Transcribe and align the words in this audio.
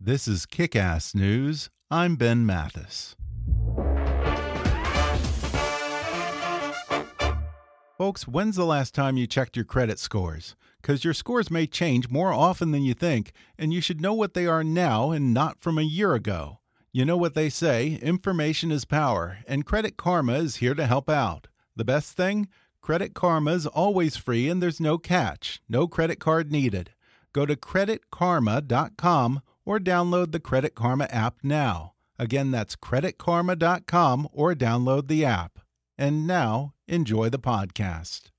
This 0.00 0.28
is 0.28 0.44
Kickass 0.44 1.14
News. 1.14 1.70
I'm 1.90 2.16
Ben 2.16 2.44
Mathis. 2.44 3.14
Folks, 7.96 8.26
when's 8.26 8.56
the 8.56 8.66
last 8.66 8.92
time 8.94 9.16
you 9.16 9.26
checked 9.26 9.56
your 9.56 9.64
credit 9.64 9.98
scores? 9.98 10.56
Because 10.82 11.04
your 11.04 11.14
scores 11.14 11.50
may 11.50 11.66
change 11.66 12.10
more 12.10 12.32
often 12.32 12.72
than 12.72 12.82
you 12.82 12.92
think, 12.92 13.32
and 13.56 13.72
you 13.72 13.80
should 13.80 14.00
know 14.00 14.12
what 14.12 14.34
they 14.34 14.46
are 14.46 14.64
now 14.64 15.12
and 15.12 15.32
not 15.32 15.60
from 15.60 15.78
a 15.78 15.82
year 15.82 16.14
ago. 16.14 16.58
You 16.92 17.04
know 17.04 17.16
what 17.16 17.34
they 17.34 17.48
say 17.48 17.94
information 18.02 18.72
is 18.72 18.84
power, 18.84 19.38
and 19.46 19.64
Credit 19.64 19.96
Karma 19.96 20.34
is 20.34 20.56
here 20.56 20.74
to 20.74 20.86
help 20.86 21.08
out. 21.08 21.46
The 21.76 21.84
best 21.84 22.16
thing? 22.16 22.48
Credit 22.82 23.14
Karma 23.14 23.52
is 23.52 23.66
always 23.66 24.16
free 24.16 24.50
and 24.50 24.60
there's 24.62 24.80
no 24.80 24.98
catch, 24.98 25.62
no 25.68 25.86
credit 25.86 26.18
card 26.18 26.52
needed. 26.52 26.90
Go 27.32 27.46
to 27.46 27.56
creditkarma.com 27.56 29.40
or 29.64 29.78
download 29.78 30.32
the 30.32 30.40
Credit 30.40 30.74
Karma 30.74 31.04
app 31.04 31.36
now. 31.42 31.94
Again, 32.18 32.50
that's 32.50 32.76
creditkarma.com 32.76 34.28
or 34.32 34.54
download 34.54 35.08
the 35.08 35.24
app. 35.24 35.58
And 35.98 36.26
now, 36.26 36.74
enjoy 36.86 37.28
the 37.28 37.38
podcast. 37.38 38.30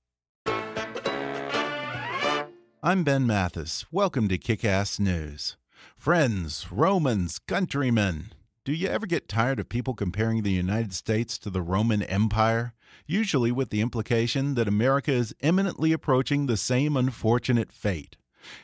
I'm 2.83 3.03
Ben 3.03 3.25
Mathis. 3.25 3.85
Welcome 3.91 4.27
to 4.29 4.37
Kickass 4.37 4.99
News. 4.99 5.57
Friends, 5.95 6.71
Romans, 6.71 7.39
countrymen, 7.39 8.31
do 8.63 8.73
you 8.73 8.87
ever 8.87 9.05
get 9.07 9.27
tired 9.27 9.59
of 9.59 9.69
people 9.69 9.93
comparing 9.93 10.43
the 10.43 10.51
United 10.51 10.93
States 10.93 11.37
to 11.39 11.49
the 11.49 11.61
Roman 11.61 12.03
Empire? 12.03 12.73
Usually 13.07 13.51
with 13.51 13.69
the 13.69 13.81
implication 13.81 14.55
that 14.55 14.67
America 14.67 15.11
is 15.11 15.35
imminently 15.41 15.91
approaching 15.91 16.45
the 16.45 16.57
same 16.57 16.95
unfortunate 16.97 17.71
fate. 17.71 18.17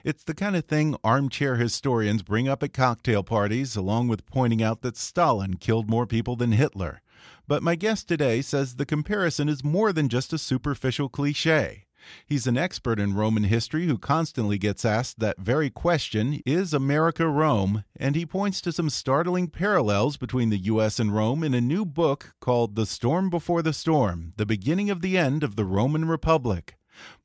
It's 0.04 0.24
the 0.24 0.34
kind 0.34 0.56
of 0.56 0.66
thing 0.66 0.96
armchair 1.04 1.56
historians 1.56 2.24
bring 2.24 2.48
up 2.48 2.64
at 2.64 2.74
cocktail 2.74 3.24
parties, 3.24 3.76
along 3.76 4.08
with 4.08 4.26
pointing 4.26 4.62
out 4.62 4.82
that 4.82 4.98
Stalin 4.98 5.56
killed 5.56 5.90
more 5.90 6.06
people 6.06 6.36
than 6.36 6.52
Hitler. 6.52 7.02
But 7.48 7.64
my 7.64 7.76
guest 7.76 8.08
today 8.08 8.42
says 8.42 8.76
the 8.76 8.86
comparison 8.86 9.50
is 9.50 9.64
more 9.64 9.92
than 9.92 10.10
just 10.10 10.34
a 10.34 10.38
superficial 10.38 11.10
cliche. 11.10 11.86
He's 12.26 12.48
an 12.48 12.58
expert 12.58 13.00
in 13.00 13.14
Roman 13.14 13.44
history 13.44 13.86
who 13.86 13.98
constantly 13.98 14.58
gets 14.58 14.86
asked 14.86 15.20
that 15.20 15.40
very 15.40 15.70
question 15.70 16.42
Is 16.46 16.74
America 16.74 17.28
Rome? 17.28 17.84
And 17.96 18.16
he 18.16 18.26
points 18.26 18.62
to 18.62 18.72
some 18.72 18.90
startling 18.90 19.48
parallels 19.48 20.18
between 20.18 20.50
the 20.50 20.58
U.S. 20.58 21.00
and 21.00 21.14
Rome 21.14 21.44
in 21.44 21.54
a 21.54 21.62
new 21.62 21.86
book 21.86 22.34
called 22.40 22.76
The 22.76 22.86
Storm 22.86 23.30
Before 23.30 23.62
the 23.62 23.74
Storm 23.74 24.32
The 24.38 24.46
Beginning 24.46 24.90
of 24.90 25.02
the 25.02 25.18
End 25.18 25.44
of 25.44 25.56
the 25.56 25.66
Roman 25.66 26.06
Republic. 26.06 26.76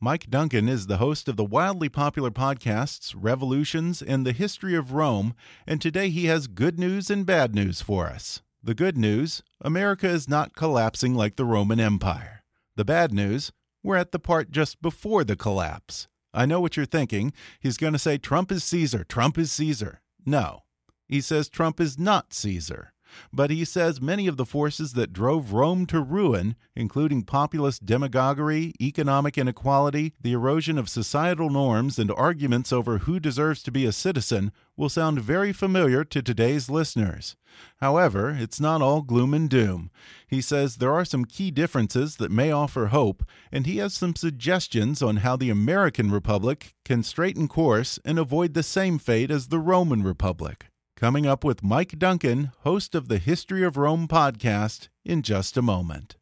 Mike 0.01 0.31
Duncan 0.31 0.69
is 0.69 0.87
the 0.87 0.99
host 0.99 1.29
of 1.29 1.37
the 1.37 1.45
wildly 1.45 1.89
popular 1.89 2.31
podcasts 2.31 3.15
Revolutions 3.17 4.03
and 4.03 4.27
the 4.27 4.33
History 4.33 4.75
of 4.75 4.93
Rome, 4.93 5.35
and 5.67 5.81
today 5.81 6.11
he 6.11 6.27
has 6.27 6.47
good 6.47 6.79
news 6.79 7.11
and 7.11 7.25
bad 7.27 7.55
news 7.55 7.81
for 7.81 8.07
us. 8.07 8.43
The 8.63 8.75
good 8.75 8.97
news 8.97 9.43
America 9.61 10.09
is 10.09 10.29
not 10.29 10.57
collapsing 10.57 11.15
like 11.15 11.37
the 11.37 11.45
Roman 11.45 11.81
Empire. 11.81 12.43
The 12.77 12.85
bad 12.85 13.13
news 13.13 13.53
we're 13.83 13.97
at 13.97 14.11
the 14.11 14.19
part 14.19 14.51
just 14.51 14.83
before 14.83 15.23
the 15.23 15.37
collapse. 15.37 16.09
I 16.35 16.45
know 16.45 16.61
what 16.61 16.77
you're 16.77 16.87
thinking. 16.87 17.33
He's 17.61 17.77
going 17.77 17.93
to 17.93 17.99
say 18.01 18.19
Trump 18.19 18.51
is 18.51 18.65
Caesar, 18.65 19.05
Trump 19.05 19.39
is 19.39 19.53
Caesar. 19.53 20.01
No, 20.27 20.65
he 21.07 21.21
says 21.21 21.49
Trump 21.49 21.81
is 21.81 21.97
not 21.97 22.35
Caesar. 22.35 22.93
But 23.33 23.51
he 23.51 23.65
says 23.65 24.01
many 24.01 24.27
of 24.27 24.37
the 24.37 24.45
forces 24.45 24.93
that 24.93 25.13
drove 25.13 25.53
Rome 25.53 25.87
to 25.87 26.01
ruin, 26.01 26.57
including 26.75 27.23
populist 27.23 27.87
demagoguery, 27.87 28.73
economic 28.81 29.39
inequality, 29.39 30.15
the 30.21 30.33
erosion 30.33 30.79
of 30.79 30.89
societal 30.89 31.51
norms, 31.51 31.99
and 31.99 32.11
arguments 32.11 32.73
over 32.73 32.99
who 32.99 33.21
deserves 33.21 33.63
to 33.65 33.73
be 33.73 33.87
a 33.87 33.93
citizen, 33.93 34.53
will 34.77 34.89
sound 34.89 35.21
very 35.21 35.53
familiar 35.53 36.05
to 36.05 36.23
today's 36.23 36.69
listeners. 36.69 37.37
However, 37.79 38.37
it's 38.39 38.61
not 38.61 38.83
all 38.83 39.03
gloom 39.03 39.33
and 39.33 39.49
doom. 39.49 39.91
He 40.27 40.43
says 40.43 40.77
there 40.77 40.93
are 40.93 41.05
some 41.05 41.25
key 41.25 41.51
differences 41.51 42.17
that 42.17 42.31
may 42.31 42.51
offer 42.51 42.87
hope, 42.87 43.25
and 43.51 43.67
he 43.67 43.79
has 43.79 43.95
some 43.95 44.15
suggestions 44.15 45.03
on 45.03 45.19
how 45.19 45.37
the 45.37 45.51
American 45.51 46.11
Republic 46.11 46.75
can 46.85 47.03
straighten 47.03 47.49
course 47.49 47.99
and 48.05 48.19
avoid 48.19 48.55
the 48.55 48.63
same 48.63 48.99
fate 48.99 49.31
as 49.31 49.49
the 49.49 49.59
Roman 49.59 50.03
Republic. 50.03 50.67
Coming 50.97 51.27
up 51.27 51.45
with 51.45 51.63
Mike 51.63 51.99
Duncan, 51.99 52.53
host 52.61 52.95
of 52.95 53.09
the 53.09 53.19
History 53.19 53.63
of 53.63 53.77
Rome 53.77 54.09
podcast, 54.09 54.89
in 55.05 55.21
just 55.21 55.59
a 55.59 55.63
moment. 55.63 56.16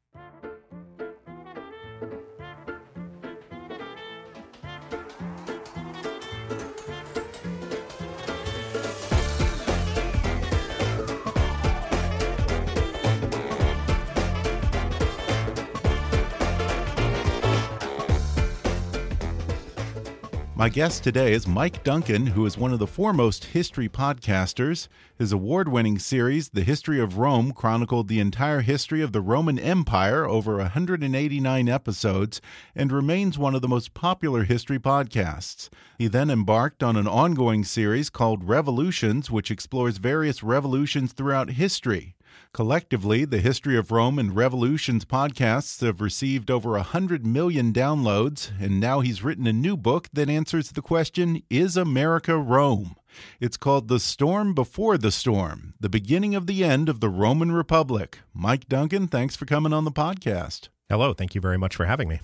My 20.64 20.70
guest 20.70 21.04
today 21.04 21.34
is 21.34 21.46
Mike 21.46 21.84
Duncan, 21.84 22.28
who 22.28 22.46
is 22.46 22.56
one 22.56 22.72
of 22.72 22.78
the 22.78 22.86
foremost 22.86 23.44
history 23.44 23.86
podcasters. 23.86 24.88
His 25.18 25.30
award 25.30 25.68
winning 25.68 25.98
series, 25.98 26.48
The 26.48 26.62
History 26.62 26.98
of 26.98 27.18
Rome, 27.18 27.52
chronicled 27.52 28.08
the 28.08 28.18
entire 28.18 28.62
history 28.62 29.02
of 29.02 29.12
the 29.12 29.20
Roman 29.20 29.58
Empire 29.58 30.24
over 30.24 30.56
189 30.56 31.68
episodes 31.68 32.40
and 32.74 32.90
remains 32.90 33.36
one 33.36 33.54
of 33.54 33.60
the 33.60 33.68
most 33.68 33.92
popular 33.92 34.44
history 34.44 34.78
podcasts. 34.78 35.68
He 35.98 36.08
then 36.08 36.30
embarked 36.30 36.82
on 36.82 36.96
an 36.96 37.06
ongoing 37.06 37.64
series 37.64 38.08
called 38.08 38.48
Revolutions, 38.48 39.30
which 39.30 39.50
explores 39.50 39.98
various 39.98 40.42
revolutions 40.42 41.12
throughout 41.12 41.50
history. 41.50 42.14
Collectively, 42.52 43.24
the 43.24 43.40
History 43.40 43.76
of 43.76 43.90
Rome 43.90 44.18
and 44.18 44.34
Revolutions 44.34 45.04
podcasts 45.04 45.84
have 45.84 46.00
received 46.00 46.50
over 46.50 46.70
100 46.70 47.26
million 47.26 47.72
downloads, 47.72 48.50
and 48.60 48.78
now 48.78 49.00
he's 49.00 49.24
written 49.24 49.46
a 49.46 49.52
new 49.52 49.76
book 49.76 50.08
that 50.12 50.30
answers 50.30 50.70
the 50.70 50.82
question 50.82 51.42
Is 51.50 51.76
America 51.76 52.36
Rome? 52.36 52.96
It's 53.40 53.56
called 53.56 53.88
The 53.88 54.00
Storm 54.00 54.54
Before 54.54 54.98
the 54.98 55.10
Storm 55.10 55.74
The 55.80 55.88
Beginning 55.88 56.34
of 56.34 56.46
the 56.46 56.64
End 56.64 56.88
of 56.88 57.00
the 57.00 57.08
Roman 57.08 57.52
Republic. 57.52 58.20
Mike 58.32 58.68
Duncan, 58.68 59.08
thanks 59.08 59.36
for 59.36 59.46
coming 59.46 59.72
on 59.72 59.84
the 59.84 59.92
podcast. 59.92 60.68
Hello, 60.88 61.12
thank 61.12 61.34
you 61.34 61.40
very 61.40 61.58
much 61.58 61.74
for 61.74 61.86
having 61.86 62.08
me. 62.08 62.20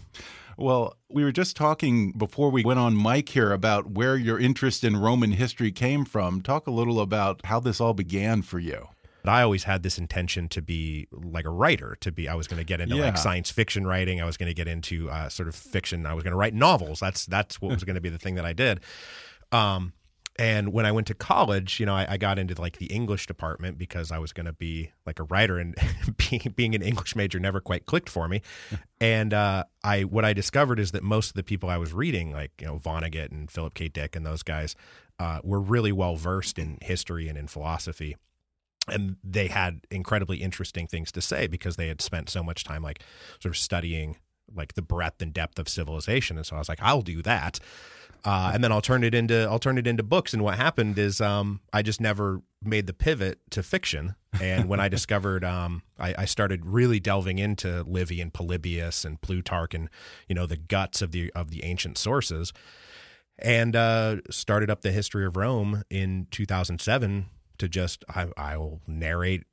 Well, 0.57 0.97
we 1.09 1.25
were 1.25 1.33
just 1.33 1.57
talking 1.57 2.13
before 2.13 2.51
we 2.51 2.63
went 2.63 2.79
on 2.79 3.01
mic 3.01 3.31
here 3.31 3.51
about 3.51 3.93
where 3.93 4.17
your 4.17 4.39
interest 4.39 4.85
in 4.85 4.99
Roman 4.99 5.33
history 5.33 5.73
came 5.73 6.05
from. 6.05 6.43
Talk 6.43 6.67
a 6.67 6.71
little 6.71 7.01
about 7.01 7.41
how 7.47 7.61
this 7.61 7.81
all 7.81 7.95
began 7.95 8.43
for 8.43 8.59
you. 8.59 8.89
But 9.23 9.31
I 9.31 9.43
always 9.43 9.65
had 9.65 9.83
this 9.83 9.99
intention 9.99 10.49
to 10.49 10.63
be 10.63 11.09
like 11.13 11.45
a 11.45 11.51
writer. 11.51 11.97
To 12.01 12.13
be, 12.13 12.29
I 12.29 12.35
was 12.35 12.47
going 12.47 12.59
to 12.59 12.65
get 12.65 12.81
into 12.81 12.97
yeah. 12.97 13.07
like 13.07 13.19
science 13.19 13.51
fiction 13.51 13.87
writing. 13.87 14.21
I 14.21 14.25
was 14.25 14.37
going 14.37 14.49
to 14.49 14.55
get 14.55 14.69
into 14.69 15.11
uh, 15.11 15.29
sort 15.29 15.49
of 15.49 15.55
fiction. 15.55 16.07
I 16.07 16.15
was 16.15 16.25
going 16.25 16.33
to 16.33 16.37
write 16.37 16.55
novels. 16.55 17.01
That's 17.01 17.27
that's 17.27 17.61
what 17.61 17.73
was 17.73 17.85
going 17.85 17.95
to 17.95 18.01
be 18.01 18.09
the 18.09 18.19
thing 18.19 18.35
that 18.37 18.45
I 18.45 18.53
did. 18.53 18.81
Um, 19.53 19.93
and 20.41 20.73
when 20.73 20.87
I 20.87 20.93
went 20.93 21.07
to 21.09 21.15
college, 21.15 21.81
you 21.81 21.87
know, 21.87 21.95
I, 21.95 22.13
I, 22.13 22.17
got 22.17 22.39
into 22.39 22.59
like 22.59 22.79
the 22.79 22.87
English 22.87 23.27
department 23.27 23.77
because 23.77 24.11
I 24.11 24.19
was 24.19 24.33
going 24.33 24.47
to 24.47 24.55
be 24.55 24.91
like 25.05 25.19
a 25.19 25.25
writer, 25.25 25.59
and 25.59 25.75
being 26.17 26.53
being 26.57 26.75
an 26.75 26.81
English 26.81 27.15
major 27.15 27.39
never 27.39 27.61
quite 27.61 27.85
clicked 27.85 28.09
for 28.09 28.27
me. 28.27 28.41
and 29.01 29.35
uh, 29.35 29.65
I 29.85 30.05
what 30.05 30.25
I 30.25 30.33
discovered 30.33 30.81
is 30.81 30.93
that 30.93 31.03
most 31.03 31.29
of 31.29 31.35
the 31.35 31.43
people 31.43 31.69
I 31.69 31.77
was 31.77 31.93
reading, 31.93 32.33
like 32.33 32.53
you 32.59 32.67
know 32.67 32.79
Vonnegut 32.79 33.31
and 33.31 33.51
Philip 33.51 33.75
K. 33.75 33.89
Dick 33.89 34.17
and 34.17 34.25
those 34.25 34.43
guys, 34.43 34.77
uh, 35.19 35.41
were 35.45 35.61
really 35.61 35.93
well 35.93 36.17
versed 36.17 36.59
in 36.59 36.79
history 36.81 37.29
and 37.29 37.37
in 37.37 37.47
philosophy. 37.47 38.17
And 38.89 39.17
they 39.23 39.49
had 39.49 39.83
incredibly 39.91 40.39
interesting 40.39 40.87
things 40.87 41.13
to 41.13 41.21
say 41.21 41.47
because 41.47 41.77
they 41.77 41.89
had 41.89 42.01
spent 42.01 42.29
so 42.31 42.43
much 42.43 42.65
time 42.65 42.83
like 42.83 43.03
sort 43.41 43.55
of 43.55 43.59
studying 43.59 44.17
like 44.53 44.75
the 44.75 44.83
breadth 44.83 45.23
and 45.23 45.33
depth 45.33 45.59
of 45.59 45.69
civilization. 45.69 46.37
And 46.37 46.47
so 46.47 46.57
I 46.57 46.59
was 46.59 46.69
like, 46.69 46.83
I'll 46.83 47.03
do 47.03 47.23
that 47.23 47.61
uh, 48.25 48.51
and 48.53 48.63
then 48.63 48.71
I'll 48.71 48.83
turn 48.83 49.03
it 49.03 49.15
into 49.15 49.49
I'll 49.49 49.59
turn 49.59 49.79
it 49.79 49.87
into 49.87 50.03
books. 50.03 50.35
And 50.35 50.43
what 50.43 50.57
happened 50.57 50.99
is 50.99 51.21
um, 51.21 51.61
I 51.73 51.83
just 51.83 52.01
never 52.01 52.43
made 52.63 52.87
the 52.87 52.93
pivot 52.93 53.39
to 53.51 53.63
fiction. 53.63 54.15
And 54.41 54.69
when 54.69 54.81
I 54.81 54.89
discovered, 54.97 55.45
um, 55.45 55.83
I, 55.99 56.15
I, 56.19 56.25
started 56.27 56.67
really 56.67 57.01
delving 57.01 57.39
into 57.39 57.83
Livy 57.83 58.21
and 58.21 58.33
Polybius 58.33 59.05
and 59.05 59.21
Plutarch 59.21 59.75
and 59.75 59.89
you 60.29 60.35
know 60.35 60.47
the 60.47 60.57
guts 60.57 61.01
of 61.03 61.13
the 61.13 61.33
of 61.35 61.51
the 61.51 61.65
ancient 61.65 61.97
sources, 61.97 62.53
and 63.39 63.75
uh, 63.75 64.17
started 64.31 64.71
up 64.71 64.83
the 64.83 64.93
history 64.93 65.25
of 65.25 65.37
Rome 65.37 65.83
in 65.89 66.27
2007 66.31 67.27
to 67.61 67.69
just 67.69 68.05
I, 68.15 68.27
I 68.37 68.57
will 68.57 68.81
narrate 68.87 69.45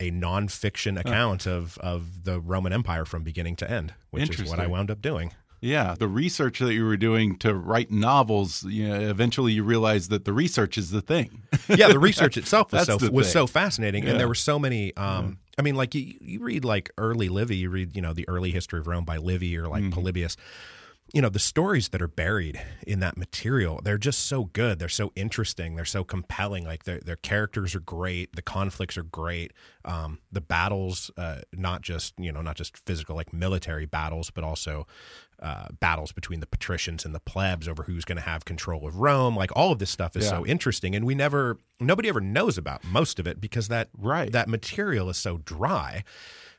a 0.00 0.10
nonfiction 0.10 0.98
account 0.98 1.46
of 1.46 1.76
of 1.78 2.24
the 2.24 2.40
Roman 2.40 2.72
Empire 2.72 3.04
from 3.04 3.22
beginning 3.22 3.56
to 3.56 3.70
end, 3.70 3.94
which 4.10 4.40
is 4.40 4.48
what 4.48 4.60
I 4.60 4.66
wound 4.66 4.90
up 4.90 5.02
doing. 5.02 5.32
Yeah, 5.60 5.96
the 5.98 6.06
research 6.06 6.60
that 6.60 6.72
you 6.72 6.84
were 6.84 6.96
doing 6.96 7.36
to 7.38 7.52
write 7.52 7.90
novels, 7.90 8.62
you 8.62 8.88
know, 8.88 8.94
eventually 9.00 9.52
you 9.52 9.64
realized 9.64 10.08
that 10.10 10.24
the 10.24 10.32
research 10.32 10.78
is 10.78 10.92
the 10.92 11.00
thing. 11.00 11.42
yeah, 11.68 11.88
the 11.88 11.98
research 11.98 12.36
itself 12.36 12.72
was 12.72 12.86
so 12.86 12.96
was 13.10 13.30
so 13.30 13.46
fascinating, 13.46 14.04
yeah. 14.04 14.10
and 14.10 14.20
there 14.20 14.28
were 14.28 14.36
so 14.36 14.58
many. 14.58 14.96
Um, 14.96 15.26
yeah. 15.26 15.34
I 15.58 15.62
mean, 15.62 15.74
like 15.74 15.96
you, 15.96 16.16
you 16.20 16.40
read 16.40 16.64
like 16.64 16.90
early 16.96 17.28
Livy, 17.28 17.56
you 17.56 17.70
read 17.70 17.96
you 17.96 18.02
know 18.02 18.12
the 18.12 18.28
early 18.28 18.52
history 18.52 18.78
of 18.78 18.86
Rome 18.86 19.04
by 19.04 19.16
Livy 19.16 19.56
or 19.56 19.66
like 19.66 19.82
mm 19.82 19.90
-hmm. 19.90 19.94
Polybius 19.94 20.36
you 21.12 21.22
know 21.22 21.28
the 21.28 21.38
stories 21.38 21.88
that 21.88 22.02
are 22.02 22.08
buried 22.08 22.60
in 22.86 23.00
that 23.00 23.16
material 23.16 23.80
they're 23.82 23.98
just 23.98 24.26
so 24.26 24.44
good. 24.44 24.78
They're 24.78 24.88
so 24.88 25.12
interesting. 25.14 25.76
They're 25.76 25.84
so 25.84 26.04
compelling. 26.04 26.64
Like 26.64 26.84
their, 26.84 27.00
their 27.00 27.16
characters 27.16 27.74
are 27.74 27.80
great. 27.80 28.34
The 28.34 28.42
conflicts 28.42 28.96
are 28.98 29.02
great. 29.02 29.52
Um, 29.84 30.18
the 30.30 30.40
battles 30.40 31.10
uh, 31.16 31.40
not 31.52 31.82
just 31.82 32.14
you 32.18 32.32
know 32.32 32.42
not 32.42 32.56
just 32.56 32.76
physical 32.86 33.16
like 33.16 33.32
military 33.32 33.86
battles 33.86 34.30
but 34.30 34.44
also 34.44 34.86
uh, 35.40 35.68
battles 35.80 36.12
between 36.12 36.40
the 36.40 36.46
patricians 36.46 37.04
and 37.04 37.14
the 37.14 37.20
plebs 37.20 37.68
over 37.68 37.84
who's 37.84 38.04
going 38.04 38.16
to 38.16 38.22
have 38.22 38.44
control 38.44 38.86
of 38.86 38.96
Rome. 38.96 39.36
Like 39.36 39.50
all 39.54 39.72
of 39.72 39.78
this 39.78 39.90
stuff 39.90 40.16
is 40.16 40.24
yeah. 40.24 40.30
so 40.30 40.46
interesting 40.46 40.94
and 40.94 41.06
we 41.06 41.14
never 41.14 41.58
nobody 41.80 42.08
ever 42.08 42.20
knows 42.20 42.58
about 42.58 42.84
most 42.84 43.18
of 43.18 43.26
it 43.26 43.40
because 43.40 43.68
that 43.68 43.88
right. 43.96 44.32
that 44.32 44.48
material 44.48 45.08
is 45.08 45.16
so 45.16 45.38
dry 45.38 46.04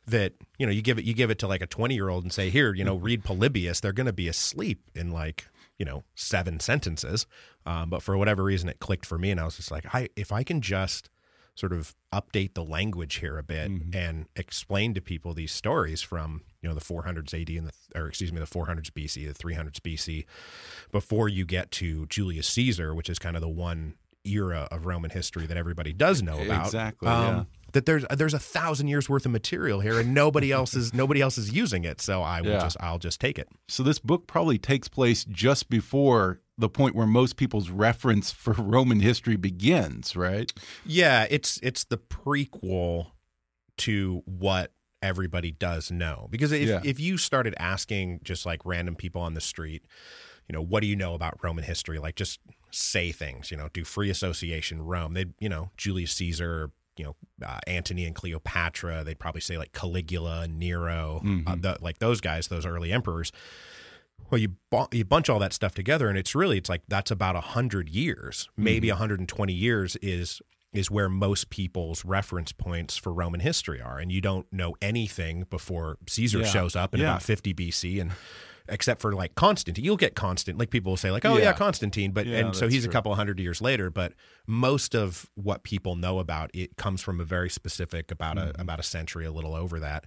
that 0.09 0.33
you 0.57 0.65
know 0.65 0.71
you 0.71 0.81
give 0.81 0.97
it 0.97 1.05
you 1.05 1.13
give 1.13 1.29
it 1.29 1.39
to 1.39 1.47
like 1.47 1.61
a 1.61 1.67
20 1.67 1.93
year 1.95 2.09
old 2.09 2.23
and 2.23 2.33
say 2.33 2.49
here 2.49 2.73
you 2.73 2.83
know 2.83 2.95
read 2.95 3.23
polybius 3.23 3.79
they're 3.79 3.93
going 3.93 4.05
to 4.05 4.13
be 4.13 4.27
asleep 4.27 4.89
in 4.95 5.11
like 5.11 5.45
you 5.77 5.85
know 5.85 6.03
seven 6.13 6.59
sentences. 6.59 7.25
Um, 7.65 7.89
but 7.89 8.03
for 8.03 8.17
whatever 8.17 8.43
reason 8.43 8.69
it 8.69 8.79
clicked 8.79 9.05
for 9.05 9.17
me 9.17 9.31
and 9.31 9.39
i 9.39 9.45
was 9.45 9.57
just 9.57 9.71
like 9.71 9.93
i 9.93 10.09
if 10.15 10.31
i 10.31 10.43
can 10.43 10.61
just 10.61 11.09
sort 11.55 11.73
of 11.73 11.93
update 12.13 12.53
the 12.53 12.63
language 12.63 13.15
here 13.15 13.37
a 13.37 13.43
bit 13.43 13.69
mm-hmm. 13.69 13.95
and 13.95 14.27
explain 14.35 14.93
to 14.93 15.01
people 15.01 15.33
these 15.33 15.51
stories 15.51 16.01
from 16.01 16.41
you 16.61 16.69
know 16.69 16.75
the 16.75 16.81
400s 16.81 17.39
AD 17.39 17.49
and 17.49 17.67
the 17.67 17.99
or 17.99 18.07
excuse 18.07 18.31
me 18.31 18.39
the 18.39 18.45
400s 18.45 18.91
BC 18.91 19.27
the 19.27 19.43
300s 19.43 19.79
BC 19.79 20.25
before 20.91 21.27
you 21.27 21.45
get 21.45 21.71
to 21.71 22.05
Julius 22.07 22.47
Caesar 22.47 22.95
which 22.95 23.09
is 23.09 23.19
kind 23.19 23.35
of 23.35 23.41
the 23.41 23.49
one 23.49 23.95
era 24.25 24.67
of 24.71 24.85
Roman 24.85 25.11
history 25.11 25.45
that 25.47 25.57
everybody 25.57 25.93
does 25.93 26.21
know 26.21 26.41
about. 26.41 26.65
Exactly 26.65 27.07
um, 27.07 27.23
yeah 27.25 27.43
that 27.73 27.85
there's 27.85 28.05
there's 28.15 28.33
a 28.33 28.39
thousand 28.39 28.87
years 28.87 29.09
worth 29.09 29.25
of 29.25 29.31
material 29.31 29.79
here 29.79 29.99
and 29.99 30.13
nobody 30.13 30.51
else 30.59 30.73
is 30.73 30.93
nobody 30.93 31.21
else 31.21 31.37
is 31.37 31.51
using 31.51 31.83
it. 31.83 32.01
So 32.01 32.21
i 32.21 32.41
will 32.41 32.51
yeah. 32.51 32.59
just 32.59 32.77
i'll 32.79 32.99
just 32.99 33.19
take 33.19 33.37
it. 33.37 33.49
So 33.67 33.83
this 33.83 33.99
book 33.99 34.27
probably 34.27 34.57
takes 34.57 34.87
place 34.87 35.25
just 35.25 35.69
before 35.69 36.41
the 36.57 36.69
point 36.69 36.95
where 36.95 37.07
most 37.07 37.37
people's 37.37 37.69
reference 37.69 38.31
for 38.31 38.53
roman 38.57 38.99
history 38.99 39.35
begins 39.35 40.15
right? 40.15 40.51
Yeah 40.85 41.25
it's 41.29 41.59
it's 41.63 41.83
the 41.83 41.97
prequel 41.97 43.11
to 43.77 44.23
what 44.25 44.73
everybody 45.01 45.51
does 45.51 45.89
know. 45.89 46.27
Because 46.29 46.51
if, 46.51 46.67
yeah. 46.67 46.81
if 46.83 46.99
you 46.99 47.17
started 47.17 47.55
asking 47.57 48.19
just 48.23 48.45
like 48.45 48.65
random 48.65 48.95
people 48.95 49.21
on 49.21 49.33
the 49.33 49.41
street 49.41 49.85
you 50.49 50.53
know 50.53 50.63
what 50.63 50.81
do 50.81 50.87
you 50.87 50.95
know 50.95 51.13
about 51.13 51.37
roman 51.43 51.63
history? 51.63 51.99
Like 51.99 52.15
just 52.15 52.39
say 52.71 53.11
things 53.11 53.51
you 53.51 53.57
know 53.57 53.69
do 53.71 53.83
free 53.83 54.09
association 54.09 54.81
rome. 54.81 55.13
They 55.13 55.25
you 55.39 55.47
know 55.47 55.69
julius 55.77 56.11
caesar 56.13 56.71
you 56.99 57.05
know 57.05 57.15
uh, 57.47 57.59
Antony 57.65 58.05
and 58.05 58.13
Cleopatra. 58.13 59.03
They'd 59.03 59.17
probably 59.17 59.41
say 59.41 59.57
like 59.57 59.71
Caligula, 59.71 60.47
Nero, 60.47 61.21
uh, 61.23 61.27
mm-hmm. 61.27 61.47
uh, 61.47 61.55
the, 61.55 61.77
like 61.81 61.99
those 61.99 62.21
guys, 62.21 62.49
those 62.49 62.65
early 62.65 62.91
emperors. 62.91 63.31
Well, 64.29 64.39
you 64.39 64.55
you 64.91 65.05
bunch 65.05 65.29
all 65.29 65.39
that 65.39 65.53
stuff 65.53 65.73
together, 65.73 66.09
and 66.09 66.17
it's 66.17 66.35
really 66.35 66.57
it's 66.57 66.69
like 66.69 66.81
that's 66.87 67.09
about 67.09 67.35
a 67.35 67.41
hundred 67.41 67.89
years, 67.89 68.49
maybe 68.57 68.87
mm-hmm. 68.87 68.99
120 68.99 69.53
years 69.53 69.95
is 70.01 70.41
is 70.71 70.91
where 70.91 71.09
most 71.09 71.49
people's 71.49 72.05
reference 72.05 72.51
points 72.51 72.95
for 72.95 73.11
Roman 73.11 73.39
history 73.39 73.81
are, 73.81 73.97
and 73.97 74.11
you 74.11 74.21
don't 74.21 74.51
know 74.51 74.75
anything 74.81 75.47
before 75.49 75.97
Caesar 76.07 76.39
yeah. 76.39 76.45
shows 76.45 76.75
up 76.75 76.93
in 76.93 76.99
yeah. 76.99 77.07
about 77.07 77.23
50 77.23 77.53
BC, 77.53 78.01
and 78.01 78.11
except 78.69 79.01
for 79.01 79.13
like 79.13 79.35
Constantine. 79.35 79.83
You'll 79.83 79.97
get 79.97 80.15
Constant, 80.15 80.57
like 80.57 80.69
people 80.69 80.91
will 80.91 80.97
say, 80.97 81.11
like, 81.11 81.25
oh 81.25 81.37
yeah, 81.37 81.45
yeah 81.45 81.53
Constantine, 81.53 82.11
but 82.11 82.25
yeah, 82.25 82.37
and 82.39 82.55
so 82.55 82.67
he's 82.67 82.83
true. 82.83 82.89
a 82.89 82.93
couple 82.93 83.13
hundred 83.15 83.39
years 83.39 83.61
later. 83.61 83.89
But 83.89 84.13
most 84.47 84.95
of 84.95 85.29
what 85.35 85.63
people 85.63 85.95
know 85.95 86.19
about 86.19 86.51
it 86.53 86.77
comes 86.77 87.01
from 87.01 87.19
a 87.19 87.23
very 87.23 87.49
specific 87.49 88.11
about 88.11 88.37
mm-hmm. 88.37 88.59
a 88.59 88.61
about 88.61 88.79
a 88.79 88.83
century, 88.83 89.25
a 89.25 89.31
little 89.31 89.55
over 89.55 89.79
that. 89.79 90.05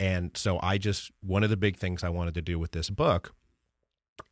And 0.00 0.36
so 0.36 0.58
I 0.62 0.78
just 0.78 1.10
one 1.20 1.42
of 1.42 1.50
the 1.50 1.56
big 1.56 1.76
things 1.76 2.04
I 2.04 2.08
wanted 2.08 2.34
to 2.34 2.42
do 2.42 2.58
with 2.58 2.72
this 2.72 2.90
book 2.90 3.34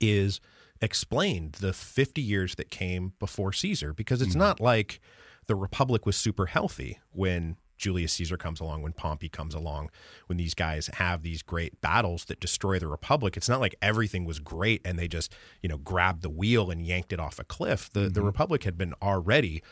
is 0.00 0.40
explain 0.80 1.52
the 1.60 1.72
50 1.72 2.20
years 2.20 2.54
that 2.56 2.70
came 2.70 3.12
before 3.18 3.52
Caesar 3.52 3.92
because 3.92 4.20
it's 4.20 4.30
mm-hmm. 4.30 4.40
not 4.40 4.60
like 4.60 5.00
the 5.46 5.54
republic 5.54 6.04
was 6.04 6.16
super 6.16 6.46
healthy 6.46 6.98
when 7.12 7.56
Julius 7.76 8.12
Caesar 8.14 8.36
comes 8.36 8.60
along, 8.60 8.82
when 8.82 8.92
Pompey 8.92 9.28
comes 9.28 9.54
along, 9.54 9.90
when 10.26 10.38
these 10.38 10.54
guys 10.54 10.88
have 10.94 11.22
these 11.22 11.42
great 11.42 11.80
battles 11.80 12.24
that 12.26 12.40
destroy 12.40 12.78
the 12.78 12.88
republic, 12.88 13.36
it's 13.36 13.48
not 13.48 13.60
like 13.60 13.74
everything 13.82 14.24
was 14.24 14.38
great 14.38 14.80
and 14.84 14.98
they 14.98 15.08
just, 15.08 15.34
you 15.62 15.68
know, 15.68 15.78
grabbed 15.78 16.22
the 16.22 16.30
wheel 16.30 16.70
and 16.70 16.86
yanked 16.86 17.12
it 17.12 17.20
off 17.20 17.38
a 17.38 17.44
cliff. 17.44 17.90
The 17.92 18.00
mm-hmm. 18.00 18.12
the 18.12 18.22
republic 18.22 18.64
had 18.64 18.78
been 18.78 18.94
already, 19.02 19.62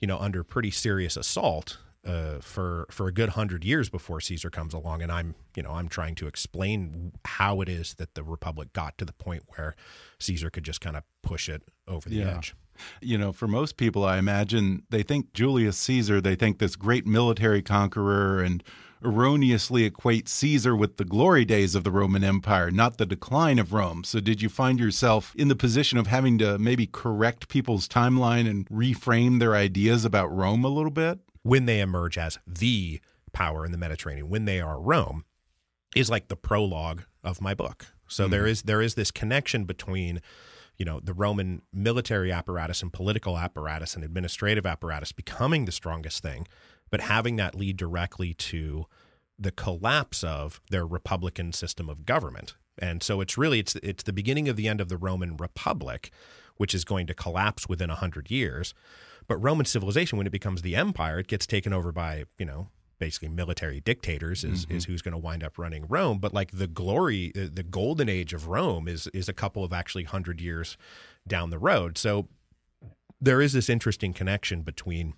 you 0.00 0.06
know, 0.06 0.18
under 0.18 0.44
pretty 0.44 0.70
serious 0.70 1.16
assault 1.16 1.78
uh, 2.06 2.38
for 2.40 2.86
for 2.90 3.06
a 3.06 3.12
good 3.12 3.30
hundred 3.30 3.64
years 3.64 3.88
before 3.88 4.20
Caesar 4.20 4.50
comes 4.50 4.74
along, 4.74 5.02
and 5.02 5.10
I'm 5.10 5.34
you 5.56 5.62
know 5.62 5.70
I'm 5.70 5.88
trying 5.88 6.14
to 6.16 6.26
explain 6.26 7.12
how 7.24 7.60
it 7.60 7.68
is 7.68 7.94
that 7.94 8.14
the 8.14 8.22
republic 8.22 8.72
got 8.72 8.98
to 8.98 9.04
the 9.04 9.12
point 9.12 9.44
where 9.56 9.74
Caesar 10.18 10.50
could 10.50 10.64
just 10.64 10.80
kind 10.80 10.96
of 10.96 11.04
push 11.22 11.48
it 11.48 11.62
over 11.88 12.08
the 12.08 12.16
yeah. 12.16 12.36
edge. 12.36 12.54
You 13.00 13.18
know, 13.18 13.32
for 13.32 13.46
most 13.46 13.76
people, 13.76 14.04
I 14.04 14.18
imagine 14.18 14.84
they 14.90 15.02
think 15.02 15.32
Julius 15.32 15.76
Caesar, 15.78 16.20
they 16.20 16.36
think 16.36 16.58
this 16.58 16.76
great 16.76 17.06
military 17.06 17.62
conqueror 17.62 18.42
and 18.42 18.62
erroneously 19.04 19.84
equate 19.84 20.28
Caesar 20.28 20.74
with 20.74 20.96
the 20.96 21.04
glory 21.04 21.44
days 21.44 21.74
of 21.74 21.84
the 21.84 21.90
Roman 21.90 22.24
Empire, 22.24 22.70
not 22.70 22.96
the 22.96 23.06
decline 23.06 23.58
of 23.58 23.72
Rome. 23.72 24.02
So, 24.02 24.18
did 24.20 24.40
you 24.40 24.48
find 24.48 24.80
yourself 24.80 25.34
in 25.36 25.48
the 25.48 25.56
position 25.56 25.98
of 25.98 26.06
having 26.06 26.38
to 26.38 26.58
maybe 26.58 26.86
correct 26.86 27.48
people's 27.48 27.86
timeline 27.86 28.48
and 28.48 28.68
reframe 28.68 29.38
their 29.38 29.54
ideas 29.54 30.04
about 30.04 30.34
Rome 30.34 30.64
a 30.64 30.68
little 30.68 30.90
bit? 30.90 31.18
When 31.42 31.66
they 31.66 31.80
emerge 31.80 32.16
as 32.16 32.38
the 32.46 33.00
power 33.32 33.66
in 33.66 33.72
the 33.72 33.78
Mediterranean, 33.78 34.30
when 34.30 34.46
they 34.46 34.60
are 34.60 34.80
Rome, 34.80 35.24
is 35.94 36.08
like 36.08 36.28
the 36.28 36.36
prologue 36.36 37.02
of 37.22 37.40
my 37.40 37.54
book. 37.54 37.86
So, 38.08 38.26
mm 38.26 38.30
there 38.30 38.46
is 38.46 38.62
there 38.62 38.80
is 38.80 38.94
this 38.94 39.10
connection 39.10 39.64
between 39.64 40.20
you 40.76 40.84
know, 40.84 41.00
the 41.00 41.14
Roman 41.14 41.62
military 41.72 42.32
apparatus 42.32 42.82
and 42.82 42.92
political 42.92 43.38
apparatus 43.38 43.94
and 43.94 44.04
administrative 44.04 44.66
apparatus 44.66 45.12
becoming 45.12 45.64
the 45.64 45.72
strongest 45.72 46.22
thing, 46.22 46.46
but 46.90 47.00
having 47.02 47.36
that 47.36 47.54
lead 47.54 47.76
directly 47.76 48.34
to 48.34 48.86
the 49.38 49.50
collapse 49.50 50.22
of 50.22 50.60
their 50.70 50.86
republican 50.86 51.52
system 51.52 51.88
of 51.88 52.04
government. 52.04 52.54
And 52.78 53.02
so 53.02 53.20
it's 53.20 53.38
really 53.38 53.60
it's 53.60 53.76
it's 53.76 54.02
the 54.02 54.12
beginning 54.12 54.48
of 54.48 54.56
the 54.56 54.68
end 54.68 54.80
of 54.80 54.88
the 54.88 54.96
Roman 54.96 55.36
Republic, 55.36 56.10
which 56.56 56.74
is 56.74 56.84
going 56.84 57.06
to 57.06 57.14
collapse 57.14 57.68
within 57.68 57.90
a 57.90 57.94
hundred 57.94 58.30
years. 58.30 58.74
But 59.26 59.36
Roman 59.38 59.66
civilization, 59.66 60.18
when 60.18 60.26
it 60.26 60.30
becomes 60.30 60.62
the 60.62 60.76
empire, 60.76 61.20
it 61.20 61.28
gets 61.28 61.46
taken 61.46 61.72
over 61.72 61.92
by 61.92 62.24
you 62.38 62.46
know 62.46 62.68
basically 63.04 63.28
military 63.28 63.80
dictators 63.80 64.44
is, 64.44 64.64
mm-hmm. 64.64 64.78
is 64.78 64.86
who's 64.86 65.02
going 65.02 65.12
to 65.12 65.18
wind 65.18 65.44
up 65.44 65.58
running 65.58 65.84
Rome. 65.86 66.18
But 66.18 66.32
like 66.32 66.52
the 66.52 66.66
glory, 66.66 67.32
the 67.34 67.62
golden 67.62 68.08
age 68.08 68.32
of 68.32 68.48
Rome 68.48 68.88
is 68.88 69.08
is 69.08 69.28
a 69.28 69.34
couple 69.34 69.62
of 69.62 69.74
actually 69.74 70.04
hundred 70.04 70.40
years 70.40 70.78
down 71.28 71.50
the 71.50 71.58
road. 71.58 71.98
So 71.98 72.28
there 73.20 73.42
is 73.42 73.52
this 73.52 73.68
interesting 73.68 74.14
connection 74.14 74.62
between 74.62 75.12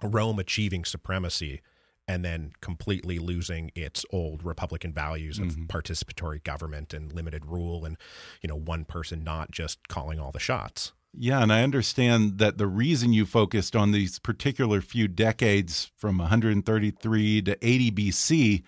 Rome 0.00 0.38
achieving 0.38 0.84
supremacy 0.84 1.60
and 2.06 2.24
then 2.24 2.52
completely 2.60 3.18
losing 3.18 3.70
its 3.74 4.04
old 4.12 4.44
republican 4.44 4.92
values 4.92 5.38
of 5.38 5.46
mm-hmm. 5.46 5.66
participatory 5.66 6.42
government 6.42 6.92
and 6.92 7.12
limited 7.12 7.46
rule 7.46 7.84
and 7.84 7.96
you 8.42 8.48
know 8.48 8.56
one 8.56 8.84
person 8.84 9.22
not 9.22 9.52
just 9.52 9.86
calling 9.86 10.18
all 10.18 10.32
the 10.32 10.40
shots 10.40 10.92
Yeah, 11.14 11.42
and 11.42 11.52
I 11.52 11.62
understand 11.62 12.38
that 12.38 12.56
the 12.56 12.66
reason 12.66 13.12
you 13.12 13.26
focused 13.26 13.76
on 13.76 13.92
these 13.92 14.18
particular 14.18 14.80
few 14.80 15.08
decades 15.08 15.90
from 15.98 16.18
133 16.18 17.42
to 17.42 17.66
80 17.66 17.90
BC 17.90 18.62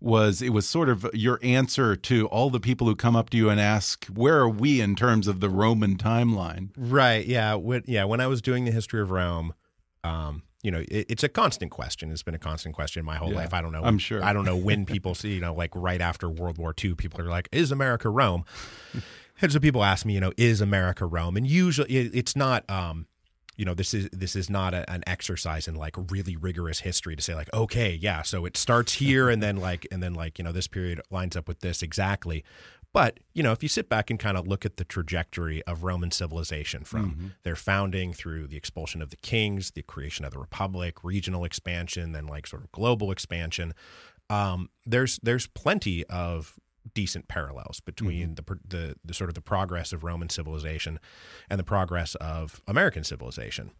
was 0.00 0.40
it 0.40 0.50
was 0.50 0.68
sort 0.68 0.88
of 0.88 1.08
your 1.12 1.40
answer 1.42 1.96
to 1.96 2.26
all 2.28 2.50
the 2.50 2.60
people 2.60 2.86
who 2.86 2.94
come 2.94 3.16
up 3.16 3.30
to 3.30 3.36
you 3.36 3.50
and 3.50 3.60
ask, 3.60 4.06
"Where 4.06 4.38
are 4.38 4.48
we 4.48 4.80
in 4.80 4.94
terms 4.94 5.26
of 5.26 5.40
the 5.40 5.50
Roman 5.50 5.96
timeline?" 5.96 6.70
Right. 6.76 7.26
Yeah. 7.26 7.54
When, 7.54 7.82
yeah. 7.86 8.04
When 8.04 8.20
I 8.20 8.28
was 8.28 8.40
doing 8.40 8.64
the 8.64 8.70
history 8.70 9.00
of 9.00 9.10
Rome, 9.10 9.54
um, 10.04 10.44
you 10.62 10.70
know, 10.70 10.84
it, 10.88 11.06
it's 11.08 11.24
a 11.24 11.28
constant 11.28 11.72
question. 11.72 12.12
It's 12.12 12.22
been 12.22 12.34
a 12.34 12.38
constant 12.38 12.74
question 12.74 13.04
my 13.04 13.16
whole 13.16 13.30
yeah, 13.30 13.38
life. 13.38 13.54
I 13.54 13.60
don't 13.60 13.72
know. 13.72 13.82
I'm 13.82 13.98
sure. 13.98 14.22
I 14.22 14.32
don't 14.32 14.44
know 14.44 14.56
when 14.56 14.86
people 14.94 15.16
see, 15.16 15.34
you 15.34 15.40
know, 15.40 15.54
like 15.54 15.70
right 15.74 16.00
after 16.00 16.28
World 16.28 16.58
War 16.58 16.74
II, 16.82 16.94
people 16.94 17.20
are 17.20 17.28
like, 17.28 17.48
"Is 17.50 17.72
America 17.72 18.08
Rome?" 18.08 18.44
And 19.40 19.52
so 19.52 19.60
people 19.60 19.84
ask 19.84 20.04
me, 20.04 20.14
you 20.14 20.20
know, 20.20 20.32
"Is 20.36 20.60
America 20.60 21.06
Rome?" 21.06 21.36
And 21.36 21.46
usually, 21.46 21.96
it, 21.96 22.14
it's 22.14 22.36
not. 22.36 22.68
Um, 22.70 23.06
you 23.58 23.64
know 23.64 23.74
this 23.74 23.92
is 23.92 24.08
this 24.12 24.34
is 24.34 24.48
not 24.48 24.72
a, 24.72 24.88
an 24.90 25.02
exercise 25.06 25.68
in 25.68 25.74
like 25.74 25.96
really 26.10 26.36
rigorous 26.36 26.80
history 26.80 27.14
to 27.16 27.22
say 27.22 27.34
like 27.34 27.52
okay 27.52 27.98
yeah 28.00 28.22
so 28.22 28.46
it 28.46 28.56
starts 28.56 28.94
here 28.94 29.28
and 29.28 29.42
then 29.42 29.56
like 29.56 29.86
and 29.90 30.02
then 30.02 30.14
like 30.14 30.38
you 30.38 30.44
know 30.44 30.52
this 30.52 30.68
period 30.68 31.00
lines 31.10 31.36
up 31.36 31.48
with 31.48 31.58
this 31.58 31.82
exactly 31.82 32.44
but 32.94 33.18
you 33.34 33.42
know 33.42 33.50
if 33.50 33.62
you 33.62 33.68
sit 33.68 33.88
back 33.88 34.10
and 34.10 34.20
kind 34.20 34.36
of 34.36 34.46
look 34.46 34.64
at 34.64 34.76
the 34.76 34.84
trajectory 34.84 35.62
of 35.64 35.82
roman 35.82 36.12
civilization 36.12 36.84
from 36.84 37.10
mm-hmm. 37.10 37.26
their 37.42 37.56
founding 37.56 38.12
through 38.12 38.46
the 38.46 38.56
expulsion 38.56 39.02
of 39.02 39.10
the 39.10 39.16
kings 39.16 39.72
the 39.72 39.82
creation 39.82 40.24
of 40.24 40.32
the 40.32 40.38
republic 40.38 41.02
regional 41.02 41.44
expansion 41.44 42.12
then 42.12 42.28
like 42.28 42.46
sort 42.46 42.62
of 42.62 42.70
global 42.70 43.10
expansion 43.10 43.74
um, 44.30 44.68
there's 44.84 45.18
there's 45.22 45.46
plenty 45.46 46.04
of 46.06 46.58
decent 46.94 47.28
parallels 47.28 47.80
between 47.80 48.34
mm-hmm. 48.36 48.56
the, 48.68 48.76
the, 48.76 48.94
the 49.04 49.14
sort 49.14 49.30
of 49.30 49.34
the 49.34 49.40
progress 49.40 49.92
of 49.92 50.04
Roman 50.04 50.28
civilization 50.28 50.98
and 51.48 51.58
the 51.58 51.64
progress 51.64 52.14
of 52.16 52.60
American 52.66 53.04
civilization. 53.04 53.70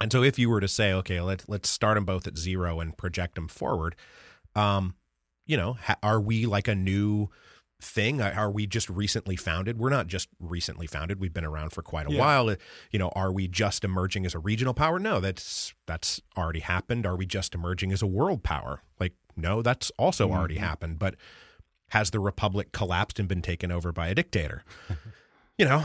And 0.00 0.10
so, 0.10 0.22
if 0.22 0.38
you 0.38 0.50
were 0.50 0.60
to 0.60 0.68
say, 0.68 0.92
okay, 0.92 1.20
let's 1.20 1.48
let's 1.48 1.68
start 1.68 1.96
them 1.96 2.04
both 2.04 2.26
at 2.26 2.36
zero 2.36 2.80
and 2.80 2.96
project 2.96 3.36
them 3.36 3.46
forward, 3.46 3.94
um, 4.56 4.96
you 5.46 5.56
know, 5.56 5.74
ha- 5.74 5.96
are 6.02 6.20
we 6.20 6.46
like 6.46 6.66
a 6.66 6.74
new 6.74 7.30
thing? 7.80 8.20
Are 8.20 8.50
we 8.50 8.66
just 8.66 8.88
recently 8.88 9.36
founded? 9.36 9.78
We're 9.78 9.90
not 9.90 10.06
just 10.06 10.28
recently 10.40 10.86
founded. 10.86 11.20
We've 11.20 11.32
been 11.32 11.44
around 11.44 11.70
for 11.70 11.82
quite 11.82 12.08
a 12.08 12.12
yeah. 12.12 12.18
while. 12.18 12.56
You 12.90 12.98
know, 12.98 13.10
are 13.10 13.30
we 13.30 13.46
just 13.46 13.84
emerging 13.84 14.26
as 14.26 14.34
a 14.34 14.38
regional 14.38 14.74
power? 14.74 14.98
No, 14.98 15.20
that's 15.20 15.74
that's 15.86 16.20
already 16.36 16.60
happened. 16.60 17.06
Are 17.06 17.16
we 17.16 17.26
just 17.26 17.54
emerging 17.54 17.92
as 17.92 18.02
a 18.02 18.06
world 18.06 18.42
power? 18.42 18.82
Like, 18.98 19.12
no, 19.36 19.62
that's 19.62 19.90
also 19.98 20.26
mm-hmm. 20.26 20.36
already 20.36 20.56
happened. 20.56 20.98
But 20.98 21.16
has 21.94 22.10
the 22.10 22.18
republic 22.18 22.72
collapsed 22.72 23.18
and 23.20 23.28
been 23.28 23.40
taken 23.40 23.70
over 23.70 23.92
by 23.92 24.08
a 24.08 24.14
dictator? 24.14 24.64
you 25.58 25.64
know, 25.64 25.84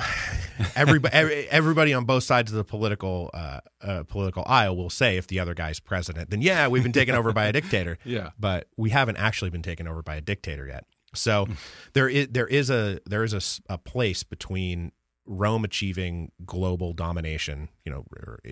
everybody 0.76 1.16
everybody 1.52 1.94
on 1.94 2.06
both 2.06 2.24
sides 2.24 2.52
of 2.52 2.58
the 2.58 2.64
political 2.64 3.30
uh, 3.34 3.60
uh, 3.82 4.04
political 4.04 4.44
aisle 4.48 4.76
will 4.76 4.90
say 4.90 5.18
if 5.18 5.28
the 5.28 5.40
other 5.40 5.54
guy's 5.54 5.80
president, 5.80 6.32
then 6.32 6.42
yeah, 6.42 6.68
we've 6.68 6.84
been 6.84 6.92
taken 6.92 7.14
over 7.16 7.32
by 7.32 7.46
a 7.46 7.54
dictator. 7.54 7.98
yeah, 8.06 8.32
but 8.40 8.68
we 8.76 8.90
haven't 8.90 9.18
actually 9.18 9.52
been 9.52 9.62
taken 9.62 9.88
over 9.88 10.02
by 10.02 10.16
a 10.16 10.22
dictator 10.22 10.68
yet. 10.68 10.86
So 11.14 11.48
there 11.94 12.10
is 12.10 12.30
there 12.30 12.48
is 12.48 12.70
a 12.72 13.00
there 13.06 13.24
is 13.24 13.34
a, 13.34 13.74
a 13.74 13.78
place 13.78 14.24
between 14.24 14.92
Rome 15.28 15.64
achieving 15.64 16.32
global 16.44 16.94
domination, 16.94 17.70
you 17.86 17.92
know, 17.92 18.06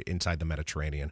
inside 0.05 0.39
the 0.39 0.45
Mediterranean, 0.45 1.11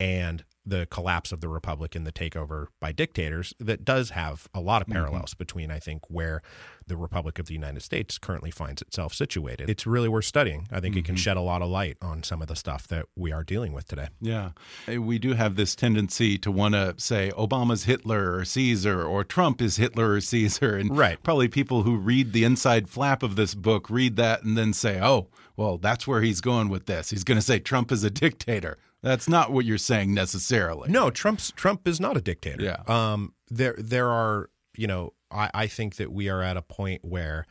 and 0.00 0.44
the 0.66 0.86
collapse 0.86 1.32
of 1.32 1.40
the 1.40 1.48
republic 1.48 1.94
and 1.94 2.06
the 2.06 2.12
takeover 2.12 2.66
by 2.80 2.92
dictators 2.92 3.54
that 3.58 3.84
does 3.84 4.10
have 4.10 4.48
a 4.54 4.60
lot 4.60 4.82
of 4.82 4.86
mm-hmm. 4.86 4.94
parallels 4.94 5.30
mm-hmm. 5.30 5.38
between 5.38 5.70
i 5.70 5.78
think 5.78 6.02
where 6.08 6.42
the 6.86 6.96
republic 6.96 7.38
of 7.38 7.46
the 7.46 7.54
united 7.54 7.80
states 7.80 8.18
currently 8.18 8.50
finds 8.50 8.82
itself 8.82 9.14
situated 9.14 9.70
it's 9.70 9.86
really 9.86 10.08
worth 10.08 10.24
studying 10.24 10.66
i 10.70 10.80
think 10.80 10.92
mm-hmm. 10.92 10.98
it 11.00 11.04
can 11.04 11.14
mm-hmm. 11.14 11.20
shed 11.20 11.36
a 11.36 11.40
lot 11.40 11.62
of 11.62 11.68
light 11.68 11.96
on 12.02 12.22
some 12.22 12.42
of 12.42 12.48
the 12.48 12.56
stuff 12.56 12.86
that 12.88 13.06
we 13.16 13.32
are 13.32 13.42
dealing 13.42 13.72
with 13.72 13.86
today 13.86 14.08
yeah 14.20 14.50
we 14.98 15.18
do 15.18 15.32
have 15.32 15.56
this 15.56 15.74
tendency 15.74 16.36
to 16.36 16.50
want 16.50 16.74
to 16.74 16.94
say 16.98 17.32
obama's 17.36 17.84
hitler 17.84 18.34
or 18.34 18.44
caesar 18.44 19.02
or 19.02 19.24
trump 19.24 19.62
is 19.62 19.76
hitler 19.76 20.12
or 20.12 20.20
caesar 20.20 20.76
and 20.76 20.96
right. 20.96 21.22
probably 21.22 21.48
people 21.48 21.82
who 21.82 21.96
read 21.96 22.32
the 22.32 22.44
inside 22.44 22.88
flap 22.88 23.22
of 23.22 23.36
this 23.36 23.54
book 23.54 23.88
read 23.88 24.16
that 24.16 24.42
and 24.42 24.56
then 24.56 24.72
say 24.72 25.00
oh 25.00 25.28
well 25.56 25.78
that's 25.78 26.06
where 26.06 26.20
he's 26.20 26.40
going 26.40 26.68
with 26.68 26.86
this 26.86 27.10
he's 27.10 27.24
going 27.24 27.38
to 27.38 27.42
say 27.42 27.58
trump 27.58 27.90
is 27.90 28.04
a 28.04 28.10
dictator 28.10 28.76
that's 29.02 29.28
not 29.28 29.52
what 29.52 29.64
you're 29.64 29.78
saying 29.78 30.14
necessarily. 30.14 30.90
No, 30.90 31.10
Trump's 31.10 31.52
Trump 31.52 31.88
is 31.88 32.00
not 32.00 32.16
a 32.16 32.20
dictator. 32.20 32.62
Yeah. 32.62 32.82
Um. 32.86 33.34
There 33.48 33.74
there 33.78 34.08
are 34.08 34.50
you 34.76 34.86
know 34.86 35.14
I 35.30 35.50
I 35.52 35.66
think 35.66 35.96
that 35.96 36.12
we 36.12 36.28
are 36.28 36.42
at 36.42 36.56
a 36.56 36.62
point 36.62 37.04
where 37.04 37.46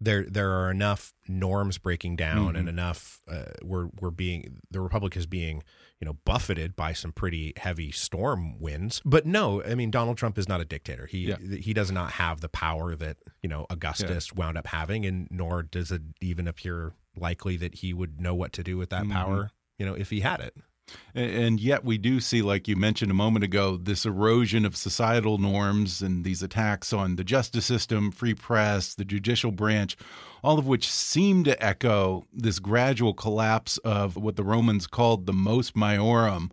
there 0.00 0.24
there 0.24 0.52
are 0.52 0.70
enough 0.70 1.14
norms 1.28 1.78
breaking 1.78 2.16
down 2.16 2.48
mm-hmm. 2.48 2.56
and 2.56 2.68
enough 2.68 3.22
uh, 3.30 3.52
we're 3.62 3.88
we're 4.00 4.10
being 4.10 4.60
the 4.70 4.80
republic 4.80 5.16
is 5.16 5.26
being 5.26 5.62
you 6.00 6.04
know 6.04 6.14
buffeted 6.24 6.76
by 6.76 6.92
some 6.92 7.12
pretty 7.12 7.52
heavy 7.56 7.90
storm 7.90 8.58
winds 8.60 9.00
but 9.04 9.24
no 9.24 9.62
i 9.62 9.74
mean 9.74 9.90
donald 9.90 10.16
trump 10.16 10.36
is 10.36 10.48
not 10.48 10.60
a 10.60 10.64
dictator 10.64 11.06
he 11.06 11.28
yeah. 11.28 11.36
he 11.36 11.72
does 11.72 11.90
not 11.90 12.12
have 12.12 12.40
the 12.40 12.48
power 12.48 12.94
that 12.94 13.16
you 13.42 13.48
know 13.48 13.66
augustus 13.70 14.30
yeah. 14.30 14.38
wound 14.38 14.58
up 14.58 14.66
having 14.66 15.06
and 15.06 15.28
nor 15.30 15.62
does 15.62 15.90
it 15.90 16.02
even 16.20 16.48
appear 16.48 16.92
likely 17.16 17.56
that 17.56 17.76
he 17.76 17.94
would 17.94 18.20
know 18.20 18.34
what 18.34 18.52
to 18.52 18.62
do 18.62 18.76
with 18.76 18.90
that 18.90 19.02
mm-hmm. 19.02 19.12
power 19.12 19.50
you 19.78 19.86
know 19.86 19.94
if 19.94 20.10
he 20.10 20.20
had 20.20 20.40
it 20.40 20.56
and 21.14 21.60
yet, 21.60 21.84
we 21.84 21.96
do 21.96 22.20
see, 22.20 22.42
like 22.42 22.66
you 22.66 22.76
mentioned 22.76 23.10
a 23.10 23.14
moment 23.14 23.44
ago, 23.44 23.76
this 23.76 24.04
erosion 24.04 24.64
of 24.64 24.76
societal 24.76 25.38
norms 25.38 26.02
and 26.02 26.24
these 26.24 26.42
attacks 26.42 26.92
on 26.92 27.16
the 27.16 27.24
justice 27.24 27.66
system, 27.66 28.10
free 28.10 28.34
press, 28.34 28.94
the 28.94 29.04
judicial 29.04 29.52
branch, 29.52 29.96
all 30.42 30.58
of 30.58 30.66
which 30.66 30.90
seem 30.90 31.44
to 31.44 31.64
echo 31.64 32.26
this 32.32 32.58
gradual 32.58 33.14
collapse 33.14 33.78
of 33.78 34.16
what 34.16 34.36
the 34.36 34.44
Romans 34.44 34.86
called 34.86 35.26
the 35.26 35.32
mos 35.32 35.70
maiorum. 35.72 36.50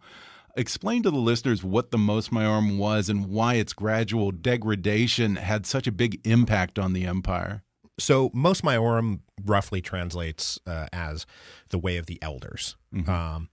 Explain 0.55 1.01
to 1.03 1.11
the 1.11 1.17
listeners 1.17 1.63
what 1.63 1.91
the 1.91 1.97
mos 1.97 2.29
maiorum 2.29 2.77
was 2.77 3.09
and 3.09 3.27
why 3.27 3.55
its 3.55 3.73
gradual 3.73 4.31
degradation 4.31 5.37
had 5.37 5.65
such 5.65 5.87
a 5.87 5.91
big 5.91 6.21
impact 6.25 6.77
on 6.77 6.93
the 6.93 7.05
empire. 7.05 7.63
So, 7.99 8.31
mos 8.33 8.61
maiorum 8.61 9.21
roughly 9.43 9.81
translates 9.81 10.59
uh, 10.67 10.87
as 10.93 11.25
the 11.69 11.77
way 11.77 11.97
of 11.97 12.05
the 12.05 12.21
elders. 12.21 12.75
Mm 12.93 13.03
-hmm. 13.03 13.35
um, 13.35 13.49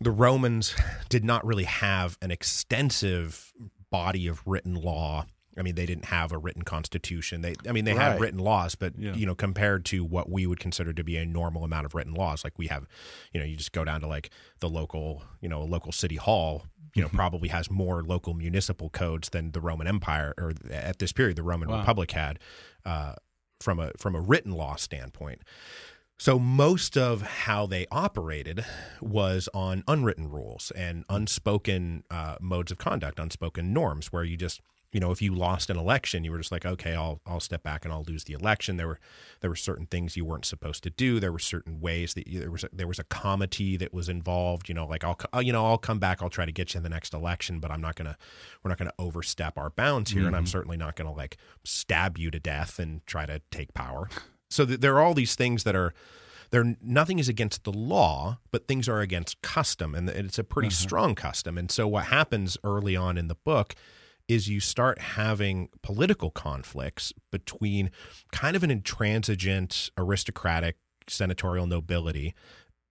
the 0.00 0.10
Romans 0.10 0.74
did 1.08 1.24
not 1.24 1.44
really 1.44 1.64
have 1.64 2.18
an 2.20 2.30
extensive 2.30 3.52
body 3.90 4.26
of 4.26 4.42
written 4.46 4.74
law. 4.74 5.26
I 5.58 5.62
mean, 5.62 5.74
they 5.74 5.86
didn't 5.86 6.06
have 6.06 6.32
a 6.32 6.38
written 6.38 6.62
constitution. 6.62 7.40
They, 7.40 7.54
I 7.66 7.72
mean, 7.72 7.86
they 7.86 7.94
right. 7.94 8.12
had 8.12 8.20
written 8.20 8.38
laws, 8.38 8.74
but 8.74 8.92
yeah. 8.98 9.14
you 9.14 9.24
know, 9.24 9.34
compared 9.34 9.86
to 9.86 10.04
what 10.04 10.28
we 10.28 10.46
would 10.46 10.60
consider 10.60 10.92
to 10.92 11.02
be 11.02 11.16
a 11.16 11.24
normal 11.24 11.64
amount 11.64 11.86
of 11.86 11.94
written 11.94 12.12
laws, 12.12 12.44
like 12.44 12.58
we 12.58 12.66
have, 12.66 12.86
you 13.32 13.40
know, 13.40 13.46
you 13.46 13.56
just 13.56 13.72
go 13.72 13.82
down 13.82 14.02
to 14.02 14.06
like 14.06 14.30
the 14.60 14.68
local, 14.68 15.22
you 15.40 15.48
know, 15.48 15.62
local 15.62 15.92
city 15.92 16.16
hall, 16.16 16.66
you 16.94 17.00
know, 17.00 17.08
probably 17.12 17.48
has 17.48 17.70
more 17.70 18.02
local 18.02 18.34
municipal 18.34 18.90
codes 18.90 19.30
than 19.30 19.52
the 19.52 19.60
Roman 19.60 19.86
Empire, 19.86 20.34
or 20.36 20.52
at 20.70 20.98
this 20.98 21.12
period, 21.12 21.36
the 21.36 21.42
Roman 21.42 21.70
wow. 21.70 21.78
Republic 21.78 22.10
had, 22.12 22.38
uh, 22.84 23.14
from 23.60 23.80
a 23.80 23.92
from 23.96 24.14
a 24.14 24.20
written 24.20 24.52
law 24.52 24.76
standpoint. 24.76 25.40
So 26.18 26.38
most 26.38 26.96
of 26.96 27.22
how 27.22 27.66
they 27.66 27.86
operated 27.92 28.64
was 29.02 29.50
on 29.52 29.84
unwritten 29.86 30.30
rules 30.30 30.70
and 30.74 31.04
unspoken 31.10 32.04
uh, 32.10 32.36
modes 32.40 32.72
of 32.72 32.78
conduct, 32.78 33.18
unspoken 33.18 33.74
norms, 33.74 34.12
where 34.12 34.24
you 34.24 34.38
just 34.38 34.62
you 34.92 35.00
know 35.00 35.10
if 35.10 35.20
you 35.20 35.34
lost 35.34 35.68
an 35.68 35.76
election, 35.76 36.24
you 36.24 36.30
were 36.30 36.38
just 36.38 36.50
like, 36.50 36.64
okay, 36.64 36.94
I'll 36.94 37.20
I'll 37.26 37.38
step 37.38 37.62
back 37.62 37.84
and 37.84 37.92
I'll 37.92 38.04
lose 38.08 38.24
the 38.24 38.32
election. 38.32 38.78
There 38.78 38.86
were 38.86 38.98
there 39.42 39.50
were 39.50 39.56
certain 39.56 39.84
things 39.84 40.16
you 40.16 40.24
weren't 40.24 40.46
supposed 40.46 40.82
to 40.84 40.90
do. 40.90 41.20
There 41.20 41.32
were 41.32 41.38
certain 41.38 41.80
ways 41.82 42.14
that 42.14 42.26
you, 42.26 42.40
there 42.40 42.50
was 42.50 42.64
a, 42.64 42.70
there 42.72 42.88
was 42.88 42.98
a 42.98 43.04
comity 43.04 43.76
that 43.76 43.92
was 43.92 44.08
involved. 44.08 44.70
You 44.70 44.74
know, 44.74 44.86
like 44.86 45.04
I'll 45.04 45.42
you 45.42 45.52
know 45.52 45.66
I'll 45.66 45.76
come 45.76 45.98
back. 45.98 46.22
I'll 46.22 46.30
try 46.30 46.46
to 46.46 46.52
get 46.52 46.72
you 46.72 46.78
in 46.78 46.82
the 46.82 46.88
next 46.88 47.12
election, 47.12 47.60
but 47.60 47.70
I'm 47.70 47.82
not 47.82 47.94
gonna 47.94 48.16
we're 48.64 48.70
not 48.70 48.78
gonna 48.78 48.94
overstep 48.98 49.58
our 49.58 49.68
bounds 49.68 50.12
here, 50.12 50.20
mm-hmm. 50.20 50.28
and 50.28 50.36
I'm 50.36 50.44
mm-hmm. 50.44 50.50
certainly 50.50 50.78
not 50.78 50.96
gonna 50.96 51.12
like 51.12 51.36
stab 51.62 52.16
you 52.16 52.30
to 52.30 52.40
death 52.40 52.78
and 52.78 53.06
try 53.06 53.26
to 53.26 53.42
take 53.50 53.74
power 53.74 54.08
so 54.56 54.66
th- 54.66 54.80
there 54.80 54.96
are 54.96 55.02
all 55.02 55.14
these 55.14 55.34
things 55.34 55.64
that 55.64 55.76
are 55.76 55.92
there 56.50 56.76
nothing 56.80 57.18
is 57.18 57.28
against 57.28 57.64
the 57.64 57.72
law 57.72 58.38
but 58.50 58.66
things 58.66 58.88
are 58.88 59.00
against 59.00 59.40
custom 59.42 59.94
and 59.94 60.08
it's 60.08 60.38
a 60.38 60.44
pretty 60.44 60.68
uh-huh. 60.68 60.76
strong 60.76 61.14
custom 61.14 61.58
and 61.58 61.70
so 61.70 61.86
what 61.86 62.06
happens 62.06 62.56
early 62.64 62.96
on 62.96 63.18
in 63.18 63.28
the 63.28 63.34
book 63.34 63.74
is 64.28 64.48
you 64.48 64.58
start 64.58 64.98
having 64.98 65.68
political 65.82 66.30
conflicts 66.30 67.12
between 67.30 67.90
kind 68.32 68.56
of 68.56 68.64
an 68.64 68.70
intransigent 68.70 69.90
aristocratic 69.96 70.76
senatorial 71.08 71.66
nobility 71.66 72.34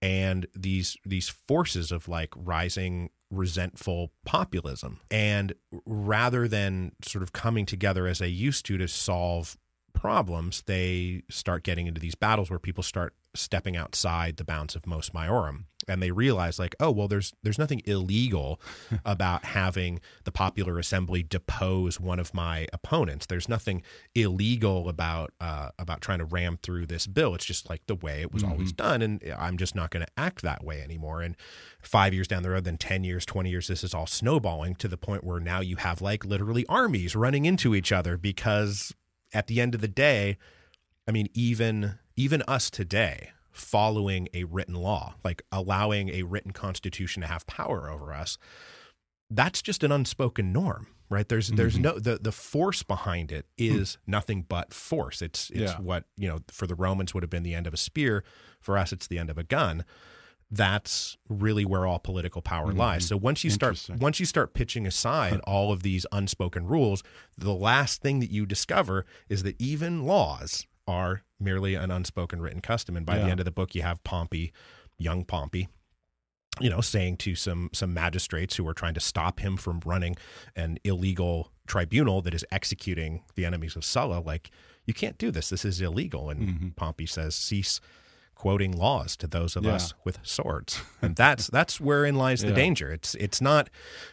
and 0.00 0.46
these 0.54 0.96
these 1.04 1.28
forces 1.28 1.90
of 1.90 2.08
like 2.08 2.32
rising 2.36 3.10
resentful 3.30 4.12
populism 4.24 5.00
and 5.10 5.52
rather 5.84 6.46
than 6.46 6.92
sort 7.02 7.22
of 7.22 7.32
coming 7.32 7.66
together 7.66 8.06
as 8.06 8.20
they 8.20 8.28
used 8.28 8.64
to 8.64 8.78
to 8.78 8.86
solve 8.86 9.56
problems, 9.96 10.62
they 10.66 11.22
start 11.28 11.64
getting 11.64 11.88
into 11.88 12.00
these 12.00 12.14
battles 12.14 12.50
where 12.50 12.60
people 12.60 12.84
start 12.84 13.14
stepping 13.36 13.76
outside 13.76 14.36
the 14.36 14.44
bounds 14.44 14.74
of 14.74 14.86
mos 14.86 15.10
maiorum. 15.10 15.64
and 15.88 16.02
they 16.02 16.10
realize 16.10 16.58
like 16.58 16.74
oh 16.80 16.90
well 16.90 17.06
there's 17.06 17.32
there's 17.42 17.58
nothing 17.58 17.82
illegal 17.84 18.60
about 19.04 19.44
having 19.44 20.00
the 20.24 20.32
popular 20.32 20.78
assembly 20.78 21.22
depose 21.22 22.00
one 22.00 22.18
of 22.18 22.34
my 22.34 22.66
opponents 22.72 23.26
there's 23.26 23.48
nothing 23.48 23.82
illegal 24.14 24.88
about 24.88 25.32
uh, 25.40 25.68
about 25.78 26.00
trying 26.00 26.18
to 26.18 26.24
ram 26.24 26.58
through 26.62 26.86
this 26.86 27.06
bill 27.06 27.34
it's 27.34 27.44
just 27.44 27.68
like 27.68 27.82
the 27.86 27.94
way 27.94 28.22
it 28.22 28.32
was 28.32 28.42
mm-hmm. 28.42 28.52
always 28.52 28.72
done 28.72 29.02
and 29.02 29.22
i'm 29.38 29.56
just 29.56 29.74
not 29.74 29.90
going 29.90 30.04
to 30.04 30.12
act 30.16 30.42
that 30.42 30.64
way 30.64 30.80
anymore 30.82 31.20
and 31.22 31.36
five 31.82 32.12
years 32.12 32.26
down 32.26 32.42
the 32.42 32.50
road 32.50 32.64
then 32.64 32.78
10 32.78 33.04
years 33.04 33.24
20 33.26 33.50
years 33.50 33.68
this 33.68 33.84
is 33.84 33.94
all 33.94 34.06
snowballing 34.06 34.74
to 34.74 34.88
the 34.88 34.96
point 34.96 35.22
where 35.22 35.40
now 35.40 35.60
you 35.60 35.76
have 35.76 36.00
like 36.00 36.24
literally 36.24 36.66
armies 36.68 37.14
running 37.14 37.44
into 37.44 37.74
each 37.74 37.92
other 37.92 38.16
because 38.16 38.94
at 39.32 39.46
the 39.46 39.60
end 39.60 39.74
of 39.74 39.80
the 39.80 39.88
day 39.88 40.36
i 41.06 41.10
mean 41.10 41.28
even 41.34 41.98
even 42.16 42.42
us 42.42 42.70
today 42.70 43.30
following 43.56 44.28
a 44.34 44.44
written 44.44 44.74
law, 44.74 45.14
like 45.24 45.42
allowing 45.50 46.10
a 46.10 46.22
written 46.22 46.52
constitution 46.52 47.22
to 47.22 47.26
have 47.26 47.46
power 47.46 47.90
over 47.90 48.12
us, 48.12 48.36
that's 49.30 49.62
just 49.62 49.82
an 49.82 49.90
unspoken 49.90 50.52
norm, 50.52 50.86
right? 51.08 51.28
There's 51.28 51.48
there's 51.48 51.74
mm-hmm. 51.74 51.82
no 51.82 51.98
the 51.98 52.18
the 52.20 52.32
force 52.32 52.82
behind 52.82 53.32
it 53.32 53.46
is 53.56 53.92
mm. 53.92 53.96
nothing 54.06 54.44
but 54.48 54.72
force. 54.72 55.22
It's 55.22 55.50
it's 55.50 55.72
yeah. 55.72 55.80
what, 55.80 56.04
you 56.16 56.28
know, 56.28 56.40
for 56.48 56.66
the 56.66 56.74
Romans 56.74 57.14
would 57.14 57.22
have 57.22 57.30
been 57.30 57.42
the 57.42 57.54
end 57.54 57.66
of 57.66 57.74
a 57.74 57.78
spear, 57.78 58.22
for 58.60 58.78
us 58.78 58.92
it's 58.92 59.06
the 59.06 59.18
end 59.18 59.30
of 59.30 59.38
a 59.38 59.44
gun. 59.44 59.84
That's 60.50 61.16
really 61.28 61.64
where 61.64 61.86
all 61.86 61.98
political 61.98 62.40
power 62.40 62.68
mm-hmm. 62.68 62.78
lies. 62.78 63.06
So 63.06 63.16
once 63.16 63.42
you 63.42 63.50
start 63.50 63.84
once 63.98 64.20
you 64.20 64.26
start 64.26 64.54
pitching 64.54 64.86
aside 64.86 65.40
all 65.40 65.72
of 65.72 65.82
these 65.82 66.06
unspoken 66.12 66.66
rules, 66.66 67.02
the 67.36 67.54
last 67.54 68.00
thing 68.00 68.20
that 68.20 68.30
you 68.30 68.46
discover 68.46 69.04
is 69.28 69.42
that 69.42 69.60
even 69.60 70.04
laws 70.04 70.66
are 70.86 71.22
merely 71.40 71.74
an 71.74 71.90
unspoken 71.90 72.40
written 72.40 72.60
custom. 72.60 72.96
And 72.96 73.04
by 73.04 73.16
yeah. 73.16 73.24
the 73.24 73.30
end 73.30 73.40
of 73.40 73.44
the 73.44 73.50
book, 73.50 73.74
you 73.74 73.82
have 73.82 74.04
Pompey, 74.04 74.52
young 74.98 75.24
Pompey, 75.24 75.68
you 76.60 76.70
know, 76.70 76.80
saying 76.80 77.16
to 77.18 77.34
some 77.34 77.68
some 77.72 77.92
magistrates 77.92 78.56
who 78.56 78.66
are 78.68 78.74
trying 78.74 78.94
to 78.94 79.00
stop 79.00 79.40
him 79.40 79.56
from 79.56 79.80
running 79.84 80.16
an 80.54 80.78
illegal 80.84 81.50
tribunal 81.66 82.22
that 82.22 82.34
is 82.34 82.44
executing 82.52 83.24
the 83.34 83.44
enemies 83.44 83.74
of 83.74 83.84
Sulla, 83.84 84.20
like, 84.20 84.50
you 84.86 84.94
can't 84.94 85.18
do 85.18 85.32
this. 85.32 85.48
This 85.48 85.64
is 85.64 85.80
illegal. 85.80 86.30
And 86.30 86.40
mm-hmm. 86.40 86.68
Pompey 86.76 87.06
says, 87.06 87.34
cease 87.34 87.80
quoting 88.36 88.70
laws 88.70 89.16
to 89.16 89.26
those 89.26 89.56
of 89.56 89.64
yeah. 89.64 89.74
us 89.74 89.94
with 90.04 90.20
swords. 90.22 90.80
And 91.02 91.16
that's 91.16 91.48
that's 91.48 91.80
wherein 91.80 92.14
lies 92.14 92.42
the 92.42 92.48
yeah. 92.48 92.54
danger. 92.54 92.92
It's 92.92 93.16
it's 93.16 93.40
not 93.40 93.68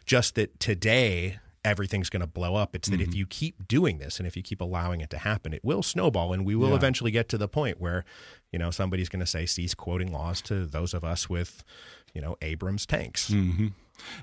just 0.06 0.34
that 0.36 0.60
today 0.60 1.39
everything's 1.65 2.10
going 2.10 2.22
to 2.22 2.27
blow 2.27 2.56
up. 2.56 2.75
It's 2.75 2.89
that 2.89 3.00
mm-hmm. 3.00 3.10
if 3.10 3.15
you 3.15 3.25
keep 3.25 3.68
doing 3.68 3.98
this 3.98 4.18
and 4.18 4.27
if 4.27 4.36
you 4.36 4.44
keep 4.44 4.60
allowing 4.60 5.01
it 5.01 5.10
to 5.12 5.18
happen, 5.20 5.53
it 5.53 5.63
will 5.63 5.84
snowball 5.84 6.34
and 6.34 6.46
we 6.46 6.56
will 6.56 6.70
yeah. 6.70 6.75
eventually 6.75 7.12
get 7.12 7.30
to 7.30 7.38
the 7.38 7.48
point 7.48 7.80
where, 7.80 8.03
you 8.51 8.60
know, 8.60 8.70
somebody's 8.72 9.10
going 9.10 9.22
to 9.22 9.25
say, 9.25 9.46
cease 9.46 9.74
quoting 9.74 10.12
laws 10.12 10.42
to 10.42 10.65
those 10.65 10.94
of 10.94 11.03
us 11.03 11.30
with, 11.30 11.63
you 12.13 12.22
know, 12.22 12.36
Abrams 12.42 12.86
tanks. 12.86 13.30
Mm-hmm. 13.30 13.68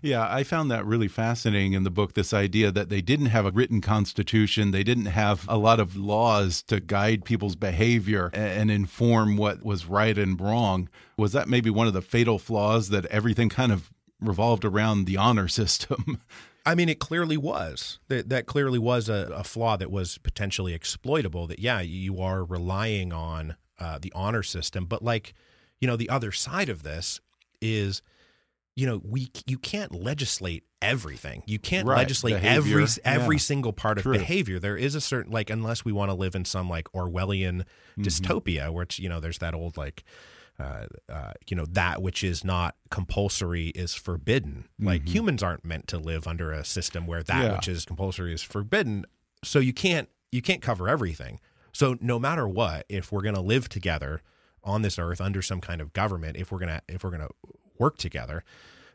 Yeah, 0.02 0.26
I 0.28 0.42
found 0.42 0.70
that 0.70 0.84
really 0.84 1.08
fascinating 1.08 1.72
in 1.72 1.84
the 1.84 1.90
book 1.90 2.14
this 2.14 2.32
idea 2.34 2.70
that 2.72 2.88
they 2.88 3.00
didn't 3.00 3.26
have 3.26 3.46
a 3.46 3.50
written 3.50 3.80
constitution, 3.80 4.70
they 4.70 4.82
didn't 4.82 5.06
have 5.06 5.46
a 5.48 5.56
lot 5.56 5.80
of 5.80 5.96
laws 5.96 6.62
to 6.64 6.80
guide 6.80 7.24
people's 7.24 7.56
behavior 7.56 8.30
and 8.32 8.70
inform 8.70 9.36
what 9.36 9.64
was 9.64 9.86
right 9.86 10.18
and 10.18 10.40
wrong. 10.40 10.88
Was 11.16 11.32
that 11.32 11.48
maybe 11.48 11.70
one 11.70 11.86
of 11.86 11.92
the 11.92 12.02
fatal 12.02 12.38
flaws 12.38 12.88
that 12.88 13.06
everything 13.06 13.48
kind 13.48 13.72
of 13.72 13.90
revolved 14.20 14.64
around 14.64 15.06
the 15.06 15.16
honor 15.16 15.48
system? 15.48 16.20
I 16.66 16.74
mean, 16.74 16.88
it 16.88 16.98
clearly 16.98 17.36
was. 17.36 17.98
That 18.08 18.28
that 18.28 18.46
clearly 18.46 18.78
was 18.78 19.08
a, 19.08 19.32
a, 19.34 19.44
flaw 19.44 19.76
that 19.76 19.90
was 19.90 20.18
potentially 20.18 20.74
exploitable. 20.74 21.46
That 21.46 21.58
yeah, 21.58 21.80
you 21.80 22.20
are 22.20 22.44
relying 22.44 23.12
on 23.12 23.56
uh, 23.78 23.98
the 23.98 24.12
honor 24.14 24.42
system, 24.42 24.84
but 24.84 25.02
like, 25.02 25.32
you 25.80 25.88
know, 25.88 25.96
the 25.96 26.10
other 26.10 26.32
side 26.32 26.68
of 26.68 26.82
this 26.82 27.20
is, 27.62 28.02
you 28.76 28.86
know, 28.86 29.00
we 29.04 29.30
you 29.46 29.58
can't 29.58 29.94
legislate 29.94 30.64
everything. 30.80 31.42
You 31.46 31.58
can't 31.58 31.86
right. 31.86 31.98
legislate 31.98 32.34
behavior. 32.34 32.80
every 32.80 33.02
every 33.04 33.36
yeah. 33.36 33.40
single 33.40 33.72
part 33.72 33.98
of 33.98 34.04
True. 34.04 34.12
behavior. 34.12 34.58
There 34.58 34.76
is 34.76 34.94
a 34.94 35.00
certain 35.00 35.32
like 35.32 35.50
unless 35.50 35.84
we 35.84 35.92
want 35.92 36.10
to 36.10 36.14
live 36.14 36.34
in 36.34 36.44
some 36.44 36.68
like 36.68 36.90
Orwellian 36.92 37.64
mm-hmm. 37.64 38.02
dystopia, 38.02 38.72
where 38.72 38.84
it's 38.84 38.98
you 38.98 39.08
know 39.08 39.20
there's 39.20 39.38
that 39.38 39.54
old 39.54 39.76
like 39.76 40.04
uh, 40.58 40.86
uh, 41.08 41.32
you 41.48 41.56
know 41.56 41.66
that 41.70 42.02
which 42.02 42.22
is 42.22 42.44
not 42.44 42.76
compulsory 42.90 43.68
is 43.68 43.94
forbidden. 43.94 44.68
Mm-hmm. 44.74 44.86
Like 44.86 45.08
humans 45.08 45.42
aren't 45.42 45.64
meant 45.64 45.88
to 45.88 45.98
live 45.98 46.26
under 46.26 46.52
a 46.52 46.64
system 46.64 47.06
where 47.06 47.22
that 47.22 47.42
yeah. 47.42 47.52
which 47.56 47.68
is 47.68 47.84
compulsory 47.84 48.32
is 48.32 48.42
forbidden. 48.42 49.04
So 49.42 49.58
you 49.58 49.72
can't 49.72 50.08
you 50.30 50.42
can't 50.42 50.62
cover 50.62 50.88
everything. 50.88 51.40
So 51.72 51.96
no 52.00 52.18
matter 52.18 52.48
what, 52.48 52.84
if 52.88 53.12
we're 53.12 53.22
going 53.22 53.36
to 53.36 53.40
live 53.40 53.68
together 53.68 54.22
on 54.64 54.82
this 54.82 54.98
earth 54.98 55.20
under 55.20 55.40
some 55.40 55.60
kind 55.60 55.80
of 55.80 55.92
government, 55.92 56.36
if 56.36 56.52
we're 56.52 56.58
gonna 56.58 56.82
if 56.88 57.04
we're 57.04 57.10
gonna 57.10 57.28
work 57.80 57.99
together, 57.99 58.44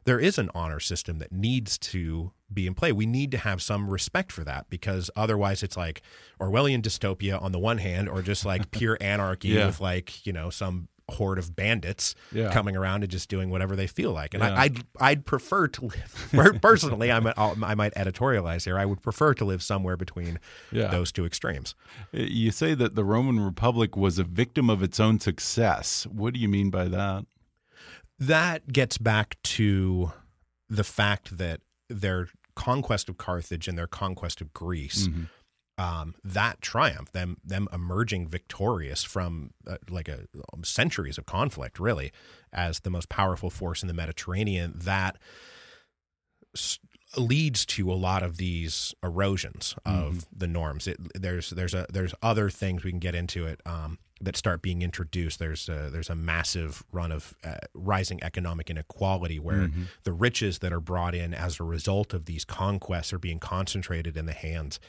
there 0.06 0.20
is 0.20 0.38
an 0.38 0.50
honor 0.54 0.80
system 0.80 1.18
that 1.18 1.32
needs 1.32 1.78
to 1.80 2.32
be 2.54 2.68
in 2.68 2.76
play. 2.76 2.92
We 2.92 3.08
need 3.08 3.32
to 3.32 3.38
have 3.40 3.62
some 3.62 3.90
respect 3.90 4.32
for 4.32 4.44
that 4.44 4.70
because 4.70 5.10
otherwise 5.16 5.64
it's 5.64 5.76
like 5.76 6.02
Orwellian 6.40 6.82
dystopia 6.82 7.42
on 7.42 7.52
the 7.52 7.60
one 7.60 7.80
hand, 7.80 8.08
or 8.08 8.22
just 8.22 8.46
like 8.46 8.72
pure 8.72 8.98
anarchy 9.02 9.50
yeah. 9.50 9.66
with 9.66 9.82
like, 9.82 10.26
you 10.26 10.32
know, 10.32 10.50
some 10.52 10.88
horde 11.10 11.38
of 11.38 11.56
bandits 11.56 12.16
yeah. 12.32 12.52
coming 12.52 12.76
around 12.76 13.04
and 13.04 13.12
just 13.12 13.30
doing 13.30 13.50
whatever 13.50 13.76
they 13.76 13.88
feel 13.88 14.12
like. 14.12 14.34
And 14.34 14.44
yeah. 14.44 14.56
I, 14.56 14.64
would 14.64 14.78
I'd, 14.78 14.86
I'd 15.02 15.26
prefer 15.26 15.68
to 15.68 15.86
live 15.86 16.62
personally. 16.62 17.12
I'm, 17.12 17.28
i 17.38 17.76
might 17.76 17.94
editorialize 17.96 18.66
here. 18.66 18.78
I 18.78 18.86
would 18.86 19.02
prefer 19.02 19.34
to 19.36 19.46
live 19.46 19.62
somewhere 19.62 19.98
between 19.98 20.40
yeah. 20.72 20.88
those 20.88 21.12
two 21.12 21.26
extremes. 21.26 21.76
You 22.12 22.52
say 22.52 22.74
that 22.76 22.96
the 22.96 23.04
Roman 23.04 23.40
Republic 23.40 23.96
was 23.96 24.20
a 24.20 24.24
victim 24.24 24.70
of 24.70 24.82
its 24.82 25.00
own 25.00 25.20
success. 25.20 26.08
What 26.08 26.34
do 26.34 26.40
you 26.40 26.50
mean 26.50 26.70
by 26.70 26.86
that? 26.86 27.26
That 28.20 28.72
gets 28.72 28.98
back 28.98 29.38
to 29.44 30.12
the 30.70 30.84
fact 30.84 31.38
that 31.38 31.62
their 31.90 32.30
conquest 32.56 33.10
of 33.10 33.18
Carthage 33.18 33.68
and 33.68 33.78
their 33.78 33.88
conquest 33.88 34.42
of 34.42 34.54
Greece. 34.54 35.08
Mm 35.08 35.14
-hmm 35.14 35.28
um, 35.78 36.16
that 36.24 36.62
triumph, 36.62 37.12
them 37.12 37.38
them 37.44 37.68
emerging 37.74 38.28
victorious 38.28 39.04
from 39.04 39.52
uh, 39.68 39.78
like 39.90 40.08
a 40.08 40.28
um, 40.54 40.64
centuries 40.64 41.18
of 41.18 41.26
conflict, 41.26 41.80
really, 41.80 42.12
as 42.54 42.82
the 42.82 42.90
most 42.90 43.10
powerful 43.10 43.50
force 43.50 43.82
in 43.82 43.88
the 43.88 43.94
Mediterranean, 43.94 44.74
that 44.76 45.18
leads 47.18 47.66
to 47.66 47.92
a 47.92 47.96
lot 47.96 48.24
of 48.24 48.38
these 48.38 48.94
erosions 49.04 49.76
of 49.86 49.94
mm-hmm. 49.94 50.20
the 50.38 50.48
norms. 50.48 50.88
It, 50.88 50.98
there's 51.14 51.50
there's 51.50 51.74
a 51.74 51.86
there's 51.90 52.14
other 52.22 52.50
things 52.50 52.84
we 52.84 52.92
can 52.92 53.00
get 53.00 53.16
into 53.16 53.46
it 53.46 53.62
um, 53.66 54.00
that 54.22 54.38
start 54.38 54.62
being 54.62 54.82
introduced. 54.82 55.40
There's 55.40 55.68
a, 55.70 55.90
there's 55.92 56.10
a 56.10 56.16
massive 56.16 56.84
run 56.92 57.12
of 57.12 57.36
uh, 57.44 57.56
rising 57.74 58.24
economic 58.24 58.70
inequality 58.70 59.40
where 59.40 59.68
mm-hmm. 59.68 59.84
the 60.04 60.14
riches 60.14 60.60
that 60.60 60.72
are 60.72 60.80
brought 60.80 61.16
in 61.16 61.34
as 61.34 61.60
a 61.60 61.64
result 61.64 62.14
of 62.14 62.26
these 62.26 62.46
conquests 62.46 63.14
are 63.14 63.20
being 63.20 63.40
concentrated 63.40 64.18
in 64.18 64.26
the 64.26 64.34
hands 64.34 64.80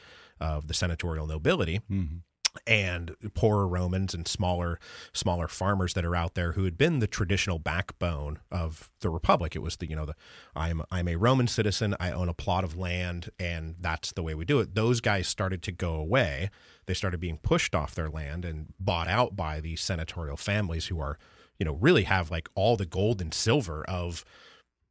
of 0.40 0.68
the 0.68 0.74
senatorial 0.74 1.26
nobility. 1.26 1.80
Mm-hmm 1.90 2.16
and 2.66 3.14
poorer 3.34 3.66
Romans 3.66 4.14
and 4.14 4.26
smaller 4.26 4.78
smaller 5.12 5.48
farmers 5.48 5.94
that 5.94 6.04
are 6.04 6.16
out 6.16 6.34
there 6.34 6.52
who 6.52 6.64
had 6.64 6.76
been 6.78 6.98
the 6.98 7.06
traditional 7.06 7.58
backbone 7.58 8.38
of 8.50 8.90
the 9.00 9.10
republic. 9.10 9.54
It 9.56 9.60
was 9.60 9.76
the 9.76 9.88
you 9.88 9.96
know 9.96 10.06
the 10.06 10.14
I'm 10.54 10.82
I'm 10.90 11.08
a 11.08 11.16
Roman 11.16 11.48
citizen. 11.48 11.94
I 11.98 12.10
own 12.10 12.28
a 12.28 12.34
plot 12.34 12.64
of 12.64 12.76
land, 12.76 13.30
and 13.38 13.76
that's 13.80 14.12
the 14.12 14.22
way 14.22 14.34
we 14.34 14.44
do 14.44 14.60
it. 14.60 14.74
Those 14.74 15.00
guys 15.00 15.28
started 15.28 15.62
to 15.62 15.72
go 15.72 15.94
away. 15.94 16.50
They 16.86 16.94
started 16.94 17.20
being 17.20 17.38
pushed 17.38 17.74
off 17.74 17.94
their 17.94 18.08
land 18.08 18.44
and 18.44 18.72
bought 18.78 19.08
out 19.08 19.36
by 19.36 19.60
these 19.60 19.80
senatorial 19.80 20.36
families 20.36 20.86
who 20.86 21.00
are 21.00 21.18
you 21.58 21.64
know 21.64 21.74
really 21.74 22.04
have 22.04 22.30
like 22.30 22.48
all 22.54 22.76
the 22.76 22.86
gold 22.86 23.20
and 23.20 23.32
silver 23.32 23.84
of 23.88 24.24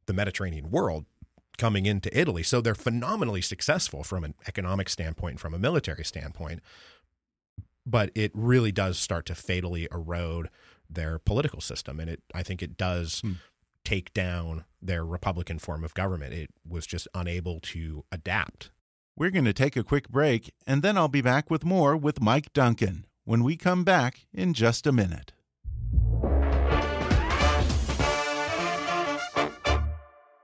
the 0.06 0.12
Mediterranean 0.12 0.70
world 0.70 1.06
coming 1.56 1.86
into 1.86 2.16
Italy. 2.18 2.42
So 2.42 2.60
they're 2.60 2.74
phenomenally 2.74 3.40
successful 3.40 4.02
from 4.02 4.24
an 4.24 4.34
economic 4.46 4.88
standpoint, 4.88 5.40
from 5.40 5.54
a 5.54 5.58
military 5.58 6.04
standpoint. 6.04 6.60
But 7.86 8.10
it 8.14 8.32
really 8.34 8.72
does 8.72 8.98
start 8.98 9.26
to 9.26 9.34
fatally 9.34 9.88
erode 9.92 10.50
their 10.90 11.18
political 11.18 11.60
system. 11.60 12.00
And 12.00 12.10
it 12.10 12.22
I 12.34 12.42
think 12.42 12.62
it 12.62 12.76
does 12.76 13.20
hmm. 13.20 13.32
take 13.84 14.12
down 14.12 14.64
their 14.82 15.04
Republican 15.04 15.58
form 15.58 15.84
of 15.84 15.94
government. 15.94 16.34
It 16.34 16.50
was 16.68 16.86
just 16.86 17.08
unable 17.14 17.60
to 17.60 18.04
adapt. 18.10 18.70
We're 19.16 19.30
going 19.30 19.46
to 19.46 19.54
take 19.54 19.76
a 19.76 19.84
quick 19.84 20.10
break, 20.10 20.52
and 20.66 20.82
then 20.82 20.98
I'll 20.98 21.08
be 21.08 21.22
back 21.22 21.50
with 21.50 21.64
more 21.64 21.96
with 21.96 22.20
Mike 22.20 22.52
Duncan 22.52 23.06
when 23.24 23.42
we 23.42 23.56
come 23.56 23.82
back 23.82 24.26
in 24.32 24.52
just 24.52 24.86
a 24.86 24.92
minute. 24.92 25.32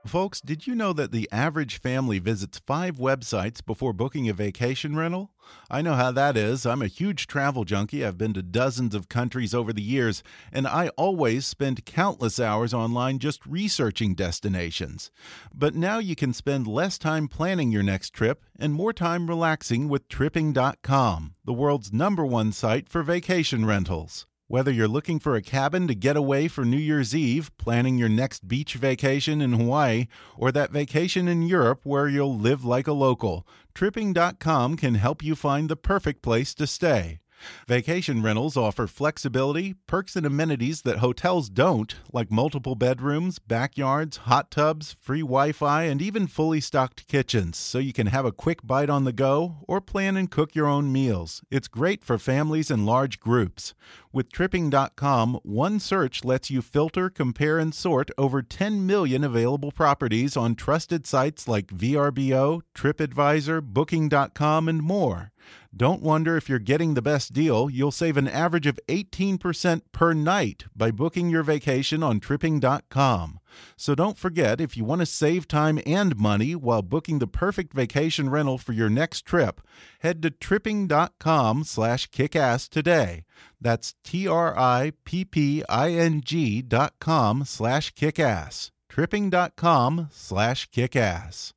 Folks, 0.05 0.41
did 0.41 0.67
you 0.67 0.75
know 0.75 0.91
that 0.91 1.13
the 1.13 1.29
average 1.31 1.79
family 1.79 2.19
visits 2.19 2.59
five 2.67 2.97
websites 2.97 3.65
before 3.65 3.93
booking 3.93 4.27
a 4.27 4.33
vacation 4.33 4.97
rental? 4.97 5.31
I 5.71 5.81
know 5.81 5.93
how 5.93 6.11
that 6.11 6.35
is. 6.35 6.65
I'm 6.65 6.81
a 6.81 6.87
huge 6.87 7.25
travel 7.25 7.63
junkie. 7.63 8.03
I've 8.03 8.17
been 8.17 8.33
to 8.33 8.41
dozens 8.41 8.93
of 8.95 9.07
countries 9.07 9.53
over 9.53 9.71
the 9.71 9.81
years, 9.81 10.21
and 10.51 10.67
I 10.67 10.89
always 10.97 11.45
spend 11.45 11.85
countless 11.85 12.37
hours 12.37 12.73
online 12.73 13.17
just 13.19 13.45
researching 13.45 14.13
destinations. 14.13 15.09
But 15.53 15.73
now 15.73 15.99
you 15.99 16.17
can 16.17 16.33
spend 16.33 16.67
less 16.67 16.97
time 16.97 17.29
planning 17.29 17.71
your 17.71 17.83
next 17.83 18.09
trip 18.09 18.43
and 18.59 18.73
more 18.73 18.91
time 18.91 19.29
relaxing 19.29 19.87
with 19.87 20.09
Tripping.com, 20.09 21.35
the 21.45 21.53
world's 21.53 21.93
number 21.93 22.25
one 22.25 22.51
site 22.51 22.89
for 22.89 23.03
vacation 23.03 23.65
rentals. 23.65 24.27
Whether 24.47 24.71
you're 24.71 24.87
looking 24.89 25.19
for 25.19 25.35
a 25.35 25.41
cabin 25.41 25.87
to 25.87 25.95
get 25.95 26.17
away 26.17 26.47
for 26.47 26.65
New 26.65 26.77
Year's 26.77 27.15
Eve, 27.15 27.49
planning 27.57 27.97
your 27.97 28.09
next 28.09 28.47
beach 28.47 28.75
vacation 28.75 29.41
in 29.41 29.53
Hawaii, 29.53 30.07
or 30.37 30.51
that 30.51 30.71
vacation 30.71 31.27
in 31.27 31.43
Europe 31.43 31.79
where 31.83 32.07
you'll 32.07 32.37
live 32.37 32.65
like 32.65 32.87
a 32.87 32.93
local, 32.93 33.47
Tripping.com 33.73 34.77
can 34.77 34.95
help 34.95 35.23
you 35.23 35.35
find 35.35 35.69
the 35.69 35.75
perfect 35.75 36.21
place 36.21 36.53
to 36.55 36.67
stay. 36.67 37.22
Vacation 37.67 38.21
rentals 38.21 38.57
offer 38.57 38.87
flexibility, 38.87 39.75
perks, 39.87 40.15
and 40.15 40.25
amenities 40.25 40.81
that 40.83 40.97
hotels 40.97 41.49
don't, 41.49 41.95
like 42.11 42.31
multiple 42.31 42.75
bedrooms, 42.75 43.39
backyards, 43.39 44.17
hot 44.17 44.51
tubs, 44.51 44.95
free 44.99 45.21
Wi 45.21 45.51
Fi, 45.51 45.83
and 45.83 46.01
even 46.01 46.27
fully 46.27 46.59
stocked 46.59 47.07
kitchens, 47.07 47.57
so 47.57 47.79
you 47.79 47.93
can 47.93 48.07
have 48.07 48.25
a 48.25 48.31
quick 48.31 48.65
bite 48.65 48.89
on 48.89 49.03
the 49.03 49.13
go 49.13 49.57
or 49.67 49.81
plan 49.81 50.17
and 50.17 50.31
cook 50.31 50.55
your 50.55 50.67
own 50.67 50.91
meals. 50.91 51.41
It's 51.49 51.67
great 51.67 52.03
for 52.03 52.17
families 52.17 52.69
and 52.69 52.85
large 52.85 53.19
groups. 53.19 53.73
With 54.11 54.31
Tripping.com, 54.31 55.39
one 55.43 55.79
search 55.79 56.23
lets 56.23 56.51
you 56.51 56.61
filter, 56.61 57.09
compare, 57.09 57.57
and 57.57 57.73
sort 57.73 58.11
over 58.17 58.41
10 58.43 58.85
million 58.85 59.23
available 59.23 59.71
properties 59.71 60.37
on 60.37 60.55
trusted 60.55 61.07
sites 61.07 61.47
like 61.47 61.67
VRBO, 61.67 62.61
TripAdvisor, 62.75 63.63
Booking.com, 63.63 64.69
and 64.69 64.83
more. 64.83 65.31
Don't 65.75 66.03
wonder 66.03 66.37
if 66.37 66.47
you're 66.47 66.59
getting 66.59 66.93
the 66.93 67.01
best 67.01 67.33
deal. 67.33 67.67
You'll 67.67 67.91
save 67.91 68.15
an 68.15 68.27
average 68.27 68.67
of 68.67 68.79
18% 68.87 69.81
per 69.91 70.13
night 70.13 70.65
by 70.75 70.91
booking 70.91 71.31
your 71.31 71.41
vacation 71.41 72.03
on 72.03 72.19
tripping.com. 72.19 73.39
So 73.75 73.95
don't 73.95 74.15
forget 74.17 74.61
if 74.61 74.77
you 74.77 74.85
want 74.85 75.01
to 75.01 75.07
save 75.07 75.47
time 75.47 75.79
and 75.83 76.15
money 76.15 76.53
while 76.55 76.83
booking 76.83 77.17
the 77.17 77.25
perfect 77.25 77.73
vacation 77.73 78.29
rental 78.29 78.59
for 78.59 78.73
your 78.73 78.89
next 78.89 79.25
trip, 79.25 79.61
head 80.01 80.21
to 80.21 80.29
tripping.com/kickass 80.29 82.69
today. 82.69 83.23
That's 83.59 83.95
T 84.03 84.27
R 84.27 84.55
I 84.57 84.93
P 85.05 85.25
P 85.25 85.63
I 85.67 85.89
N 85.91 86.21
G 86.23 86.61
dot 86.61 86.93
com 86.99 87.45
slash 87.45 87.95
kickass. 87.95 88.69
Tripping.com 88.89 90.09
slash 90.11 90.69
kickass. 90.69 91.53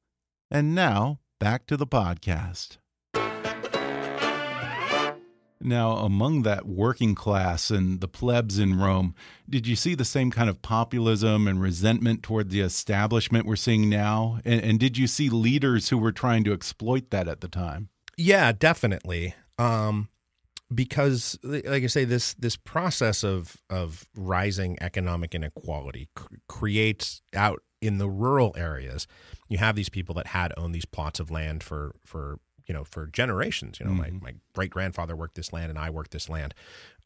And 0.50 0.74
now 0.74 1.20
back 1.38 1.66
to 1.66 1.76
the 1.76 1.86
podcast. 1.86 2.78
Now, 5.66 5.96
among 5.96 6.42
that 6.42 6.64
working 6.64 7.16
class 7.16 7.70
and 7.70 8.00
the 8.00 8.06
plebs 8.06 8.56
in 8.56 8.78
Rome, 8.78 9.16
did 9.50 9.66
you 9.66 9.74
see 9.74 9.96
the 9.96 10.04
same 10.04 10.30
kind 10.30 10.48
of 10.48 10.62
populism 10.62 11.48
and 11.48 11.60
resentment 11.60 12.22
toward 12.22 12.50
the 12.50 12.60
establishment 12.60 13.46
we're 13.46 13.56
seeing 13.56 13.90
now? 13.90 14.38
And, 14.44 14.62
and 14.62 14.78
did 14.78 14.96
you 14.96 15.08
see 15.08 15.28
leaders 15.28 15.88
who 15.88 15.98
were 15.98 16.12
trying 16.12 16.44
to 16.44 16.52
exploit 16.52 17.10
that 17.10 17.26
at 17.26 17.40
the 17.40 17.48
time? 17.48 17.88
Yeah, 18.16 18.52
definitely. 18.52 19.34
Um, 19.58 20.08
because, 20.72 21.36
like 21.42 21.66
I 21.66 21.86
say, 21.86 22.04
this 22.04 22.34
this 22.34 22.56
process 22.56 23.24
of 23.24 23.56
of 23.68 24.08
rising 24.14 24.78
economic 24.80 25.34
inequality 25.34 26.08
creates 26.48 27.22
out 27.34 27.62
in 27.80 27.98
the 27.98 28.08
rural 28.08 28.54
areas. 28.56 29.06
You 29.48 29.58
have 29.58 29.74
these 29.74 29.88
people 29.88 30.14
that 30.14 30.28
had 30.28 30.52
owned 30.56 30.74
these 30.74 30.84
plots 30.84 31.20
of 31.20 31.30
land 31.30 31.62
for 31.62 31.96
for 32.04 32.38
you 32.66 32.74
know 32.74 32.84
for 32.84 33.06
generations. 33.06 33.80
You 33.80 33.86
know, 33.86 33.92
mm-hmm. 33.92 34.18
my 34.18 34.32
my 34.32 34.34
great 34.54 34.70
grandfather 34.70 35.16
worked 35.16 35.34
this 35.34 35.52
land, 35.52 35.70
and 35.70 35.78
I 35.78 35.90
worked 35.90 36.10
this 36.10 36.28
land, 36.28 36.54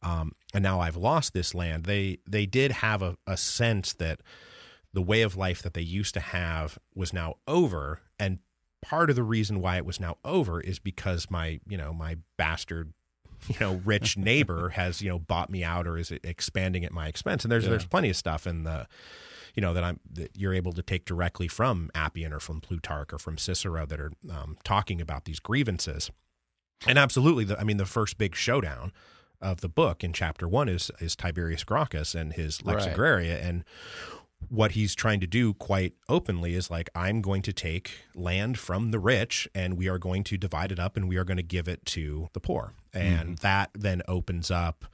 um, 0.01 0.33
and 0.53 0.63
now 0.63 0.79
I've 0.79 0.95
lost 0.95 1.33
this 1.33 1.53
land. 1.53 1.85
They 1.85 2.19
they 2.27 2.45
did 2.45 2.71
have 2.71 3.01
a, 3.01 3.17
a 3.27 3.37
sense 3.37 3.93
that 3.93 4.21
the 4.93 5.01
way 5.01 5.21
of 5.21 5.37
life 5.37 5.61
that 5.61 5.73
they 5.73 5.81
used 5.81 6.13
to 6.15 6.19
have 6.19 6.77
was 6.95 7.13
now 7.13 7.35
over, 7.47 8.01
and 8.19 8.39
part 8.81 9.09
of 9.09 9.15
the 9.15 9.23
reason 9.23 9.61
why 9.61 9.77
it 9.77 9.85
was 9.85 9.99
now 9.99 10.17
over 10.25 10.59
is 10.59 10.79
because 10.79 11.29
my 11.29 11.59
you 11.67 11.77
know 11.77 11.93
my 11.93 12.17
bastard 12.37 12.93
you 13.47 13.55
know 13.59 13.81
rich 13.85 14.17
neighbor 14.17 14.69
has 14.69 15.01
you 15.01 15.09
know 15.09 15.19
bought 15.19 15.49
me 15.49 15.63
out 15.63 15.87
or 15.87 15.97
is 15.97 16.11
expanding 16.23 16.83
at 16.83 16.91
my 16.91 17.07
expense 17.07 17.43
and 17.43 17.51
there's 17.51 17.63
yeah. 17.63 17.69
there's 17.69 17.85
plenty 17.85 18.09
of 18.09 18.15
stuff 18.15 18.47
in 18.47 18.63
the 18.63 18.87
you 19.55 19.61
know 19.61 19.73
that 19.73 19.83
I'm 19.83 19.99
that 20.11 20.31
you're 20.37 20.53
able 20.53 20.73
to 20.73 20.81
take 20.81 21.05
directly 21.05 21.47
from 21.47 21.89
Appian 21.95 22.33
or 22.33 22.39
from 22.39 22.61
Plutarch 22.61 23.13
or 23.13 23.19
from 23.19 23.37
Cicero 23.37 23.85
that 23.85 23.99
are 23.99 24.11
um, 24.29 24.57
talking 24.63 25.01
about 25.01 25.25
these 25.25 25.39
grievances. 25.39 26.11
And 26.87 26.97
absolutely, 26.97 27.43
the, 27.43 27.59
I 27.59 27.63
mean, 27.63 27.77
the 27.77 27.85
first 27.85 28.17
big 28.17 28.35
showdown 28.35 28.91
of 29.39 29.61
the 29.61 29.69
book 29.69 30.03
in 30.03 30.13
chapter 30.13 30.47
one 30.47 30.69
is 30.69 30.91
is 30.99 31.15
Tiberius 31.15 31.63
Gracchus 31.63 32.15
and 32.15 32.33
his 32.33 32.63
Lex 32.63 32.85
right. 32.85 32.95
Agraria, 32.95 33.43
and 33.43 33.63
what 34.49 34.71
he's 34.71 34.95
trying 34.95 35.19
to 35.19 35.27
do 35.27 35.53
quite 35.53 35.93
openly 36.09 36.55
is 36.55 36.71
like 36.71 36.89
I'm 36.95 37.21
going 37.21 37.41
to 37.43 37.53
take 37.53 37.91
land 38.15 38.57
from 38.57 38.91
the 38.91 38.99
rich 38.99 39.47
and 39.53 39.77
we 39.77 39.87
are 39.87 39.99
going 39.99 40.23
to 40.25 40.37
divide 40.37 40.71
it 40.71 40.79
up 40.79 40.97
and 40.97 41.07
we 41.07 41.17
are 41.17 41.23
going 41.23 41.37
to 41.37 41.43
give 41.43 41.67
it 41.67 41.85
to 41.87 42.29
the 42.33 42.39
poor, 42.39 42.73
and 42.93 43.21
mm-hmm. 43.21 43.33
that 43.35 43.71
then 43.73 44.01
opens 44.07 44.49
up 44.49 44.85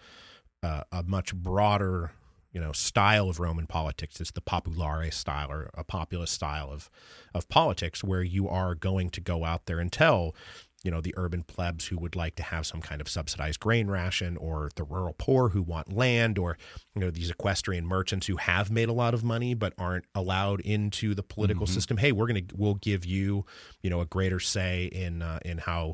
uh, 0.63 0.83
a 0.91 1.03
much 1.03 1.35
broader 1.35 2.11
you 2.57 2.63
know 2.63 2.71
style 2.71 3.29
of 3.29 3.39
Roman 3.39 3.67
politics. 3.67 4.19
It's 4.19 4.31
the 4.31 4.41
populare 4.41 5.13
style 5.13 5.51
or 5.51 5.69
a 5.75 5.83
populist 5.83 6.33
style 6.33 6.71
of 6.71 6.89
of 7.35 7.47
politics, 7.49 8.03
where 8.03 8.23
you 8.23 8.49
are 8.49 8.73
going 8.73 9.11
to 9.11 9.21
go 9.21 9.45
out 9.45 9.67
there 9.67 9.79
and 9.79 9.91
tell 9.91 10.33
you 10.87 10.91
know 10.91 11.01
the 11.01 11.13
urban 11.17 11.43
plebs 11.43 11.87
who 11.87 11.97
would 11.97 12.15
like 12.15 12.37
to 12.37 12.43
have 12.43 12.65
some 12.65 12.79
kind 12.79 13.01
of 13.01 13.09
subsidized 13.09 13.59
grain 13.59 13.87
ration 13.87 14.37
or 14.37 14.69
the 14.77 14.85
rural 14.85 15.13
poor 15.17 15.49
who 15.49 15.61
want 15.61 15.91
land 15.91 16.37
or 16.37 16.57
you 16.95 17.01
know 17.01 17.11
these 17.11 17.29
equestrian 17.29 17.85
merchants 17.85 18.27
who 18.27 18.37
have 18.37 18.71
made 18.71 18.87
a 18.87 18.93
lot 18.93 19.13
of 19.13 19.21
money 19.21 19.53
but 19.53 19.73
aren't 19.77 20.05
allowed 20.15 20.61
into 20.61 21.13
the 21.13 21.21
political 21.21 21.65
mm-hmm. 21.65 21.73
system 21.73 21.97
hey 21.97 22.13
we're 22.13 22.25
going 22.25 22.47
to 22.47 22.55
we'll 22.55 22.75
give 22.75 23.03
you 23.03 23.45
you 23.81 23.89
know 23.89 23.99
a 23.99 24.05
greater 24.05 24.39
say 24.39 24.85
in 24.85 25.21
uh, 25.21 25.39
in 25.43 25.57
how 25.57 25.93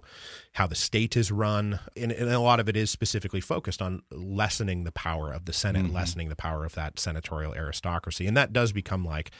how 0.51 0.67
the 0.67 0.75
state 0.75 1.17
is 1.17 1.31
run 1.31 1.79
and, 1.97 2.11
and, 2.11 2.29
a 2.29 2.39
lot 2.39 2.59
of 2.59 2.69
it 2.69 2.77
is 2.77 2.91
specifically 2.91 3.41
focused 3.41 3.81
on 3.81 4.03
lessening 4.11 4.83
the 4.83 4.91
power 4.91 5.33
of 5.33 5.45
the 5.45 5.53
senate 5.53 5.85
mm-hmm. 5.85 5.95
lessening 5.95 6.29
the 6.29 6.35
power 6.35 6.65
of 6.65 6.75
that 6.75 6.99
senatorial 6.99 7.55
aristocracy 7.55 8.27
and 8.27 8.37
that 8.37 8.53
does 8.53 8.71
become 8.71 9.03
like 9.03 9.31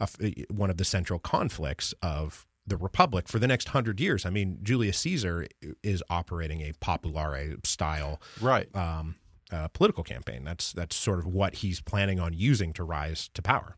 a, 0.00 0.46
one 0.48 0.70
of 0.70 0.78
the 0.78 0.86
central 0.86 1.18
conflicts 1.18 1.92
of 2.00 2.46
the 2.66 2.76
republic 2.76 3.28
for 3.28 3.38
the 3.38 3.46
next 3.46 3.68
hundred 3.68 4.00
years. 4.00 4.26
I 4.26 4.30
mean, 4.30 4.58
Julius 4.62 4.98
Caesar 4.98 5.46
is 5.82 6.02
operating 6.10 6.60
a 6.62 6.72
populare 6.72 7.64
style, 7.66 8.20
right? 8.40 8.74
Um, 8.74 9.16
uh, 9.52 9.68
political 9.68 10.04
campaign. 10.04 10.44
That's 10.44 10.72
that's 10.72 10.96
sort 10.96 11.18
of 11.18 11.26
what 11.26 11.56
he's 11.56 11.80
planning 11.80 12.18
on 12.18 12.32
using 12.32 12.72
to 12.74 12.84
rise 12.84 13.30
to 13.34 13.42
power. 13.42 13.76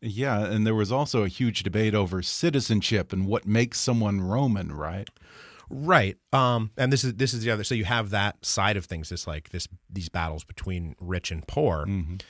Yeah, 0.00 0.44
and 0.46 0.66
there 0.66 0.74
was 0.74 0.90
also 0.90 1.24
a 1.24 1.28
huge 1.28 1.62
debate 1.62 1.94
over 1.94 2.22
citizenship 2.22 3.12
and 3.12 3.26
what 3.26 3.46
makes 3.46 3.78
someone 3.80 4.20
Roman, 4.20 4.72
right? 4.72 5.08
Right. 5.70 6.16
Um, 6.32 6.70
and 6.76 6.92
this 6.92 7.04
is 7.04 7.14
this 7.14 7.34
is 7.34 7.42
the 7.44 7.50
other. 7.50 7.64
So 7.64 7.74
you 7.74 7.84
have 7.84 8.10
that 8.10 8.44
side 8.44 8.76
of 8.76 8.86
things. 8.86 9.10
This 9.10 9.26
like 9.26 9.50
this 9.50 9.68
these 9.90 10.08
battles 10.08 10.44
between 10.44 10.94
rich 10.98 11.30
and 11.30 11.46
poor. 11.46 11.86
Mm 11.86 12.06
-hmm. 12.06 12.20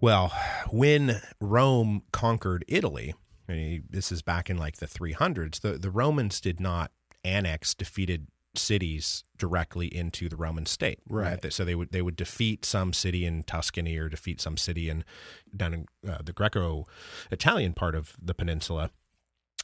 Well, 0.00 0.32
when 0.70 1.20
Rome 1.40 2.02
conquered 2.12 2.64
Italy, 2.68 3.14
I 3.48 3.52
mean, 3.52 3.84
this 3.88 4.12
is 4.12 4.22
back 4.22 4.50
in 4.50 4.58
like 4.58 4.76
the 4.76 4.86
300s. 4.86 5.60
The 5.60 5.78
the 5.78 5.90
Romans 5.90 6.40
did 6.40 6.60
not 6.60 6.92
annex 7.24 7.74
defeated 7.74 8.28
cities 8.54 9.24
directly 9.36 9.86
into 9.86 10.28
the 10.28 10.36
Roman 10.36 10.66
state. 10.66 11.00
Right. 11.08 11.42
right? 11.42 11.52
So 11.52 11.64
they 11.64 11.74
would 11.74 11.92
they 11.92 12.02
would 12.02 12.16
defeat 12.16 12.64
some 12.64 12.92
city 12.92 13.24
in 13.24 13.42
Tuscany 13.44 13.96
or 13.96 14.08
defeat 14.08 14.40
some 14.40 14.56
city 14.56 14.88
in 14.88 15.04
down 15.56 15.74
in 15.74 15.86
uh, 16.08 16.18
the 16.24 16.32
Greco-Italian 16.32 17.74
part 17.74 17.94
of 17.94 18.14
the 18.20 18.34
peninsula. 18.34 18.90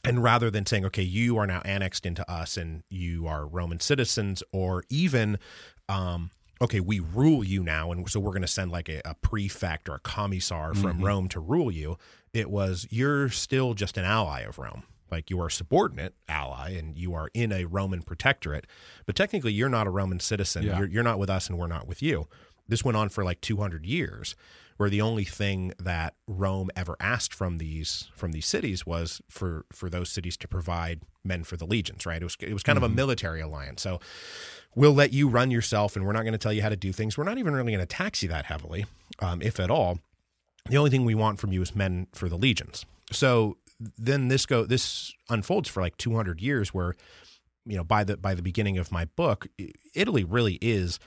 And 0.03 0.21
rather 0.21 0.51
than 0.51 0.67
saying, 0.67 0.85
okay, 0.85 1.01
you 1.01 1.37
are 1.37 1.47
now 1.47 1.61
annexed 1.65 2.05
into 2.05 2.29
us 2.31 2.57
and 2.57 2.83
you 2.89 3.25
are 3.25 3.47
Roman 3.47 3.79
citizens, 3.79 4.43
or 4.51 4.83
even 4.87 5.39
um, 5.89 6.29
okay, 6.61 6.79
we 6.79 6.99
rule 6.99 7.43
you 7.43 7.63
now, 7.63 7.91
and 7.91 8.09
so 8.09 8.19
we're 8.19 8.31
going 8.31 8.41
to 8.41 8.47
send 8.47 8.71
like 8.71 8.89
a, 8.89 9.01
a, 9.05 9.15
prefect 9.15 9.89
or 9.89 9.95
a 9.95 9.99
commissar 9.99 10.73
from 10.73 10.97
mm-hmm. 10.97 11.05
Rome 11.05 11.29
to 11.29 11.39
rule 11.39 11.71
you. 11.71 11.97
It 12.33 12.49
was 12.49 12.87
you're 12.89 13.29
still 13.29 13.73
just 13.73 13.97
an 13.97 14.05
ally 14.05 14.41
of 14.41 14.57
Rome. 14.57 14.83
Like 15.11 15.29
you 15.29 15.39
are 15.41 15.47
a 15.47 15.51
subordinate 15.51 16.15
ally 16.27 16.71
and 16.71 16.97
you 16.97 17.13
are 17.13 17.29
in 17.33 17.51
a 17.51 17.65
Roman 17.65 18.01
protectorate, 18.01 18.65
but 19.05 19.15
technically 19.15 19.53
you're 19.53 19.69
not 19.69 19.87
a 19.87 19.91
Roman 19.91 20.19
citizen. 20.19 20.63
Yeah. 20.63 20.79
You're, 20.79 20.87
you're 20.87 21.03
not 21.03 21.19
with 21.19 21.29
us 21.29 21.47
and 21.47 21.57
we're 21.57 21.67
not 21.67 21.87
with 21.87 22.01
you. 22.01 22.27
This 22.67 22.83
went 22.83 22.97
on 22.97 23.09
for 23.09 23.23
like 23.23 23.41
200 23.41 23.85
years, 23.85 24.35
where 24.77 24.89
the 24.89 25.01
only 25.01 25.23
thing 25.23 25.73
that 25.79 26.15
Rome 26.27 26.69
ever 26.75 26.95
asked 26.99 27.33
from 27.33 27.57
these 27.57 28.09
from 28.15 28.31
these 28.31 28.45
cities 28.45 28.85
was 28.85 29.21
for 29.29 29.65
for 29.71 29.89
those 29.89 30.09
cities 30.09 30.37
to 30.37 30.47
provide 30.47 31.01
men 31.23 31.43
for 31.43 31.57
the 31.57 31.65
legions. 31.65 32.05
Right? 32.05 32.21
It 32.21 32.25
was 32.25 32.37
it 32.39 32.53
was 32.53 32.63
kind 32.63 32.77
mm-hmm. 32.77 32.83
of 32.83 32.89
a 32.89 32.91
mm-hmm. 32.91 32.97
military 32.97 33.41
alliance. 33.41 33.81
So 33.81 33.99
we'll 34.75 34.93
let 34.93 35.13
you 35.13 35.29
run 35.29 35.51
yourself 35.51 35.95
and 35.95 36.05
we're 36.05 36.13
not 36.13 36.23
going 36.23 36.33
to 36.33 36.37
tell 36.37 36.53
you 36.53 36.61
how 36.61 36.69
to 36.69 36.75
do 36.75 36.91
things. 36.91 37.17
We're 37.17 37.23
not 37.23 37.37
even 37.37 37.53
really 37.53 37.71
going 37.71 37.79
to 37.79 37.85
tax 37.85 38.21
you 38.21 38.29
that 38.29 38.45
heavily, 38.45 38.85
um, 39.19 39.41
if 39.41 39.59
at 39.59 39.71
all. 39.71 39.99
The 40.67 40.77
only 40.77 40.89
thing 40.89 41.05
we 41.05 41.15
want 41.15 41.39
from 41.39 41.53
you 41.53 41.61
is 41.61 41.75
men 41.75 42.07
for 42.13 42.27
the 42.27 42.37
legions. 42.37 42.85
So 43.11 43.57
then 43.79 44.29
this 44.29 44.45
go 44.45 44.65
this 44.65 45.13
unfolds 45.29 45.69
for 45.69 45.81
like 45.81 45.97
200 45.97 46.41
years 46.41 46.73
where 46.73 46.95
you 47.65 47.77
know 47.77 47.83
by 47.83 48.03
the 48.03 48.17
by 48.17 48.33
the 48.33 48.41
beginning 48.41 48.77
of 48.77 48.91
my 48.91 49.05
book 49.05 49.47
Italy 49.93 50.23
really 50.23 50.57
is 50.61 50.99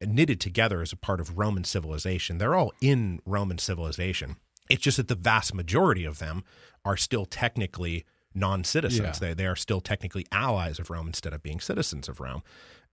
knitted 0.00 0.40
together 0.40 0.80
as 0.80 0.92
a 0.92 0.96
part 0.96 1.20
of 1.20 1.36
Roman 1.36 1.64
civilization. 1.64 2.38
They're 2.38 2.54
all 2.54 2.72
in 2.80 3.20
Roman 3.24 3.58
civilization. 3.58 4.36
It's 4.70 4.82
just 4.82 4.96
that 4.98 5.08
the 5.08 5.14
vast 5.14 5.54
majority 5.54 6.04
of 6.04 6.18
them 6.18 6.44
are 6.84 6.96
still 6.96 7.24
technically 7.26 8.04
non-citizens. 8.34 9.18
Yeah. 9.20 9.28
They 9.28 9.34
they 9.34 9.46
are 9.46 9.56
still 9.56 9.80
technically 9.80 10.26
allies 10.30 10.78
of 10.78 10.90
Rome 10.90 11.06
instead 11.06 11.32
of 11.32 11.42
being 11.42 11.60
citizens 11.60 12.08
of 12.08 12.20
Rome. 12.20 12.42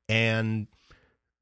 And 0.08 0.68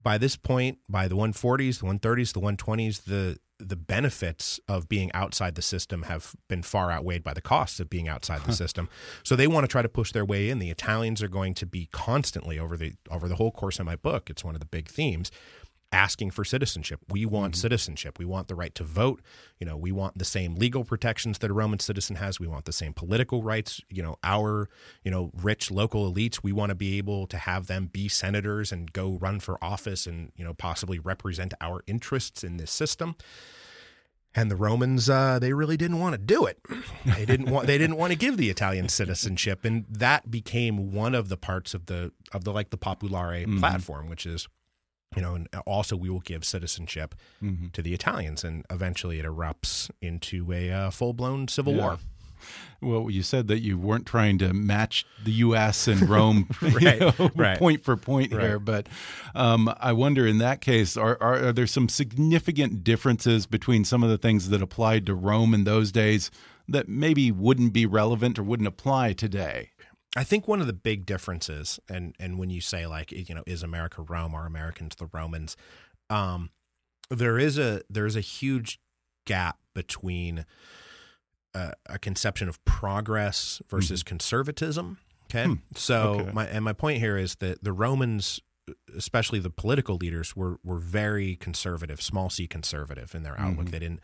by 0.01 0.17
this 0.17 0.35
point, 0.35 0.79
by 0.89 1.07
the 1.07 1.15
140s, 1.15 1.79
the 1.79 1.85
130s, 1.85 2.33
the 2.33 2.41
120s, 2.41 3.03
the 3.05 3.39
the 3.59 3.75
benefits 3.75 4.59
of 4.67 4.89
being 4.89 5.11
outside 5.13 5.55
the 5.55 5.61
system 5.61 6.03
have 6.03 6.35
been 6.47 6.63
far 6.63 6.91
outweighed 6.91 7.23
by 7.23 7.33
the 7.33 7.41
costs 7.41 7.79
of 7.79 7.89
being 7.89 8.07
outside 8.07 8.43
the 8.45 8.53
system. 8.53 8.89
So 9.23 9.35
they 9.35 9.47
want 9.47 9.63
to 9.63 9.67
try 9.67 9.81
to 9.81 9.89
push 9.89 10.11
their 10.11 10.25
way 10.25 10.49
in. 10.49 10.59
The 10.59 10.69
Italians 10.69 11.21
are 11.21 11.27
going 11.27 11.53
to 11.55 11.65
be 11.65 11.87
constantly 11.91 12.59
over 12.59 12.75
the 12.75 12.93
over 13.09 13.27
the 13.27 13.35
whole 13.35 13.51
course 13.51 13.79
of 13.79 13.85
my 13.85 13.95
book. 13.95 14.29
It's 14.29 14.43
one 14.43 14.55
of 14.55 14.59
the 14.59 14.65
big 14.65 14.89
themes 14.89 15.31
asking 15.93 16.31
for 16.31 16.43
citizenship. 16.43 16.99
We 17.09 17.25
want 17.25 17.53
mm-hmm. 17.53 17.61
citizenship. 17.61 18.19
We 18.19 18.25
want 18.25 18.47
the 18.47 18.55
right 18.55 18.73
to 18.75 18.83
vote. 18.83 19.21
You 19.59 19.67
know, 19.67 19.77
we 19.77 19.91
want 19.91 20.17
the 20.17 20.25
same 20.25 20.55
legal 20.55 20.83
protections 20.83 21.37
that 21.39 21.51
a 21.51 21.53
Roman 21.53 21.79
citizen 21.79 22.17
has. 22.17 22.39
We 22.39 22.47
want 22.47 22.65
the 22.65 22.73
same 22.73 22.93
political 22.93 23.43
rights. 23.43 23.79
You 23.89 24.03
know, 24.03 24.17
our, 24.23 24.67
you 25.03 25.11
know, 25.11 25.31
rich 25.33 25.71
local 25.71 26.11
elites, 26.11 26.39
we 26.43 26.51
want 26.51 26.71
to 26.71 26.75
be 26.75 26.97
able 26.97 27.27
to 27.27 27.37
have 27.37 27.67
them 27.67 27.89
be 27.93 28.09
senators 28.09 28.71
and 28.71 28.91
go 28.91 29.17
run 29.21 29.39
for 29.39 29.63
office 29.63 30.07
and, 30.07 30.31
you 30.35 30.43
know, 30.43 30.53
possibly 30.53 30.99
represent 30.99 31.53
our 31.61 31.83
interests 31.87 32.43
in 32.43 32.57
this 32.57 32.71
system. 32.71 33.15
And 34.35 34.49
the 34.49 34.55
Romans, 34.55 35.11
uh, 35.11 35.37
they 35.37 35.53
really 35.53 35.77
didn't 35.77 35.99
want 35.99 36.13
to 36.13 36.17
do 36.17 36.45
it. 36.45 36.59
They 37.05 37.25
didn't 37.25 37.51
want. 37.51 37.67
They 37.67 37.77
didn't 37.77 37.97
want 37.97 38.11
to 38.11 38.17
give 38.17 38.37
the 38.37 38.49
Italian 38.49 38.87
citizenship, 38.87 39.65
and 39.65 39.85
that 39.89 40.31
became 40.31 40.93
one 40.93 41.13
of 41.13 41.27
the 41.27 41.35
parts 41.35 41.73
of 41.73 41.87
the 41.87 42.13
of 42.31 42.45
the 42.45 42.53
like 42.53 42.69
the 42.69 42.77
Populare 42.77 43.43
mm-hmm. 43.43 43.59
platform, 43.59 44.07
which 44.07 44.25
is 44.25 44.47
you 45.15 45.21
know, 45.21 45.35
and 45.35 45.47
also 45.65 45.95
we 45.95 46.09
will 46.09 46.19
give 46.19 46.45
citizenship 46.45 47.15
mm-hmm. 47.41 47.67
to 47.73 47.81
the 47.81 47.93
Italians, 47.93 48.43
and 48.43 48.65
eventually 48.69 49.19
it 49.19 49.25
erupts 49.25 49.89
into 50.01 50.51
a 50.51 50.71
uh, 50.71 50.89
full 50.89 51.13
blown 51.13 51.47
civil 51.47 51.73
yeah. 51.73 51.81
war. 51.81 51.99
Well, 52.81 53.09
you 53.09 53.23
said 53.23 53.47
that 53.47 53.59
you 53.59 53.77
weren't 53.77 54.05
trying 54.05 54.37
to 54.39 54.53
match 54.53 55.05
the 55.23 55.31
U.S. 55.31 55.87
and 55.87 56.09
Rome, 56.09 56.49
right, 56.61 56.99
know, 56.99 57.31
right. 57.35 57.57
point 57.57 57.83
for 57.83 57.95
point 57.95 58.33
right. 58.33 58.41
here, 58.41 58.59
but 58.59 58.87
um, 59.35 59.73
I 59.79 59.93
wonder 59.93 60.27
in 60.27 60.39
that 60.39 60.61
case, 60.61 60.97
are, 60.97 61.17
are, 61.21 61.47
are 61.47 61.53
there 61.53 61.67
some 61.67 61.87
significant 61.87 62.83
differences 62.83 63.45
between 63.45 63.85
some 63.85 64.03
of 64.03 64.09
the 64.09 64.17
things 64.17 64.49
that 64.49 64.61
applied 64.61 65.05
to 65.05 65.15
Rome 65.15 65.53
in 65.53 65.63
those 65.63 65.91
days 65.91 66.29
that 66.67 66.87
maybe 66.87 67.31
wouldn't 67.31 67.73
be 67.73 67.85
relevant 67.85 68.37
or 68.37 68.43
wouldn't 68.43 68.67
apply 68.67 69.13
today? 69.13 69.69
I 70.15 70.23
think 70.23 70.47
one 70.47 70.61
of 70.61 70.67
the 70.67 70.73
big 70.73 71.05
differences, 71.05 71.79
and 71.89 72.15
and 72.19 72.37
when 72.37 72.49
you 72.49 72.61
say 72.61 72.85
like 72.85 73.11
you 73.11 73.33
know, 73.33 73.43
is 73.47 73.63
America 73.63 74.01
Rome 74.01 74.33
or 74.33 74.45
Americans 74.45 74.95
the 74.95 75.09
Romans, 75.11 75.57
um, 76.09 76.51
there 77.09 77.39
is 77.39 77.57
a 77.57 77.81
there 77.89 78.05
is 78.05 78.15
a 78.15 78.21
huge 78.21 78.79
gap 79.25 79.57
between 79.73 80.45
a, 81.53 81.73
a 81.87 81.99
conception 81.99 82.47
of 82.47 82.63
progress 82.65 83.61
versus 83.69 84.01
mm-hmm. 84.01 84.09
conservatism. 84.09 84.99
Okay, 85.25 85.45
hmm. 85.45 85.53
so 85.75 86.19
okay. 86.19 86.31
my 86.31 86.45
and 86.45 86.63
my 86.63 86.73
point 86.73 86.99
here 86.99 87.17
is 87.17 87.35
that 87.35 87.63
the 87.63 87.73
Romans 87.73 88.39
especially 88.95 89.39
the 89.39 89.49
political 89.49 89.97
leaders 89.97 90.35
were 90.35 90.57
were 90.63 90.79
very 90.79 91.35
conservative, 91.35 92.01
small 92.01 92.29
c 92.29 92.47
conservative 92.47 93.13
in 93.15 93.23
their 93.23 93.39
outlook. 93.39 93.65
Mm-hmm. 93.65 93.71
They 93.71 93.79
didn't 93.79 93.99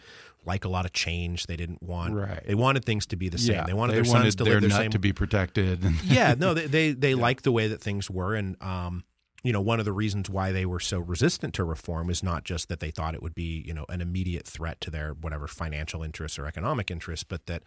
like 0.45 0.65
a 0.65 0.69
lot 0.69 0.85
of 0.85 0.93
change. 0.93 1.47
They 1.47 1.55
didn't 1.55 1.81
want 1.81 2.13
right. 2.13 2.43
they 2.45 2.55
wanted 2.55 2.85
things 2.85 3.05
to 3.07 3.15
be 3.15 3.29
the 3.29 3.37
same. 3.37 3.55
Yeah, 3.55 3.65
they 3.65 3.73
wanted 3.73 3.93
they 3.93 4.01
their 4.01 4.11
wanted 4.11 4.25
sons 4.25 4.35
to 4.35 4.43
live 4.43 4.61
their 4.61 4.69
same 4.69 4.91
to 4.91 4.99
be 4.99 5.13
protected. 5.13 5.83
yeah, 6.03 6.35
no, 6.37 6.53
they 6.53 6.67
they, 6.67 6.91
they 6.91 7.09
yeah. 7.13 7.21
liked 7.21 7.43
the 7.43 7.51
way 7.51 7.67
that 7.67 7.81
things 7.81 8.09
were 8.09 8.35
and 8.35 8.61
um 8.61 9.03
you 9.43 9.53
know, 9.53 9.61
one 9.61 9.79
of 9.79 9.85
the 9.85 9.93
reasons 9.93 10.29
why 10.29 10.51
they 10.51 10.65
were 10.65 10.79
so 10.79 10.99
resistant 10.99 11.53
to 11.53 11.63
reform 11.63 12.09
is 12.09 12.21
not 12.21 12.43
just 12.43 12.67
that 12.67 12.81
they 12.81 12.91
thought 12.91 13.13
it 13.13 13.23
would 13.23 13.35
be, 13.35 13.63
you 13.65 13.73
know, 13.73 13.85
an 13.87 14.01
immediate 14.01 14.45
threat 14.45 14.81
to 14.81 14.91
their 14.91 15.13
whatever 15.13 15.47
financial 15.47 16.03
interests 16.03 16.37
or 16.37 16.45
economic 16.45 16.91
interests, 16.91 17.23
but 17.23 17.45
that 17.45 17.63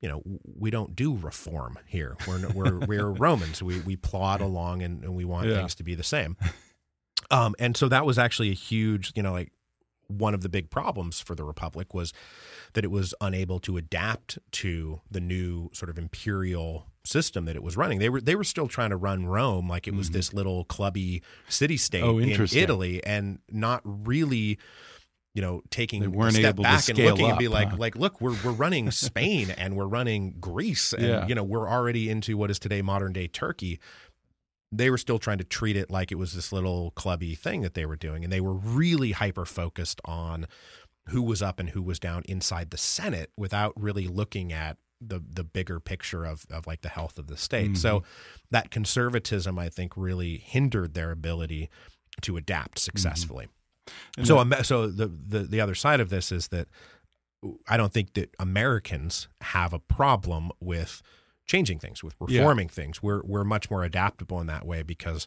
you 0.00 0.08
know, 0.08 0.22
we 0.58 0.70
don't 0.70 0.96
do 0.96 1.16
reform 1.16 1.78
here. 1.86 2.16
We're 2.26 2.48
we're 2.48 2.78
we're 2.86 3.10
Romans. 3.10 3.62
We 3.62 3.80
we 3.80 3.96
plod 3.96 4.40
along 4.40 4.82
and, 4.82 5.04
and 5.04 5.14
we 5.14 5.24
want 5.24 5.48
yeah. 5.48 5.56
things 5.56 5.74
to 5.76 5.82
be 5.82 5.94
the 5.94 6.02
same. 6.04 6.36
Um, 7.30 7.54
and 7.58 7.76
so 7.76 7.88
that 7.88 8.04
was 8.04 8.18
actually 8.18 8.50
a 8.50 8.54
huge, 8.54 9.12
you 9.14 9.22
know, 9.22 9.32
like 9.32 9.52
one 10.08 10.34
of 10.34 10.42
the 10.42 10.48
big 10.48 10.70
problems 10.70 11.20
for 11.20 11.34
the 11.34 11.44
republic 11.44 11.94
was 11.94 12.12
that 12.72 12.84
it 12.84 12.90
was 12.90 13.14
unable 13.20 13.60
to 13.60 13.76
adapt 13.76 14.38
to 14.50 15.00
the 15.10 15.20
new 15.20 15.70
sort 15.72 15.88
of 15.88 15.96
imperial 15.98 16.86
system 17.04 17.44
that 17.44 17.56
it 17.56 17.62
was 17.62 17.76
running. 17.76 17.98
They 17.98 18.08
were 18.08 18.20
they 18.20 18.34
were 18.34 18.44
still 18.44 18.68
trying 18.68 18.90
to 18.90 18.96
run 18.96 19.26
Rome 19.26 19.68
like 19.68 19.86
it 19.86 19.94
was 19.94 20.08
mm-hmm. 20.08 20.14
this 20.14 20.34
little 20.34 20.64
clubby 20.64 21.22
city 21.48 21.76
state 21.76 22.02
oh, 22.02 22.18
in 22.18 22.28
Italy 22.30 23.04
and 23.04 23.38
not 23.50 23.82
really 23.84 24.58
you 25.34 25.42
know, 25.42 25.62
taking 25.70 26.02
a 26.04 26.32
step 26.32 26.56
back 26.56 26.88
and 26.88 26.98
looking 26.98 27.26
up, 27.26 27.30
and 27.30 27.38
be 27.38 27.48
like, 27.48 27.68
huh? 27.68 27.76
like, 27.78 27.96
look, 27.96 28.20
we're 28.20 28.36
we're 28.44 28.50
running 28.50 28.90
Spain 28.90 29.50
and 29.50 29.76
we're 29.76 29.86
running 29.86 30.36
Greece, 30.40 30.92
and 30.92 31.06
yeah. 31.06 31.26
you 31.26 31.34
know, 31.34 31.44
we're 31.44 31.68
already 31.68 32.10
into 32.10 32.36
what 32.36 32.50
is 32.50 32.58
today 32.58 32.82
modern 32.82 33.12
day 33.12 33.28
Turkey. 33.28 33.78
They 34.72 34.90
were 34.90 34.98
still 34.98 35.18
trying 35.18 35.38
to 35.38 35.44
treat 35.44 35.76
it 35.76 35.90
like 35.90 36.12
it 36.12 36.16
was 36.16 36.32
this 36.32 36.52
little 36.52 36.92
clubby 36.92 37.34
thing 37.34 37.62
that 37.62 37.74
they 37.74 37.86
were 37.86 37.96
doing, 37.96 38.24
and 38.24 38.32
they 38.32 38.40
were 38.40 38.54
really 38.54 39.12
hyper 39.12 39.44
focused 39.44 40.00
on 40.04 40.46
who 41.08 41.22
was 41.22 41.42
up 41.42 41.58
and 41.58 41.70
who 41.70 41.82
was 41.82 41.98
down 41.98 42.22
inside 42.28 42.70
the 42.70 42.76
Senate 42.76 43.30
without 43.36 43.72
really 43.80 44.06
looking 44.06 44.52
at 44.52 44.78
the 45.00 45.22
the 45.26 45.44
bigger 45.44 45.80
picture 45.80 46.24
of 46.24 46.44
of 46.50 46.66
like 46.66 46.82
the 46.82 46.88
health 46.88 47.18
of 47.18 47.28
the 47.28 47.36
state. 47.36 47.66
Mm-hmm. 47.66 47.74
So 47.76 48.02
that 48.50 48.70
conservatism, 48.70 49.58
I 49.58 49.68
think, 49.68 49.96
really 49.96 50.38
hindered 50.38 50.94
their 50.94 51.10
ability 51.10 51.70
to 52.22 52.36
adapt 52.36 52.78
successfully. 52.78 53.44
Mm-hmm. 53.44 53.59
And 54.16 54.26
so, 54.26 54.42
that, 54.42 54.66
so 54.66 54.86
the, 54.86 55.06
the 55.06 55.40
the 55.40 55.60
other 55.60 55.74
side 55.74 56.00
of 56.00 56.10
this 56.10 56.32
is 56.32 56.48
that 56.48 56.68
I 57.68 57.76
don't 57.76 57.92
think 57.92 58.14
that 58.14 58.34
Americans 58.38 59.28
have 59.40 59.72
a 59.72 59.78
problem 59.78 60.50
with 60.60 61.02
changing 61.46 61.78
things, 61.78 62.04
with 62.04 62.14
reforming 62.20 62.68
yeah. 62.68 62.74
things. 62.74 63.02
We're 63.02 63.22
we're 63.24 63.44
much 63.44 63.70
more 63.70 63.84
adaptable 63.84 64.40
in 64.40 64.46
that 64.46 64.66
way 64.66 64.82
because 64.82 65.26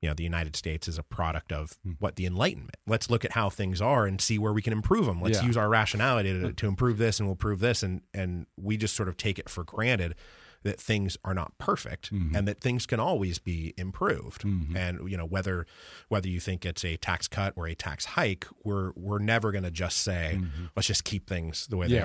you 0.00 0.08
know 0.08 0.14
the 0.14 0.24
United 0.24 0.56
States 0.56 0.88
is 0.88 0.98
a 0.98 1.02
product 1.02 1.52
of 1.52 1.78
hmm. 1.84 1.92
what 1.98 2.16
the 2.16 2.26
Enlightenment. 2.26 2.76
Let's 2.86 3.10
look 3.10 3.24
at 3.24 3.32
how 3.32 3.48
things 3.50 3.80
are 3.80 4.06
and 4.06 4.20
see 4.20 4.38
where 4.38 4.52
we 4.52 4.62
can 4.62 4.72
improve 4.72 5.06
them. 5.06 5.20
Let's 5.20 5.38
yeah. 5.40 5.46
use 5.46 5.56
our 5.56 5.68
rationality 5.68 6.32
to, 6.32 6.52
to 6.52 6.66
improve 6.66 6.98
this, 6.98 7.18
and 7.20 7.28
we'll 7.28 7.36
prove 7.36 7.60
this, 7.60 7.82
and 7.82 8.02
and 8.12 8.46
we 8.56 8.76
just 8.76 8.96
sort 8.96 9.08
of 9.08 9.16
take 9.16 9.38
it 9.38 9.48
for 9.48 9.64
granted 9.64 10.14
that 10.62 10.80
things 10.80 11.16
are 11.24 11.34
not 11.34 11.56
perfect 11.58 12.12
mm-hmm. 12.12 12.34
and 12.34 12.46
that 12.48 12.60
things 12.60 12.86
can 12.86 13.00
always 13.00 13.38
be 13.38 13.74
improved. 13.76 14.42
Mm-hmm. 14.42 14.76
And 14.76 15.10
you 15.10 15.16
know 15.16 15.26
whether 15.26 15.66
whether 16.08 16.28
you 16.28 16.40
think 16.40 16.64
it's 16.64 16.84
a 16.84 16.96
tax 16.96 17.28
cut 17.28 17.52
or 17.56 17.66
a 17.66 17.74
tax 17.74 18.04
hike, 18.04 18.46
we're 18.64 18.92
we're 18.94 19.18
never 19.18 19.52
going 19.52 19.64
to 19.64 19.70
just 19.70 19.98
say 19.98 20.34
mm-hmm. 20.36 20.66
let's 20.76 20.86
just 20.86 21.04
keep 21.04 21.28
things 21.28 21.66
the 21.66 21.76
way 21.76 21.86
yeah. 21.86 21.98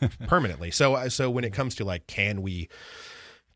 they 0.00 0.06
are 0.06 0.10
permanently. 0.26 0.70
So 0.70 0.94
uh, 0.94 1.08
so 1.08 1.30
when 1.30 1.44
it 1.44 1.52
comes 1.52 1.74
to 1.76 1.84
like 1.84 2.06
can 2.06 2.42
we 2.42 2.68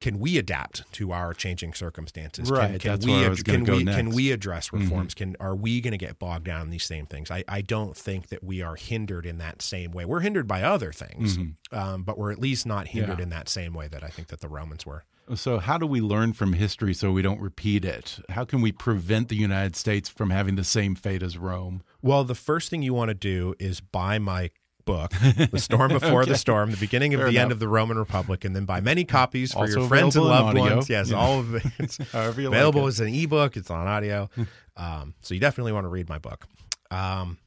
can 0.01 0.19
we 0.19 0.39
adapt 0.39 0.91
to 0.93 1.13
our 1.13 1.35
changing 1.35 1.75
circumstances? 1.75 2.51
Right. 2.51 2.81
Can, 2.81 2.99
can 2.99 3.07
we 3.07 3.25
ad- 3.25 3.45
can 3.45 3.65
we 3.65 3.85
next. 3.85 3.97
can 3.97 4.11
we 4.11 4.33
address 4.33 4.69
mm-hmm. 4.69 4.85
reforms? 4.85 5.15
Mm-hmm. 5.15 5.33
Can 5.33 5.37
are 5.41 5.55
we 5.55 5.81
going 5.81 5.93
to 5.93 5.99
get 5.99 6.19
bogged 6.19 6.45
down 6.45 6.63
in 6.63 6.71
these 6.71 6.85
same 6.85 7.07
things? 7.07 7.31
I, 7.31 7.45
I 7.47 7.61
don't 7.61 7.97
think 7.97 8.29
that 8.29 8.43
we 8.43 8.63
are 8.63 8.77
hindered 8.77 9.27
in 9.27 9.39
that 9.39 9.63
same 9.63 9.93
way. 9.93 10.05
We're 10.05 10.21
hindered 10.21 10.49
by 10.49 10.63
other 10.63 10.93
things, 10.93 11.37
mm-hmm. 11.37 11.79
um, 11.79 12.03
but 12.03 12.17
we're 12.17 12.33
at 12.33 12.39
least 12.39 12.67
not 12.67 12.89
hindered 12.89 13.19
yeah. 13.19 13.25
in 13.25 13.31
that 13.31 13.49
same 13.49 13.75
way 13.75 13.89
that 13.89 14.03
I 14.03 14.09
think 14.09 14.29
that 14.29 14.41
the 14.41 14.49
Romans 14.49 14.87
were. 14.87 15.05
So, 15.35 15.59
how 15.59 15.79
do 15.79 15.87
we 15.87 16.01
learn 16.01 16.33
from 16.33 16.55
history 16.55 16.93
so 16.93 17.13
we 17.13 17.23
don't 17.23 17.41
repeat 17.41 17.85
it? 17.85 18.19
How 18.31 18.45
can 18.45 18.61
we 18.61 18.73
prevent 18.73 19.29
the 19.29 19.37
United 19.37 19.77
States 19.77 20.09
from 20.09 20.31
having 20.31 20.57
the 20.57 20.65
same 20.65 20.97
fate 20.97 21.23
as 21.23 21.39
Rome? 21.39 21.83
Well, 22.03 22.25
the 22.25 22.35
first 22.35 22.69
thing 22.69 22.83
you 22.83 22.95
want 22.95 23.11
to 23.11 23.15
do 23.15 23.55
is 23.61 23.81
buy 23.81 24.19
my 24.19 24.51
book, 24.85 25.13
The 25.51 25.59
Storm 25.59 25.89
Before 25.93 26.23
okay. 26.23 26.33
the 26.33 26.39
Storm, 26.39 26.71
the 26.71 26.77
beginning 26.77 27.15
of 27.15 27.21
Fair 27.21 27.29
the 27.29 27.37
enough. 27.37 27.43
end 27.43 27.53
of 27.53 27.59
the 27.61 27.69
Roman 27.69 27.99
Republic, 27.99 28.45
and 28.45 28.55
then 28.55 28.65
buy 28.65 28.81
many 28.81 29.05
copies 29.05 29.53
for 29.53 29.61
also 29.61 29.81
your 29.81 29.89
friends 29.89 30.17
and 30.17 30.25
loved 30.25 30.57
ones. 30.57 30.89
Yes, 30.89 31.11
yeah. 31.11 31.17
all 31.17 31.41
of 31.41 31.55
it. 31.57 31.65
It's 31.79 31.99
available 32.13 32.83
like 32.83 32.89
as 32.89 33.01
an 33.01 33.15
ebook. 33.15 33.57
It's 33.57 33.71
on 33.71 33.87
audio. 33.87 34.29
Um, 34.77 35.15
so 35.21 35.35
you 35.35 35.41
definitely 35.41 35.73
want 35.73 35.85
to 35.85 35.89
read 35.89 36.09
my 36.09 36.19
book. 36.19 36.47
Um, 36.91 37.39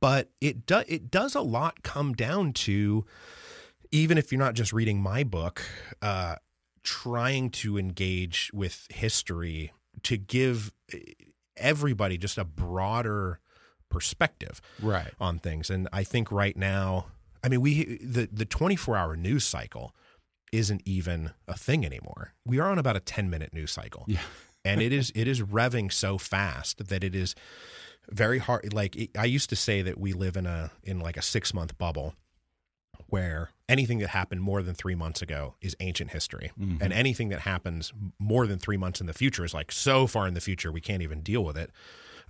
but 0.00 0.30
it 0.40 0.66
does 0.66 0.84
it 0.88 1.10
does 1.10 1.34
a 1.34 1.40
lot 1.40 1.82
come 1.82 2.12
down 2.12 2.52
to 2.52 3.04
even 3.90 4.18
if 4.18 4.30
you're 4.30 4.38
not 4.38 4.54
just 4.54 4.72
reading 4.72 5.00
my 5.00 5.24
book, 5.24 5.62
uh, 6.02 6.36
trying 6.82 7.50
to 7.50 7.78
engage 7.78 8.50
with 8.52 8.86
history 8.90 9.72
to 10.02 10.16
give 10.16 10.72
everybody 11.56 12.16
just 12.16 12.38
a 12.38 12.44
broader 12.44 13.40
perspective 13.90 14.62
right. 14.80 15.12
on 15.20 15.38
things. 15.38 15.68
And 15.68 15.88
I 15.92 16.04
think 16.04 16.32
right 16.32 16.56
now, 16.56 17.06
I 17.44 17.48
mean, 17.48 17.60
we 17.60 17.98
the 17.98 18.28
the 18.32 18.46
24 18.46 18.96
hour 18.96 19.16
news 19.16 19.44
cycle 19.44 19.94
isn't 20.52 20.82
even 20.84 21.32
a 21.46 21.56
thing 21.56 21.84
anymore. 21.84 22.32
We 22.46 22.58
are 22.58 22.70
on 22.70 22.78
about 22.78 22.96
a 22.96 23.00
10 23.00 23.28
minute 23.30 23.52
news 23.52 23.70
cycle. 23.70 24.04
Yeah. 24.06 24.20
and 24.64 24.82
it 24.82 24.92
is 24.92 25.12
it 25.14 25.28
is 25.28 25.40
revving 25.40 25.92
so 25.92 26.18
fast 26.18 26.88
that 26.88 27.02
it 27.02 27.14
is 27.14 27.34
very 28.10 28.38
hard 28.38 28.72
like 28.72 28.96
it, 28.96 29.10
I 29.18 29.24
used 29.24 29.48
to 29.50 29.56
say 29.56 29.82
that 29.82 29.98
we 29.98 30.12
live 30.12 30.36
in 30.36 30.46
a 30.46 30.70
in 30.82 31.00
like 31.00 31.16
a 31.16 31.22
6 31.22 31.54
month 31.54 31.78
bubble 31.78 32.14
where 33.06 33.50
anything 33.68 33.98
that 33.98 34.08
happened 34.08 34.42
more 34.42 34.62
than 34.62 34.74
3 34.74 34.94
months 34.94 35.22
ago 35.22 35.54
is 35.60 35.76
ancient 35.80 36.10
history 36.10 36.52
mm-hmm. 36.58 36.82
and 36.82 36.92
anything 36.92 37.28
that 37.30 37.40
happens 37.40 37.92
more 38.18 38.46
than 38.46 38.58
3 38.58 38.76
months 38.76 39.00
in 39.00 39.06
the 39.06 39.14
future 39.14 39.44
is 39.44 39.54
like 39.54 39.72
so 39.72 40.06
far 40.06 40.26
in 40.26 40.34
the 40.34 40.40
future 40.40 40.70
we 40.70 40.80
can't 40.80 41.02
even 41.02 41.22
deal 41.22 41.44
with 41.44 41.56
it 41.56 41.70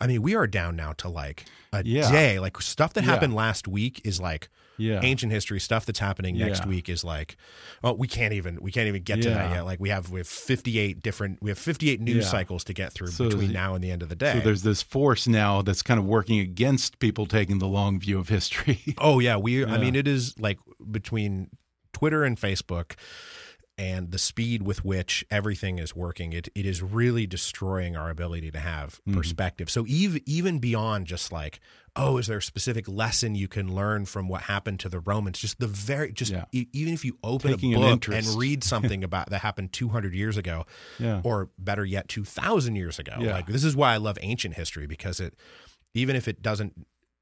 I 0.00 0.06
mean, 0.06 0.22
we 0.22 0.34
are 0.34 0.46
down 0.46 0.76
now 0.76 0.92
to 0.94 1.08
like 1.08 1.44
a 1.72 1.82
Yeah. 1.84 2.10
day. 2.10 2.38
Like 2.40 2.60
stuff 2.62 2.92
that 2.94 3.04
Yeah. 3.04 3.10
happened 3.10 3.34
last 3.34 3.68
week 3.68 4.00
is 4.04 4.20
like 4.20 4.48
Yeah. 4.78 5.00
ancient 5.02 5.30
history. 5.30 5.60
Stuff 5.60 5.84
that's 5.84 5.98
happening 5.98 6.38
next 6.38 6.64
week 6.66 6.88
is 6.88 7.04
like, 7.04 7.36
oh, 7.84 7.92
we 7.92 8.08
can't 8.08 8.32
even 8.32 8.58
we 8.62 8.72
can't 8.72 8.88
even 8.88 9.02
get 9.02 9.20
to 9.22 9.28
that 9.30 9.50
yet. 9.50 9.66
Like 9.66 9.78
we 9.78 9.90
have 9.90 10.10
we 10.10 10.20
have 10.20 10.26
fifty 10.26 10.78
eight 10.78 11.02
different 11.02 11.38
we 11.42 11.50
have 11.50 11.58
fifty 11.58 11.90
eight 11.90 12.00
news 12.00 12.28
cycles 12.30 12.64
to 12.64 12.72
get 12.72 12.92
through 12.92 13.08
So 13.08 13.28
between 13.28 13.52
now 13.52 13.74
and 13.74 13.84
the 13.84 13.90
end 13.90 14.02
of 14.02 14.08
the 14.08 14.16
day. 14.16 14.32
So 14.34 14.40
there's 14.40 14.62
this 14.62 14.80
force 14.82 15.26
now 15.28 15.60
that's 15.60 15.82
kind 15.82 16.00
of 16.00 16.06
working 16.06 16.38
against 16.38 16.98
people 16.98 17.26
taking 17.26 17.58
the 17.58 17.68
long 17.68 18.00
view 18.00 18.18
of 18.18 18.28
history. 18.30 18.80
Oh 18.98 19.18
yeah, 19.18 19.36
we. 19.36 19.64
I 19.66 19.76
mean, 19.78 19.94
it 19.94 20.08
is 20.08 20.34
like 20.38 20.58
between 20.90 21.48
Twitter 21.92 22.24
and 22.24 22.38
Facebook, 22.40 22.92
and 23.80 24.10
the 24.12 24.18
speed 24.18 24.62
with 24.62 24.84
which 24.84 25.24
everything 25.30 25.78
is 25.78 25.96
working. 25.96 26.34
It 26.34 26.48
it 26.54 26.66
is 26.66 26.82
really 26.82 27.26
destroying 27.26 27.96
our 27.96 28.10
ability 28.10 28.50
to 28.50 28.58
have 28.60 29.00
Mm-hmm. 29.08 29.16
perspective. 29.16 29.70
So 29.70 29.84
even 29.88 30.20
even 30.26 30.58
beyond 30.58 31.06
just 31.06 31.32
like, 31.32 31.60
oh, 31.96 32.18
is 32.18 32.26
there 32.26 32.38
a 32.38 32.42
specific 32.42 32.86
lesson 32.88 33.34
you 33.34 33.48
can 33.48 33.74
learn 33.74 34.04
from 34.04 34.28
what 34.28 34.42
happened 34.42 34.80
to 34.80 34.88
the 34.90 35.00
Romans? 35.00 35.38
Just 35.38 35.58
the 35.60 35.66
very 35.66 36.12
just 36.12 36.30
Yeah. 36.30 36.44
e- 36.52 36.66
even 36.74 36.92
if 36.92 37.04
you 37.04 37.16
open 37.24 37.52
Taking 37.52 37.74
a 37.74 37.78
book 37.78 37.92
interest. 37.92 38.28
and 38.28 38.38
read 38.38 38.62
something 38.72 39.02
about 39.02 39.30
that 39.30 39.40
happened 39.40 39.72
two 39.72 39.88
hundred 39.88 40.14
years 40.14 40.36
ago, 40.36 40.66
Yeah. 40.98 41.22
or 41.24 41.48
better 41.58 41.84
yet, 41.84 42.08
two 42.08 42.24
thousand 42.24 42.76
years 42.76 42.98
ago. 42.98 43.14
Yeah. 43.18 43.32
Like 43.32 43.46
this 43.46 43.64
is 43.64 43.74
why 43.74 43.94
I 43.94 43.96
love 43.96 44.18
ancient 44.20 44.54
history 44.56 44.86
because 44.86 45.20
it 45.20 45.34
even 45.94 46.16
if 46.16 46.28
it 46.28 46.42
doesn't 46.42 46.74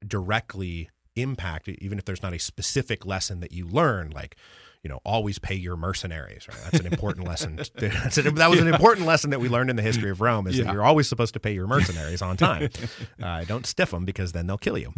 directly 0.05 0.89
impact 1.15 1.67
even 1.67 1.97
if 1.97 2.05
there's 2.05 2.23
not 2.23 2.33
a 2.33 2.39
specific 2.39 3.05
lesson 3.05 3.39
that 3.41 3.51
you 3.51 3.65
learn, 3.67 4.09
like 4.11 4.35
you 4.83 4.89
know, 4.89 4.99
always 5.03 5.39
pay 5.39 5.55
your 5.55 5.75
mercenaries. 5.75 6.47
Right, 6.47 6.57
that's 6.63 6.79
an 6.79 6.85
important 6.91 7.27
lesson. 7.27 7.57
That's 7.75 8.17
an, 8.17 8.33
that 8.35 8.49
was 8.49 8.61
an 8.61 8.67
important 8.69 9.05
lesson 9.05 9.29
that 9.31 9.39
we 9.41 9.49
learned 9.49 9.69
in 9.69 9.75
the 9.75 9.81
history 9.81 10.09
of 10.09 10.21
Rome 10.21 10.47
is 10.47 10.57
Yeah. 10.57 10.63
that 10.65 10.73
you're 10.73 10.83
always 10.85 11.07
supposed 11.09 11.33
to 11.33 11.39
pay 11.39 11.53
your 11.53 11.67
mercenaries 11.67 12.21
on 12.21 12.37
time. 12.37 12.69
Uh, 13.21 13.43
don't 13.43 13.65
stiff 13.65 13.91
them 13.91 14.05
because 14.05 14.31
then 14.31 14.47
they'll 14.47 14.57
kill 14.57 14.77
you. 14.77 14.93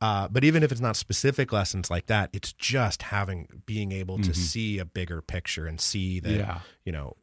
Uh, 0.00 0.28
but 0.28 0.44
even 0.44 0.62
if 0.62 0.70
it's 0.70 0.80
not 0.80 0.94
specific 0.96 1.52
lessons 1.52 1.90
like 1.90 2.06
that, 2.06 2.30
it's 2.32 2.52
just 2.52 3.02
having 3.02 3.48
being 3.66 3.90
able 3.92 4.18
to 4.18 4.32
see 4.32 4.78
a 4.78 4.84
bigger 4.84 5.20
picture 5.20 5.66
and 5.66 5.80
see 5.80 6.20
that 6.20 6.28
Mm-hmm. 6.30 6.38
Yeah. 6.38 6.60
you 6.84 6.92
know 6.92 7.16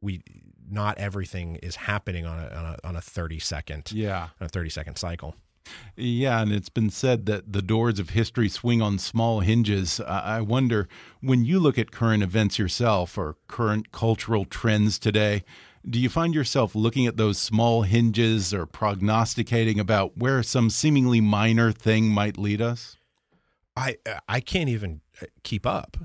we 0.00 0.22
not 0.70 0.98
everything 0.98 1.56
is 1.56 1.76
happening 1.76 2.26
on 2.26 2.38
a 2.38 2.46
on 2.54 2.64
a, 2.64 2.88
on 2.88 2.96
a 2.96 3.00
30 3.00 3.38
second 3.38 3.92
Yeah. 3.92 4.28
on 4.40 4.46
a 4.46 4.48
30 4.48 4.70
second 4.70 4.96
cycle. 4.96 5.34
Yeah, 5.96 6.40
and 6.40 6.52
it's 6.52 6.68
been 6.68 6.90
said 6.90 7.26
that 7.26 7.52
the 7.52 7.62
doors 7.62 7.98
of 7.98 8.10
history 8.10 8.48
swing 8.48 8.80
on 8.80 8.98
small 8.98 9.40
hinges. 9.40 10.00
I 10.00 10.38
I 10.38 10.40
wonder, 10.40 10.88
when 11.20 11.44
you 11.44 11.58
look 11.58 11.78
at 11.78 11.90
current 11.90 12.22
events 12.22 12.58
yourself 12.58 13.18
or 13.18 13.36
current 13.48 13.92
cultural 13.92 14.44
trends 14.44 14.98
today, 14.98 15.44
do 15.88 15.98
you 15.98 16.08
find 16.08 16.34
yourself 16.34 16.74
looking 16.74 17.06
at 17.06 17.16
those 17.16 17.38
small 17.38 17.82
hinges 17.82 18.52
or 18.52 18.66
prognosticating 18.66 19.80
about 19.80 20.16
where 20.18 20.42
some 20.42 20.70
seemingly 20.70 21.20
minor 21.20 21.72
thing 21.72 22.08
might 22.08 22.38
lead 22.38 22.60
us? 22.60 22.96
I 23.76 23.96
I 24.28 24.40
can't 24.40 24.68
even 24.68 25.00
uh, 25.22 25.26
keep 25.42 25.66
up. 25.66 25.96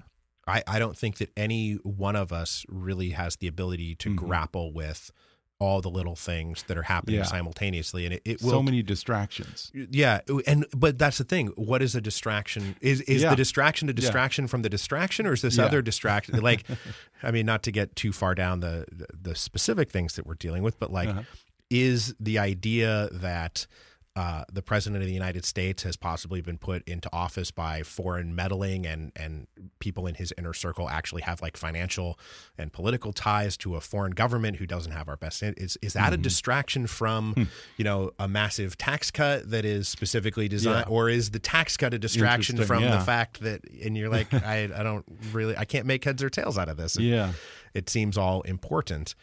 I, 0.46 0.62
I 0.68 0.80
don't 0.80 0.98
think 0.98 1.18
that 1.18 1.32
any 1.38 1.74
one 1.84 2.16
of 2.16 2.34
us 2.34 2.66
really 2.68 3.12
has 3.12 3.38
the 3.38 3.48
ability 3.48 3.96
to 3.96 4.14
grapple 4.14 4.74
with 4.74 5.12
all 5.60 5.80
the 5.82 5.90
little 5.90 6.16
things 6.16 6.64
that 6.64 6.78
are 6.78 6.84
happening 6.84 7.18
Yeah. 7.18 7.24
simultaneously, 7.24 8.06
and 8.06 8.16
it, 8.16 8.22
it 8.26 8.42
will. 8.42 8.50
so 8.52 8.64
many 8.64 8.82
distractions. 8.84 9.72
yeah, 9.74 10.20
and 10.46 10.66
but 10.76 10.98
that's 10.98 11.18
the 11.20 11.24
thing. 11.24 11.48
What 11.56 11.82
is 11.82 11.96
a 11.96 12.02
distraction? 12.02 12.76
Is 12.82 13.02
is 13.02 13.22
Yeah. 13.22 13.30
the 13.30 13.36
distraction 13.38 13.88
a 13.90 13.94
distraction 13.94 14.48
from 14.48 14.62
the 14.64 14.70
distraction, 14.70 15.26
or 15.26 15.34
is 15.34 15.42
this 15.42 15.58
Yeah. 15.58 15.66
other 15.66 15.82
distraction? 15.82 16.40
Like, 16.42 16.66
I 17.24 17.32
mean, 17.32 17.46
not 17.46 17.64
to 17.64 17.72
get 17.72 17.96
too 17.96 18.12
far 18.12 18.36
down 18.36 18.60
the 18.60 18.86
the, 18.92 19.08
the 19.30 19.36
specific 19.36 19.90
things 19.92 20.16
that 20.16 20.26
we're 20.28 20.36
dealing 20.36 20.64
with, 20.64 20.80
but 20.80 20.92
like, 20.92 21.10
Uh-huh. 21.10 21.24
is 21.70 22.14
the 22.20 22.38
idea 22.40 23.08
that 23.12 23.66
uh, 24.16 24.44
the 24.52 24.62
president 24.62 25.02
of 25.02 25.08
the 25.08 25.14
United 25.14 25.44
States 25.44 25.82
has 25.82 25.96
possibly 25.96 26.40
been 26.40 26.60
put 26.60 26.88
into 26.88 27.10
office 27.12 27.50
by 27.50 27.82
foreign 27.82 28.36
meddling 28.36 28.86
and 28.86 29.12
and 29.16 29.48
people 29.80 30.06
in 30.06 30.14
his 30.16 30.32
inner 30.38 30.54
circle 30.54 30.88
actually 30.88 31.24
have 31.24 31.42
like 31.42 31.58
financial 31.58 32.20
and 32.58 32.72
political 32.72 33.12
ties 33.12 33.58
to 33.58 33.76
a 33.76 33.82
foreign 33.82 34.12
government 34.12 34.58
who 34.58 34.68
doesn't 34.68 34.92
have 34.92 35.10
our 35.10 35.18
best 35.18 35.42
is 35.42 35.78
is 35.82 35.94
that 35.94 36.14
a 36.14 36.16
Mm-hmm. 36.16 36.22
distraction 36.22 36.86
from 36.88 37.34
Hmm. 37.34 37.44
you 37.78 37.84
know 37.84 38.12
a 38.20 38.28
massive 38.28 38.78
tax 38.78 39.10
cut 39.10 39.50
that 39.50 39.66
is 39.66 39.88
specifically 39.88 40.48
designed 40.48 40.86
Yeah. 40.88 40.94
or 40.96 41.10
is 41.10 41.32
the 41.32 41.40
tax 41.40 41.76
cut 41.76 41.94
a 41.96 41.98
distraction 42.00 42.64
from 42.64 42.84
yeah. 42.84 42.98
the 42.98 43.04
fact 43.04 43.40
that 43.42 43.62
and 43.84 43.98
you're 43.98 44.10
like 44.10 44.32
I 44.56 44.66
I 44.76 44.84
don't 44.84 45.06
really 45.32 45.58
I 45.58 45.66
can't 45.66 45.88
make 45.88 46.04
heads 46.06 46.22
or 46.22 46.30
tails 46.30 46.58
out 46.60 46.70
of 46.70 46.78
this 46.78 47.00
Yeah. 47.00 47.34
it 47.74 47.90
seems 47.90 48.16
all 48.18 48.42
important. 48.44 49.16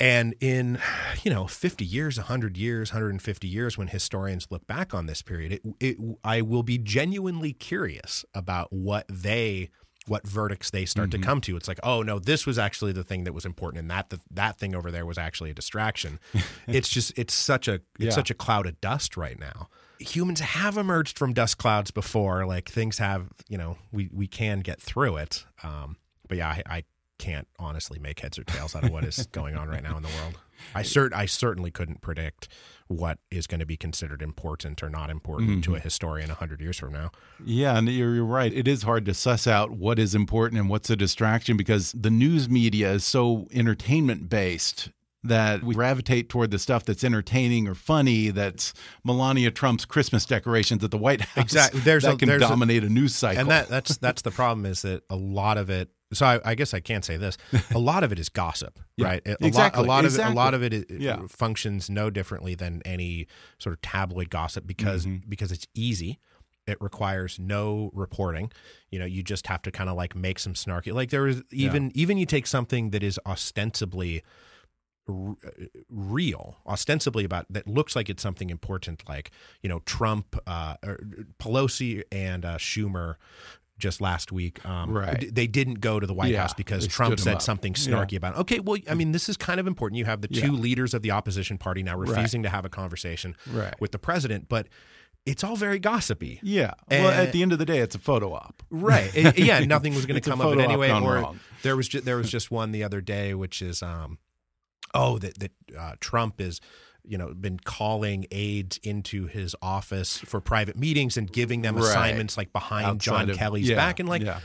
And 0.00 0.34
in, 0.40 0.78
you 1.22 1.30
know, 1.32 1.46
50 1.46 1.84
years, 1.84 2.16
100 2.18 2.56
years, 2.56 2.92
150 2.92 3.46
years, 3.48 3.76
when 3.78 3.88
historians 3.88 4.46
look 4.50 4.66
back 4.66 4.94
on 4.94 5.06
this 5.06 5.22
period, 5.22 5.52
it, 5.52 5.62
it, 5.80 5.96
I 6.24 6.40
will 6.42 6.62
be 6.62 6.78
genuinely 6.78 7.52
curious 7.52 8.24
about 8.34 8.72
what 8.72 9.06
they, 9.08 9.70
what 10.06 10.26
verdicts 10.26 10.70
they 10.70 10.84
start 10.84 11.10
Mm-hmm. 11.10 11.20
to 11.20 11.26
come 11.26 11.40
to. 11.42 11.56
It's 11.56 11.68
like, 11.68 11.80
oh 11.82 12.02
no, 12.02 12.18
this 12.18 12.46
was 12.46 12.58
actually 12.58 12.92
the 12.92 13.04
thing 13.04 13.24
that 13.24 13.32
was 13.34 13.44
important, 13.44 13.80
and 13.82 13.90
that 13.90 14.10
the, 14.10 14.20
that 14.30 14.58
thing 14.58 14.74
over 14.74 14.90
there 14.90 15.04
was 15.06 15.18
actually 15.18 15.50
a 15.50 15.54
distraction. 15.54 16.18
it's 16.66 16.88
just, 16.88 17.12
it's 17.18 17.34
such 17.34 17.68
a, 17.68 17.74
it's 17.74 17.84
Yeah. 17.98 18.10
such 18.10 18.30
a 18.30 18.34
cloud 18.34 18.66
of 18.66 18.80
dust 18.80 19.16
right 19.16 19.38
now. 19.38 19.68
Humans 20.00 20.40
have 20.40 20.76
emerged 20.76 21.18
from 21.18 21.32
dust 21.32 21.58
clouds 21.58 21.90
before. 21.90 22.46
Like 22.46 22.68
things 22.70 22.98
have, 22.98 23.28
you 23.48 23.58
know, 23.58 23.78
we 23.92 24.08
we 24.12 24.28
can 24.28 24.60
get 24.60 24.80
through 24.80 25.16
it. 25.16 25.44
Um, 25.64 25.96
but 26.28 26.38
yeah, 26.38 26.48
I, 26.50 26.62
I 26.68 26.84
can't 27.18 27.48
honestly 27.58 27.98
make 27.98 28.20
heads 28.20 28.38
or 28.38 28.44
tails 28.44 28.74
out 28.74 28.84
of 28.84 28.90
what 28.90 29.04
is 29.04 29.26
going 29.32 29.56
on 29.56 29.68
right 29.68 29.82
now 29.82 29.96
in 29.96 30.02
the 30.02 30.08
world. 30.20 30.38
I 30.74 30.82
cert 30.82 31.12
I 31.12 31.26
certainly 31.26 31.70
couldn't 31.70 32.00
predict 32.00 32.48
what 32.88 33.18
is 33.30 33.46
going 33.46 33.60
to 33.60 33.66
be 33.66 33.76
considered 33.76 34.22
important 34.22 34.82
or 34.82 34.88
not 34.88 35.10
important 35.10 35.62
to 35.64 35.70
mm-hmm. 35.70 35.76
a 35.76 35.80
historian 35.80 36.30
hundred 36.30 36.60
years 36.60 36.78
from 36.78 36.92
now. 36.92 37.10
Yeah, 37.44 37.76
and 37.76 37.88
you're, 37.88 38.14
you're 38.14 38.24
right. 38.24 38.52
It 38.52 38.66
is 38.66 38.82
hard 38.82 39.04
to 39.06 39.14
suss 39.14 39.46
out 39.46 39.70
what 39.70 39.98
is 39.98 40.14
important 40.14 40.60
and 40.60 40.70
what's 40.70 40.88
a 40.90 40.96
distraction 40.96 41.56
because 41.56 41.92
the 41.92 42.10
news 42.10 42.48
media 42.48 42.92
is 42.92 43.04
so 43.04 43.46
entertainment 43.52 44.28
based 44.28 44.90
that 45.24 45.62
we 45.62 45.74
gravitate 45.74 46.28
toward 46.28 46.50
the 46.50 46.58
stuff 46.58 46.84
that's 46.84 47.04
entertaining 47.04 47.68
or 47.68 47.74
funny. 47.74 48.30
That's 48.30 48.72
Melania 49.04 49.50
Trump's 49.50 49.84
Christmas 49.84 50.24
decorations 50.24 50.82
at 50.84 50.90
the 50.90 50.98
White 50.98 51.20
House. 51.20 51.44
Exactly. 51.44 51.80
There's 51.80 52.04
that 52.04 52.14
a- 52.14 52.16
can 52.16 52.28
there's 52.28 52.42
a- 52.42 52.48
dominate 52.48 52.84
a, 52.84 52.88
news 52.88 53.14
cycle. 53.14 53.40
And 53.40 53.50
that 53.50 53.68
that's 53.68 53.96
that's 53.98 54.22
the 54.22 54.30
problem 54.30 54.66
is 54.66 54.82
that 54.82 55.02
a 55.10 55.16
lot 55.16 55.58
of 55.58 55.70
it. 55.70 55.90
So 56.12 56.24
I, 56.24 56.40
I 56.44 56.54
guess 56.54 56.72
I 56.72 56.80
can't 56.80 57.04
say 57.04 57.16
this. 57.18 57.36
A 57.74 57.78
lot 57.78 58.02
of 58.04 58.12
it 58.12 58.18
is 58.18 58.28
gossip, 58.30 58.78
Yeah, 58.96 59.06
right? 59.06 59.22
A, 59.26 59.36
exactly, 59.44 59.84
lot, 59.84 59.86
a 59.86 59.88
lot 59.88 60.04
of 60.06 60.14
it, 60.18 60.24
a 60.24 60.30
lot 60.30 60.54
of 60.54 60.62
it, 60.62 60.90
Yeah. 61.00 61.20
functions 61.28 61.90
no 61.90 62.08
differently 62.10 62.54
than 62.54 62.80
any 62.84 63.26
sort 63.58 63.74
of 63.74 63.82
tabloid 63.82 64.30
gossip 64.30 64.66
because 64.66 65.04
Mm-hmm. 65.04 65.28
because 65.28 65.52
it's 65.52 65.66
easy. 65.74 66.18
It 66.66 66.76
requires 66.80 67.38
no 67.38 67.90
reporting. 67.94 68.50
You 68.90 68.98
know, 68.98 69.04
you 69.06 69.22
just 69.22 69.46
have 69.46 69.62
to 69.62 69.70
kind 69.70 69.88
of 69.90 69.96
like 69.96 70.14
make 70.16 70.38
some 70.38 70.54
snarky. 70.54 70.92
Like 70.94 71.10
there 71.10 71.26
is 71.26 71.42
even 71.50 71.90
even 71.94 72.16
you 72.18 72.26
take 72.26 72.46
something 72.46 72.90
that 72.90 73.02
is 73.02 73.18
ostensibly 73.26 74.22
r- 75.08 75.36
real, 75.88 76.56
ostensibly 76.66 77.24
about 77.24 77.46
that 77.50 77.66
looks 77.66 77.96
like 77.96 78.08
it's 78.10 78.22
something 78.22 78.50
important, 78.50 79.02
like 79.08 79.30
you 79.62 79.68
know 79.68 79.80
Trump, 79.86 80.36
uh, 80.46 80.76
or 80.84 80.98
Pelosi, 81.38 82.02
and 82.12 82.44
uh, 82.44 82.56
Schumer. 82.58 83.14
Just 83.78 84.00
last 84.00 84.32
week, 84.32 84.64
um, 84.66 84.90
Right. 84.90 85.32
they 85.32 85.46
didn't 85.46 85.80
go 85.80 86.00
to 86.00 86.06
the 86.06 86.12
White 86.14 86.32
Yeah, 86.32 86.40
House 86.42 86.52
because 86.54 86.86
Trump 86.88 87.18
said 87.20 87.36
up. 87.36 87.42
something 87.42 87.74
Yeah. 87.78 87.84
snarky 87.92 88.16
about. 88.16 88.36
Okay, 88.36 88.58
well, 88.58 88.76
I 88.90 88.94
mean, 88.94 89.12
this 89.12 89.28
is 89.28 89.36
kind 89.36 89.60
of 89.60 89.66
important. 89.68 89.98
You 89.98 90.04
have 90.06 90.20
the 90.20 90.28
two 90.28 90.52
Yeah. 90.52 90.60
leaders 90.60 90.94
of 90.94 91.02
the 91.02 91.12
opposition 91.12 91.58
party 91.58 91.82
now 91.84 91.96
refusing 91.96 92.42
to 92.42 92.48
have 92.48 92.64
a 92.64 92.68
conversation 92.68 93.36
Right. 93.46 93.74
with 93.80 93.92
the 93.92 93.98
president, 93.98 94.48
but 94.48 94.66
it's 95.26 95.44
all 95.44 95.54
very 95.56 95.78
gossipy. 95.78 96.40
yeah. 96.42 96.72
Well, 96.90 97.08
at 97.08 97.32
the 97.32 97.42
end 97.42 97.52
of 97.52 97.58
the 97.60 97.66
day, 97.66 97.78
it's 97.78 97.94
a 97.94 97.98
photo 98.00 98.32
op. 98.32 98.62
Right. 98.70 99.14
It- 99.14 99.38
yeah, 99.38 99.60
nothing 99.64 99.94
was 99.94 100.06
going 100.06 100.20
to 100.20 100.28
come 100.30 100.40
of 100.40 100.52
it 100.58 100.60
anyway. 100.60 100.90
Or 100.90 101.14
wrong. 101.14 101.40
there 101.62 101.76
was 101.76 101.86
ju- 101.88 102.00
there 102.00 102.16
was 102.16 102.30
just 102.30 102.50
one 102.50 102.72
the 102.72 102.82
other 102.82 103.00
day, 103.00 103.32
which 103.34 103.62
is 103.62 103.82
um, 103.82 104.18
oh 104.94 105.18
that 105.18 105.38
that 105.38 105.52
uh, 105.78 105.94
Trump 106.00 106.40
is 106.40 106.60
you 107.08 107.16
know 107.18 107.32
been 107.34 107.58
calling 107.58 108.26
aides 108.30 108.78
into 108.82 109.26
his 109.26 109.56
office 109.62 110.18
for 110.18 110.40
private 110.40 110.76
meetings 110.76 111.16
and 111.16 111.32
giving 111.32 111.62
them 111.62 111.76
Right. 111.76 111.84
assignments 111.84 112.36
like 112.36 112.52
behind 112.52 112.86
Outside 112.86 113.00
John 113.04 113.30
of- 113.30 113.36
Kelly's 113.36 113.68
yeah, 113.68 113.76
back 113.76 113.98
and 113.98 114.08
like 114.08 114.22
yeah. 114.22 114.40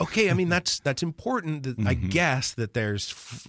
okay, 0.00 0.30
I 0.30 0.34
mean 0.34 0.48
that's 0.48 0.78
that's 0.80 1.02
important. 1.02 1.64
That 1.64 1.78
I 1.86 1.94
Mm-hmm. 1.94 2.08
guess 2.08 2.52
that 2.54 2.74
there's 2.74 3.10
f- 3.10 3.48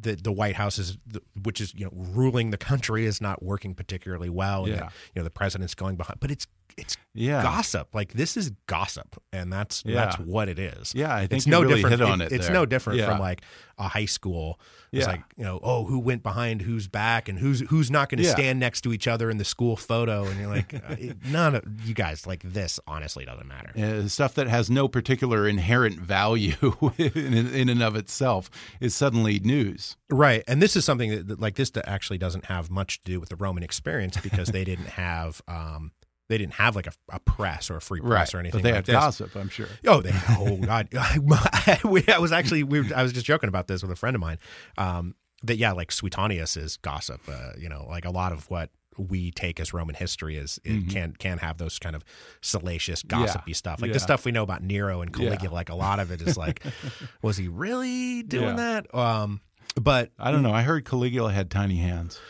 that 0.00 0.22
the 0.24 0.32
White 0.32 0.56
House 0.56 0.78
is, 0.78 0.98
which 1.42 1.60
is 1.60 1.74
you 1.74 1.84
know 1.86 1.92
ruling 1.94 2.50
the 2.50 2.58
country, 2.58 3.06
is 3.06 3.20
not 3.20 3.42
working 3.42 3.74
particularly 3.74 4.28
well. 4.28 4.64
And 4.64 4.74
Yeah. 4.74 4.80
that, 4.80 4.92
you 5.14 5.20
know 5.20 5.24
the 5.24 5.30
president's 5.30 5.74
going 5.74 5.96
behind, 5.96 6.20
but 6.20 6.30
it's 6.30 6.46
it's 6.76 6.96
yeah. 7.14 7.42
gossip. 7.42 7.94
Like 7.94 8.12
this 8.12 8.36
is 8.36 8.50
gossip, 8.66 9.20
and 9.32 9.52
that's 9.52 9.82
yeah. 9.86 9.94
that's 9.94 10.18
what 10.18 10.48
it 10.48 10.58
is. 10.58 10.94
Yeah, 10.94 11.14
I 11.14 11.26
think 11.26 11.38
it's 11.38 11.46
no 11.46 11.62
really 11.62 11.76
different. 11.76 12.00
Hit 12.00 12.08
on 12.08 12.20
it, 12.20 12.32
it 12.32 12.36
it's 12.36 12.50
no 12.50 12.66
different 12.66 12.98
yeah. 12.98 13.06
from 13.06 13.20
like 13.20 13.42
a 13.78 13.88
high 13.88 14.04
school. 14.04 14.58
It's 14.92 15.06
yeah. 15.06 15.12
like 15.12 15.22
you 15.36 15.44
know, 15.44 15.60
oh, 15.62 15.84
who 15.84 15.98
went 15.98 16.22
behind 16.22 16.62
who's 16.62 16.88
back, 16.88 17.28
and 17.28 17.38
who's 17.38 17.60
who's 17.68 17.90
not 17.90 18.08
going 18.08 18.22
to 18.22 18.28
stand 18.28 18.60
next 18.60 18.82
to 18.82 18.92
each 18.92 19.06
other 19.06 19.30
in 19.30 19.38
the 19.38 19.44
school 19.44 19.76
photo, 19.76 20.24
and 20.24 20.38
you're 20.38 20.48
like, 20.48 20.74
uh, 20.74 20.96
none 21.30 21.54
of 21.54 21.64
you 21.84 21.94
guys 21.94 22.26
like 22.26 22.42
this. 22.42 22.80
Honestly, 22.86 23.24
doesn't 23.24 23.46
matter. 23.46 23.72
Uh, 23.76 24.08
stuff 24.08 24.34
that 24.34 24.48
has 24.48 24.70
no 24.70 24.88
particular 24.88 25.48
inherent 25.48 25.98
value 25.98 26.56
in, 26.98 27.48
in 27.54 27.68
and 27.68 27.82
of 27.82 27.96
itself 27.96 28.50
is 28.80 28.94
suddenly 28.94 29.38
news. 29.40 29.96
Right, 30.10 30.42
and 30.46 30.60
this 30.60 30.76
is 30.76 30.84
something 30.84 31.10
that, 31.10 31.28
that 31.28 31.40
like 31.40 31.54
this 31.54 31.70
that 31.70 31.88
actually 31.88 32.18
doesn't 32.18 32.46
have 32.46 32.70
much 32.70 33.02
to 33.02 33.10
do 33.10 33.20
with 33.20 33.28
the 33.28 33.36
Roman 33.36 33.62
experience 33.62 34.16
because 34.16 34.48
they 34.48 34.64
didn't 34.64 34.90
have. 34.90 35.40
Um, 35.48 35.92
they 36.28 36.38
didn't 36.38 36.54
have 36.54 36.74
like 36.74 36.86
a, 36.86 36.92
a, 37.10 37.20
press 37.20 37.70
or 37.70 37.76
a 37.76 37.80
free 37.80 38.00
press 38.00 38.32
right. 38.32 38.38
or 38.38 38.40
anything. 38.40 38.60
But 38.60 38.62
they 38.62 38.70
like 38.70 38.76
had 38.76 38.86
this. 38.86 38.94
gossip, 38.94 39.36
I'm 39.36 39.48
sure. 39.48 39.68
Oh, 39.86 40.00
they 40.00 40.12
oh 40.30 40.56
god, 40.56 40.88
I 40.94 42.18
was 42.18 42.32
actually 42.32 42.62
we 42.62 42.92
I 42.92 43.02
was 43.02 43.12
just 43.12 43.26
joking 43.26 43.48
about 43.48 43.68
this 43.68 43.82
with 43.82 43.90
a 43.90 43.96
friend 43.96 44.14
of 44.14 44.20
mine. 44.20 44.38
Um, 44.78 45.14
that 45.42 45.56
yeah, 45.56 45.72
like 45.72 45.92
Suetonius 45.92 46.56
is 46.56 46.78
gossip. 46.78 47.20
Uh, 47.28 47.52
you 47.58 47.68
know, 47.68 47.86
like 47.88 48.04
a 48.04 48.10
lot 48.10 48.32
of 48.32 48.48
what 48.50 48.70
we 48.96 49.30
take 49.30 49.60
as 49.60 49.72
Roman 49.72 49.94
history 49.94 50.36
is 50.36 50.60
it 50.64 50.70
mm-hmm. 50.70 50.88
can 50.88 51.12
can 51.12 51.38
have 51.38 51.58
those 51.58 51.78
kind 51.78 51.96
of 51.96 52.04
salacious, 52.40 53.02
gossipy 53.02 53.50
yeah. 53.50 53.54
stuff. 53.54 53.82
Like 53.82 53.88
yeah. 53.88 53.94
the 53.94 54.00
stuff 54.00 54.24
we 54.24 54.32
know 54.32 54.42
about 54.42 54.62
Nero 54.62 55.02
and 55.02 55.12
Caligula. 55.12 55.38
Yeah. 55.42 55.50
Like 55.50 55.68
a 55.68 55.74
lot 55.74 56.00
of 56.00 56.10
it 56.10 56.22
is 56.22 56.36
like, 56.36 56.62
was 57.22 57.36
he 57.36 57.48
really 57.48 58.22
doing 58.22 58.56
that? 58.56 58.92
Um, 58.94 59.40
but 59.80 60.10
I 60.18 60.30
don't 60.30 60.42
know. 60.42 60.52
I 60.52 60.62
heard 60.62 60.84
Caligula 60.84 61.32
had 61.32 61.50
tiny 61.50 61.76
hands. 61.76 62.20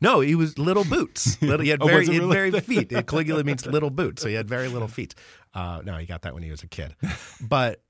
No, 0.00 0.20
he 0.20 0.34
was 0.34 0.58
little 0.58 0.84
boots. 0.84 1.40
Little, 1.42 1.60
he 1.64 1.70
had 1.70 1.82
Oh, 1.82 1.86
very, 1.86 2.06
he 2.06 2.14
had 2.14 2.22
really? 2.22 2.34
very 2.50 2.60
feet. 2.60 3.06
Caligula 3.06 3.44
means 3.44 3.66
little 3.66 3.90
boots, 3.90 4.22
so 4.22 4.28
he 4.28 4.34
had 4.34 4.48
very 4.48 4.68
little 4.68 4.88
feet. 4.88 5.14
Uh, 5.54 5.82
no, 5.84 5.96
he 5.96 6.06
got 6.06 6.22
that 6.22 6.34
when 6.34 6.42
he 6.42 6.50
was 6.50 6.62
a 6.62 6.68
kid. 6.68 6.94
But 7.40 7.82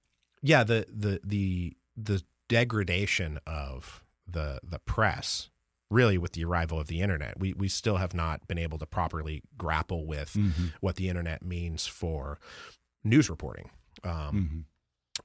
yeah, 0.42 0.64
the 0.64 0.86
the 0.92 1.20
the 1.24 1.76
the 1.96 2.22
degradation 2.48 3.38
of 3.46 4.02
the 4.26 4.60
the 4.62 4.78
press 4.80 5.50
really 5.90 6.16
with 6.16 6.32
the 6.32 6.44
arrival 6.44 6.80
of 6.80 6.86
the 6.86 7.00
internet 7.02 7.38
we 7.38 7.52
we 7.52 7.68
still 7.68 7.96
have 7.98 8.14
not 8.14 8.46
been 8.48 8.56
able 8.58 8.78
to 8.78 8.86
properly 8.86 9.42
grapple 9.58 10.06
with 10.06 10.32
Mm-hmm. 10.34 10.66
what 10.80 10.96
the 10.96 11.08
internet 11.08 11.44
means 11.44 11.86
for 11.86 12.38
news 13.04 13.28
reporting 13.28 13.68
um, 14.04 14.10
Mm-hmm. 14.12 14.60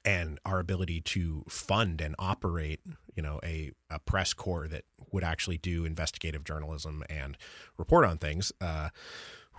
And 0.04 0.38
our 0.44 0.58
ability 0.58 1.00
to 1.00 1.44
fund 1.48 2.00
and 2.00 2.14
operate 2.18 2.80
you 3.14 3.22
know 3.22 3.40
a, 3.42 3.72
a 3.90 3.98
press 3.98 4.32
corps 4.34 4.68
that 4.68 4.84
would 5.12 5.24
actually 5.24 5.56
do 5.58 5.84
investigative 5.84 6.44
journalism 6.44 7.02
and 7.08 7.36
report 7.78 8.04
on 8.04 8.18
things 8.18 8.52
uh, 8.60 8.90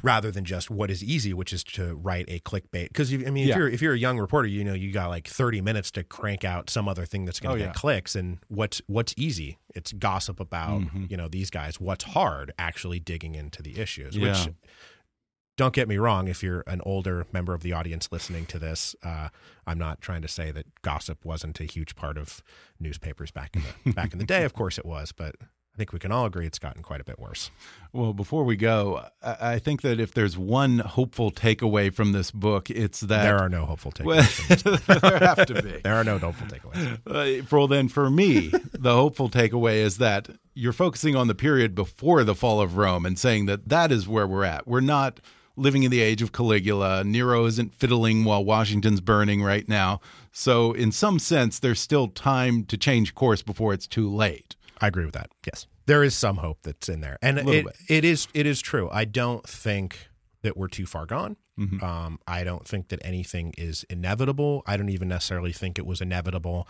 rather 0.02 0.32
than 0.32 0.46
just 0.46 0.70
what 0.70 0.90
is 0.90 1.04
easy, 1.04 1.34
which 1.34 1.52
is 1.52 1.62
to 1.64 1.96
write 1.96 2.24
a 2.30 2.40
clickbait. 2.40 2.88
Because 2.88 3.12
I 3.14 3.18
mean, 3.18 3.48
Yeah. 3.48 3.54
if 3.54 3.58
you're 3.58 3.70
if 3.70 3.82
you're 3.82 3.94
a 3.94 3.98
young 3.98 4.18
reporter, 4.20 4.48
you 4.48 4.64
know 4.64 4.74
you 4.74 4.92
got 4.92 5.10
like 5.10 5.28
30 5.28 5.60
minutes 5.62 5.92
to 5.92 6.04
crank 6.04 6.46
out 6.46 6.70
some 6.70 6.88
other 6.88 7.06
thing 7.06 7.26
that's 7.26 7.40
going 7.40 7.54
Oh, 7.54 7.58
to 7.58 7.62
yeah. 7.62 7.68
get 7.68 7.76
clicks. 7.76 8.16
And 8.16 8.38
what's 8.48 8.82
what's 8.88 9.14
easy? 9.18 9.58
It's 9.76 9.92
gossip 9.92 10.40
about 10.40 10.82
Mm-hmm. 10.82 11.06
you 11.10 11.18
know 11.18 11.28
these 11.28 11.50
guys. 11.50 11.80
What's 11.82 12.04
hard? 12.06 12.54
Actually 12.58 13.00
digging 13.02 13.36
into 13.36 13.62
the 13.62 13.78
issues. 13.80 14.16
Yeah. 14.16 14.30
Which 14.30 14.54
don't 15.60 15.74
get 15.74 15.90
me 15.90 15.98
wrong. 15.98 16.30
If 16.30 16.42
you're 16.42 16.64
an 16.68 16.80
older 16.86 17.26
member 17.34 17.54
of 17.54 17.64
the 17.64 17.74
audience 17.74 18.08
listening 18.14 18.46
to 18.48 18.58
this, 18.58 18.96
uh, 19.04 19.28
I'm 19.68 19.78
not 19.78 20.00
trying 20.00 20.22
to 20.22 20.28
say 20.30 20.52
that 20.52 20.82
gossip 20.82 21.26
wasn't 21.26 21.60
a 21.60 21.66
huge 21.66 21.96
part 21.98 22.18
of 22.18 22.42
newspapers 22.80 23.30
back 23.30 23.56
in 23.58 23.64
the 23.86 23.92
back 24.00 24.14
in 24.14 24.20
the 24.20 24.26
day. 24.26 24.46
Of 24.46 24.54
course 24.54 24.78
it 24.78 24.86
was, 24.86 25.12
but 25.12 25.36
I 25.42 25.78
think 25.78 25.92
we 25.92 26.00
can 26.00 26.12
all 26.14 26.26
agree 26.26 26.46
it's 26.46 26.60
gotten 26.60 26.82
quite 26.82 27.02
a 27.02 27.04
bit 27.04 27.20
worse. 27.20 27.52
Well, 27.92 28.14
before 28.14 28.46
we 28.46 28.56
go, 28.56 29.04
I 29.22 29.54
I 29.56 29.60
think 29.60 29.82
that 29.82 30.00
if 30.00 30.14
there's 30.14 30.38
one 30.38 30.80
hopeful 30.80 31.30
takeaway 31.30 31.94
from 31.94 32.14
this 32.14 32.32
book, 32.32 32.70
it's 32.70 33.02
that 33.02 33.24
There 33.24 33.38
are 33.38 33.50
no 33.50 33.66
hopeful 33.66 33.92
Well, 34.04 34.24
takeaways. 34.24 35.02
there 35.20 35.20
have 35.20 35.46
to 35.48 35.62
be. 35.62 35.82
there 35.84 35.96
are 35.96 36.06
no 36.06 36.20
hopeful 36.20 36.48
takeaways. 36.48 37.42
Uh, 37.42 37.44
for 37.46 37.68
then, 37.68 37.90
for 37.90 38.10
me, 38.10 38.50
the 38.72 38.94
hopeful 38.94 39.30
takeaway 39.30 39.76
is 39.76 39.98
that 39.98 40.30
you're 40.54 40.74
focusing 40.74 41.18
on 41.18 41.28
the 41.28 41.36
period 41.36 41.76
before 41.76 42.24
the 42.24 42.36
fall 42.36 42.62
of 42.62 42.78
Rome 42.78 43.06
and 43.06 43.20
saying 43.20 43.46
that 43.48 43.68
that 43.68 43.92
is 43.92 44.08
where 44.08 44.26
we're 44.28 44.46
at. 44.46 44.66
We're 44.66 44.80
not 44.80 45.20
living 45.60 45.84
in 45.84 45.92
the 45.92 46.02
age 46.02 46.22
of 46.22 46.32
Caligula. 46.32 47.04
Nero 47.04 47.46
isn't 47.46 47.76
fiddling 47.76 48.24
while 48.24 48.44
Washington's 48.44 49.02
burning 49.02 49.44
right 49.44 49.68
now. 49.68 50.00
So, 50.32 50.74
in 50.74 50.92
some 50.92 51.20
sense, 51.20 51.60
there's 51.60 51.80
still 51.80 52.08
time 52.08 52.64
to 52.66 52.78
change 52.78 53.16
course 53.16 53.42
before 53.42 53.74
it's 53.74 53.88
too 53.88 54.10
late. 54.10 54.56
I 54.82 54.88
agree 54.88 55.06
with 55.06 55.14
that. 55.14 55.32
Yes, 55.46 55.68
there 55.86 56.04
is 56.04 56.16
some 56.16 56.38
hope 56.38 56.60
that's 56.64 56.88
in 56.88 57.02
there, 57.02 57.18
and 57.22 57.40
it, 57.40 57.66
it 57.88 58.06
is 58.06 58.28
it 58.34 58.46
is 58.46 58.62
true. 58.62 58.90
I 58.92 59.06
don't 59.06 59.48
think 59.48 60.10
that 60.42 60.56
we're 60.56 60.68
too 60.68 60.86
far 60.86 61.06
gone. 61.06 61.36
Mm-hmm. 61.60 61.84
Um, 61.84 62.20
I 62.26 62.46
don't 62.46 62.66
think 62.66 62.88
that 62.88 63.00
anything 63.04 63.54
is 63.58 63.86
inevitable. 63.90 64.64
I 64.66 64.78
don't 64.78 64.90
even 64.90 65.10
necessarily 65.10 65.52
think 65.52 65.78
it 65.78 65.86
was 65.86 66.00
inevitable 66.00 66.68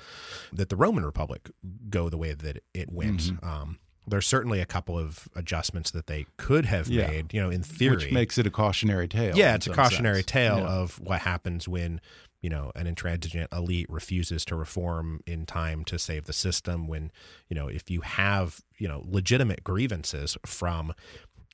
that 0.52 0.70
the 0.70 0.76
Roman 0.76 1.06
Republic 1.06 1.52
go 1.90 2.10
the 2.10 2.18
way 2.18 2.34
that 2.34 2.64
it 2.74 2.92
went. 2.92 3.22
Mm-hmm. 3.22 3.48
Um, 3.48 3.80
there's 4.10 4.28
certainly 4.28 4.60
a 4.60 4.66
couple 4.66 4.98
of 4.98 5.28
adjustments 5.36 5.92
that 5.92 6.08
they 6.08 6.26
could 6.38 6.66
have 6.66 6.88
Yeah. 6.88 7.08
made. 7.08 7.34
You 7.34 7.42
know, 7.42 7.50
in 7.50 7.64
theory, 7.64 7.96
Which 7.96 8.12
makes 8.12 8.38
it 8.38 8.46
a 8.48 8.52
cautionary 8.52 9.08
tale. 9.08 9.36
yeah, 9.38 9.56
it's 9.56 9.68
a 9.68 9.74
cautionary 9.74 10.18
sense. 10.18 10.26
tale 10.28 10.58
Yeah. 10.60 10.68
of 10.68 11.00
what 11.00 11.22
happens 11.22 11.68
when 11.68 12.02
you 12.42 12.50
know 12.50 12.72
an 12.76 12.88
intransigent 12.88 13.50
elite 13.52 13.88
refuses 13.90 14.46
to 14.46 14.56
reform 14.56 15.22
in 15.26 15.46
time 15.46 15.84
to 15.86 16.00
save 16.00 16.26
the 16.26 16.34
system. 16.34 16.88
When 16.88 17.12
you 17.50 17.56
know 17.56 17.68
if 17.68 17.90
you 17.90 18.02
have 18.02 18.62
you 18.78 18.88
know 18.88 19.04
legitimate 19.08 19.64
grievances 19.64 20.38
from 20.46 20.94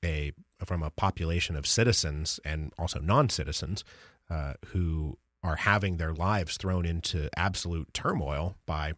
a 0.04 0.32
from 0.66 0.84
a 0.84 0.90
population 0.92 1.56
of 1.56 1.66
citizens 1.68 2.40
and 2.46 2.72
also 2.78 3.00
non-citizens 3.00 3.84
uh, 4.30 4.54
who 4.68 5.18
are 5.44 5.58
having 5.58 5.98
their 5.98 6.14
lives 6.14 6.58
thrown 6.58 6.86
into 6.86 7.30
absolute 7.38 7.94
turmoil 7.94 8.56
by 8.66 8.94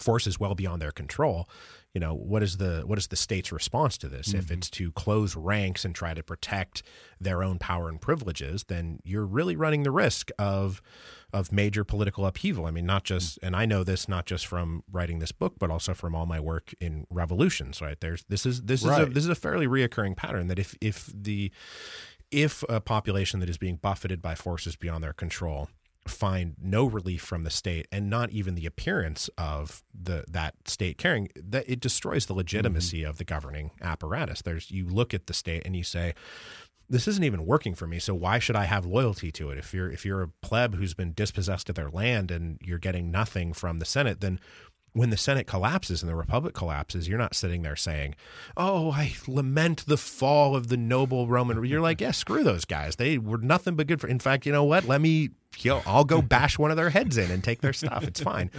forces 0.00 0.40
well 0.40 0.54
beyond 0.54 0.80
their 0.80 0.92
control 0.92 1.48
you 1.94 2.00
know 2.00 2.14
what 2.14 2.42
is 2.42 2.56
the 2.56 2.82
what 2.86 2.96
is 2.96 3.08
the 3.08 3.16
state's 3.16 3.52
response 3.52 3.98
to 3.98 4.08
this? 4.08 4.32
If 4.32 4.50
it's 4.50 4.70
mm-hmm. 4.70 4.84
to 4.84 4.92
close 4.92 5.36
ranks 5.36 5.84
and 5.84 5.94
try 5.94 6.14
to 6.14 6.22
protect 6.22 6.82
their 7.20 7.42
own 7.42 7.58
power 7.58 7.88
and 7.88 8.00
privileges 8.00 8.64
then 8.64 9.00
you're 9.04 9.26
really 9.26 9.56
running 9.56 9.82
the 9.82 9.90
risk 9.90 10.30
of 10.38 10.80
of 11.34 11.52
major 11.52 11.84
political 11.84 12.24
upheaval. 12.24 12.64
I 12.64 12.70
mean 12.70 12.86
not 12.86 13.04
just 13.04 13.36
mm-hmm. 13.36 13.46
and 13.48 13.56
i 13.56 13.66
know 13.66 13.84
this 13.84 14.08
not 14.08 14.24
just 14.24 14.46
from 14.46 14.84
writing 14.90 15.18
this 15.18 15.32
book 15.32 15.54
but 15.58 15.70
also 15.70 15.92
from 15.92 16.14
all 16.14 16.24
my 16.24 16.40
work 16.40 16.74
in 16.80 17.06
revolutions 17.10 17.82
right? 17.82 18.00
There's 18.00 18.24
this 18.24 18.46
is 18.46 18.62
this 18.62 18.82
is 18.82 18.88
a, 18.88 19.06
this 19.06 19.24
is 19.24 19.30
a 19.30 19.34
fairly 19.34 19.66
reoccurring 19.66 20.16
pattern 20.16 20.48
that 20.48 20.58
if 20.58 20.74
if 20.80 21.10
the 21.14 21.52
if 22.30 22.64
a 22.70 22.80
population 22.80 23.40
that 23.40 23.50
is 23.50 23.58
being 23.58 23.76
buffeted 23.76 24.22
by 24.22 24.34
forces 24.34 24.76
beyond 24.76 25.04
their 25.04 25.12
control 25.12 25.68
find 26.06 26.56
no 26.60 26.84
relief 26.84 27.22
from 27.22 27.42
the 27.42 27.50
state 27.50 27.86
and 27.92 28.10
not 28.10 28.30
even 28.30 28.54
the 28.54 28.66
appearance 28.66 29.30
of 29.38 29.84
the 29.94 30.24
that 30.28 30.54
state 30.66 30.98
caring 30.98 31.28
that 31.36 31.64
it 31.68 31.78
destroys 31.78 32.26
the 32.26 32.32
mm-hmm. 32.32 32.38
legitimacy 32.38 33.04
of 33.04 33.18
the 33.18 33.24
governing 33.24 33.70
apparatus 33.80 34.42
there's 34.42 34.70
you 34.70 34.84
look 34.86 35.14
at 35.14 35.26
the 35.26 35.34
state 35.34 35.62
and 35.64 35.76
you 35.76 35.84
say 35.84 36.12
this 36.88 37.06
isn't 37.06 37.24
even 37.24 37.46
working 37.46 37.74
for 37.74 37.86
me 37.86 38.00
so 38.00 38.14
why 38.14 38.40
should 38.40 38.56
i 38.56 38.64
have 38.64 38.84
loyalty 38.84 39.30
to 39.30 39.50
it 39.50 39.58
if 39.58 39.72
you're 39.72 39.90
if 39.90 40.04
you're 40.04 40.22
a 40.22 40.28
pleb 40.42 40.74
who's 40.74 40.94
been 40.94 41.12
dispossessed 41.12 41.68
of 41.68 41.76
their 41.76 41.90
land 41.90 42.32
and 42.32 42.58
you're 42.64 42.78
getting 42.78 43.10
nothing 43.10 43.52
from 43.52 43.78
the 43.78 43.84
senate 43.84 44.20
then 44.20 44.40
when 44.94 45.10
the 45.10 45.16
Senate 45.16 45.46
collapses 45.46 46.02
and 46.02 46.10
the 46.10 46.14
Republic 46.14 46.54
collapses, 46.54 47.08
you're 47.08 47.18
not 47.18 47.34
sitting 47.34 47.62
there 47.62 47.76
saying, 47.76 48.14
"Oh, 48.56 48.90
I 48.90 49.14
lament 49.26 49.86
the 49.86 49.96
fall 49.96 50.54
of 50.54 50.68
the 50.68 50.76
noble 50.76 51.26
Roman." 51.26 51.64
You're 51.64 51.80
like, 51.80 52.00
"Yeah, 52.00 52.10
screw 52.10 52.44
those 52.44 52.64
guys. 52.64 52.96
They 52.96 53.18
were 53.18 53.38
nothing 53.38 53.74
but 53.74 53.86
good 53.86 54.00
for." 54.00 54.06
In 54.06 54.18
fact, 54.18 54.44
you 54.44 54.52
know 54.52 54.64
what? 54.64 54.84
Let 54.84 55.00
me, 55.00 55.30
you 55.58 55.70
know, 55.70 55.82
I'll 55.86 56.04
go 56.04 56.22
bash 56.22 56.58
one 56.58 56.70
of 56.70 56.76
their 56.76 56.90
heads 56.90 57.16
in 57.18 57.30
and 57.30 57.42
take 57.44 57.60
their 57.60 57.72
stuff. 57.72 58.04
It's 58.04 58.20
fine. 58.20 58.50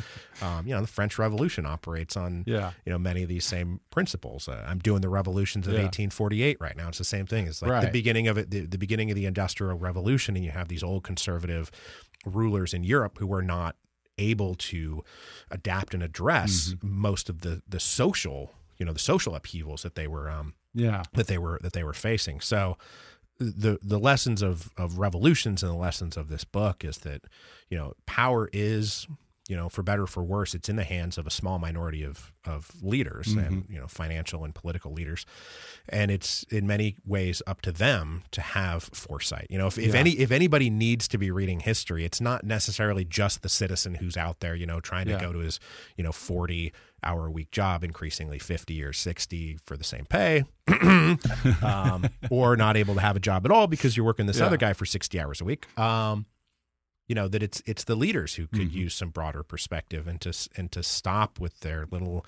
Um, 0.41 0.67
you 0.67 0.73
know, 0.75 0.81
the 0.81 0.87
French 0.87 1.17
Revolution 1.17 1.65
operates 1.65 2.15
on, 2.15 2.43
Yeah. 2.47 2.71
you 2.85 2.91
know, 2.91 2.99
many 2.99 3.23
of 3.23 3.29
these 3.29 3.45
same 3.45 3.79
principles. 3.89 4.47
Uh, 4.47 4.63
I'm 4.67 4.79
doing 4.79 5.01
the 5.01 5.09
revolutions 5.09 5.67
of 5.67 5.73
Yeah. 5.73 5.79
1848 5.81 6.57
right 6.61 6.77
now. 6.77 6.89
It's 6.89 6.97
the 6.99 7.03
same 7.03 7.25
thing. 7.25 7.47
It's 7.47 7.61
like 7.61 7.85
the 7.85 7.91
beginning 7.91 8.27
of 8.27 8.37
it, 8.37 8.51
the, 8.51 8.61
the 8.65 8.77
beginning 8.77 9.09
of 9.11 9.15
the 9.15 9.25
Industrial 9.25 9.77
Revolution, 9.77 10.35
and 10.35 10.45
you 10.45 10.51
have 10.51 10.67
these 10.67 10.83
old 10.83 11.03
conservative 11.03 11.71
rulers 12.25 12.73
in 12.73 12.83
Europe 12.83 13.17
who 13.19 13.27
were 13.27 13.41
not 13.43 13.75
able 14.17 14.53
to 14.55 15.03
adapt 15.49 15.93
and 15.93 16.03
address 16.03 16.75
most 16.83 17.29
of 17.29 17.41
the 17.41 17.63
the 17.67 17.79
social 17.79 18.51
you 18.77 18.85
know 18.85 18.93
the 18.93 18.99
social 18.99 19.33
upheavals 19.33 19.81
that 19.81 19.95
they 19.95 20.05
were 20.07 20.29
um 20.29 20.53
Yeah. 20.75 21.01
that 21.13 21.25
they 21.25 21.39
were 21.39 21.59
that 21.63 21.73
they 21.73 21.83
were 21.83 21.93
facing 21.93 22.39
so 22.39 22.77
the 23.43 23.79
the 23.81 23.99
lessons 23.99 24.41
of 24.41 24.71
of 24.77 24.97
revolutions 24.97 25.63
and 25.63 25.71
the 25.71 25.77
lessons 25.77 26.17
of 26.17 26.29
this 26.29 26.43
book 26.43 26.83
is 26.83 26.99
that 26.99 27.21
you 27.69 27.77
know 27.77 27.93
power 28.05 28.49
is 28.53 29.07
you 29.49 29.57
know, 29.57 29.67
for 29.67 29.83
better 29.83 30.03
or 30.03 30.07
for 30.07 30.23
worse, 30.23 30.53
it's 30.53 30.69
in 30.69 30.77
the 30.77 30.83
hands 30.85 31.17
of 31.17 31.27
a 31.27 31.29
small 31.29 31.59
minority 31.59 32.03
of 32.03 32.31
of 32.45 32.71
leaders 32.81 33.27
mm-hmm. 33.27 33.39
and 33.39 33.65
you 33.69 33.79
know 33.79 33.87
financial 33.87 34.43
and 34.45 34.55
political 34.55 34.93
leaders, 34.93 35.25
and 35.89 36.09
it's 36.11 36.43
in 36.43 36.65
many 36.65 36.95
ways 37.05 37.41
up 37.45 37.61
to 37.61 37.71
them 37.71 38.23
to 38.31 38.41
have 38.41 38.83
foresight. 38.83 39.47
You 39.49 39.57
know, 39.57 39.67
if, 39.67 39.77
if 39.77 39.93
yeah. 39.93 39.99
any 39.99 40.11
if 40.11 40.31
anybody 40.31 40.69
needs 40.69 41.09
to 41.09 41.17
be 41.17 41.29
reading 41.29 41.59
history, 41.59 42.05
it's 42.05 42.21
not 42.21 42.45
necessarily 42.45 43.03
just 43.03 43.41
the 43.41 43.49
citizen 43.49 43.95
who's 43.95 44.15
out 44.15 44.39
there, 44.39 44.55
you 44.55 44.65
know, 44.65 44.79
trying 44.79 45.05
to 45.07 45.13
yeah. 45.13 45.21
go 45.21 45.33
to 45.33 45.39
his 45.39 45.59
you 45.97 46.03
know 46.05 46.13
forty 46.13 46.71
hour 47.03 47.27
a 47.27 47.31
week 47.31 47.51
job, 47.51 47.83
increasingly 47.83 48.39
fifty 48.39 48.81
or 48.81 48.93
sixty 48.93 49.57
for 49.65 49.75
the 49.75 49.83
same 49.83 50.05
pay, 50.05 50.45
um, 51.61 52.05
or 52.29 52.55
not 52.55 52.77
able 52.77 52.93
to 52.93 53.01
have 53.01 53.17
a 53.17 53.19
job 53.19 53.45
at 53.45 53.51
all 53.51 53.67
because 53.67 53.97
you're 53.97 54.05
working 54.05 54.25
this 54.25 54.39
yeah. 54.39 54.45
other 54.45 54.57
guy 54.57 54.71
for 54.71 54.85
sixty 54.85 55.19
hours 55.19 55.41
a 55.41 55.43
week. 55.43 55.67
Um, 55.77 56.27
you 57.07 57.15
know 57.15 57.27
that 57.27 57.43
it's 57.43 57.61
it's 57.65 57.83
the 57.83 57.95
leaders 57.95 58.35
who 58.35 58.47
could 58.47 58.69
mm-hmm. 58.69 58.77
use 58.77 58.95
some 58.95 59.09
broader 59.09 59.43
perspective 59.43 60.07
and 60.07 60.21
to 60.21 60.33
and 60.55 60.71
to 60.71 60.83
stop 60.83 61.39
with 61.39 61.59
their 61.61 61.85
little 61.91 62.25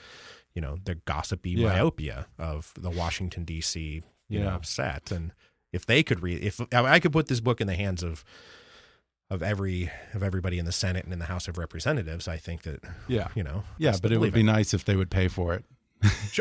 you 0.53 0.61
know 0.61 0.77
their 0.83 0.95
gossipy 1.05 1.51
yeah. 1.51 1.69
myopia 1.69 2.27
of 2.37 2.73
the 2.77 2.89
Washington 2.89 3.43
D.C. 3.43 4.03
you 4.27 4.39
yeah. 4.39 4.45
know 4.45 4.59
set 4.61 5.11
and 5.11 5.31
if 5.71 5.85
they 5.85 6.03
could 6.03 6.21
read 6.21 6.43
if 6.43 6.61
I 6.73 6.99
could 6.99 7.11
put 7.11 7.27
this 7.27 7.39
book 7.39 7.61
in 7.61 7.67
the 7.67 7.75
hands 7.75 8.03
of 8.03 8.23
of 9.29 9.41
every 9.41 9.91
of 10.13 10.23
everybody 10.23 10.59
in 10.59 10.65
the 10.65 10.71
Senate 10.71 11.03
and 11.03 11.13
in 11.13 11.19
the 11.19 11.25
House 11.25 11.47
of 11.47 11.57
Representatives, 11.57 12.27
I 12.27 12.37
think 12.37 12.63
that 12.63 12.83
yeah 13.07 13.29
you 13.35 13.43
know 13.43 13.63
yeah, 13.77 13.95
but 14.01 14.11
it 14.11 14.19
would 14.19 14.33
be 14.33 14.43
nice 14.43 14.73
if 14.73 14.85
they 14.85 14.95
would 14.95 15.09
pay 15.09 15.27
for 15.27 15.53
it. 15.53 15.65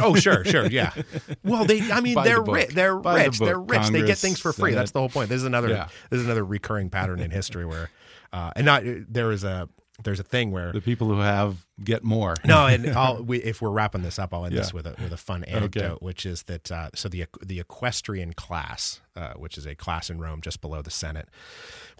oh 0.03 0.14
sure, 0.14 0.45
sure, 0.45 0.66
yeah. 0.66 0.93
Well, 1.45 1.64
they, 1.64 1.80
I 1.91 2.01
mean, 2.01 2.16
they're 2.22 2.43
the 2.43 2.53
rich. 2.53 2.70
They're 2.70 2.97
Buy 2.97 3.24
rich. 3.24 3.39
The 3.39 3.47
they're 3.47 3.59
rich. 3.59 3.82
Congress, 3.82 3.91
they 3.91 4.07
get 4.07 4.18
things 4.18 4.41
for 4.41 4.53
free. 4.53 4.72
Senate. 4.72 4.80
That's 4.80 4.91
the 4.91 4.99
whole 4.99 5.09
point. 5.09 5.28
This 5.28 5.39
is 5.39 5.45
another. 5.45 5.68
Yeah. 5.68 5.89
This 6.11 6.20
is 6.20 6.26
another 6.26 6.45
recurring 6.45 6.91
pattern 6.91 7.20
in 7.20 7.30
history 7.30 7.64
where 7.64 7.89
uh, 8.35 8.51
and 8.57 8.66
not 8.66 8.82
there 8.85 9.30
is 9.30 9.45
a 9.45 9.68
there's 10.03 10.18
a 10.18 10.24
thing 10.24 10.51
where 10.51 10.72
the 10.72 10.80
people 10.80 11.07
who 11.07 11.20
have 11.20 11.64
get 11.82 12.03
more. 12.03 12.35
no, 12.45 12.66
and 12.66 12.89
I'll, 12.91 13.22
we, 13.22 13.39
if 13.39 13.62
we're 13.62 13.70
wrapping 13.70 14.03
this 14.03 14.18
up, 14.18 14.35
I'll 14.35 14.45
end 14.45 14.53
yeah. 14.53 14.62
this 14.62 14.74
with 14.74 14.87
a 14.87 14.97
with 15.01 15.12
a 15.12 15.16
fun 15.16 15.45
anecdote, 15.45 15.85
okay. 15.85 16.05
which 16.05 16.26
is 16.26 16.43
that 16.45 16.72
uh, 16.72 16.91
so 16.97 17.09
the 17.09 17.26
the 17.41 17.61
equestrian 17.61 18.32
class, 18.32 19.01
uh, 19.14 19.35
which 19.35 19.57
is 19.57 19.66
a 19.66 19.76
class 19.76 20.11
in 20.11 20.18
Rome 20.18 20.41
just 20.41 20.61
below 20.61 20.82
the 20.82 20.91
Senate, 20.91 21.28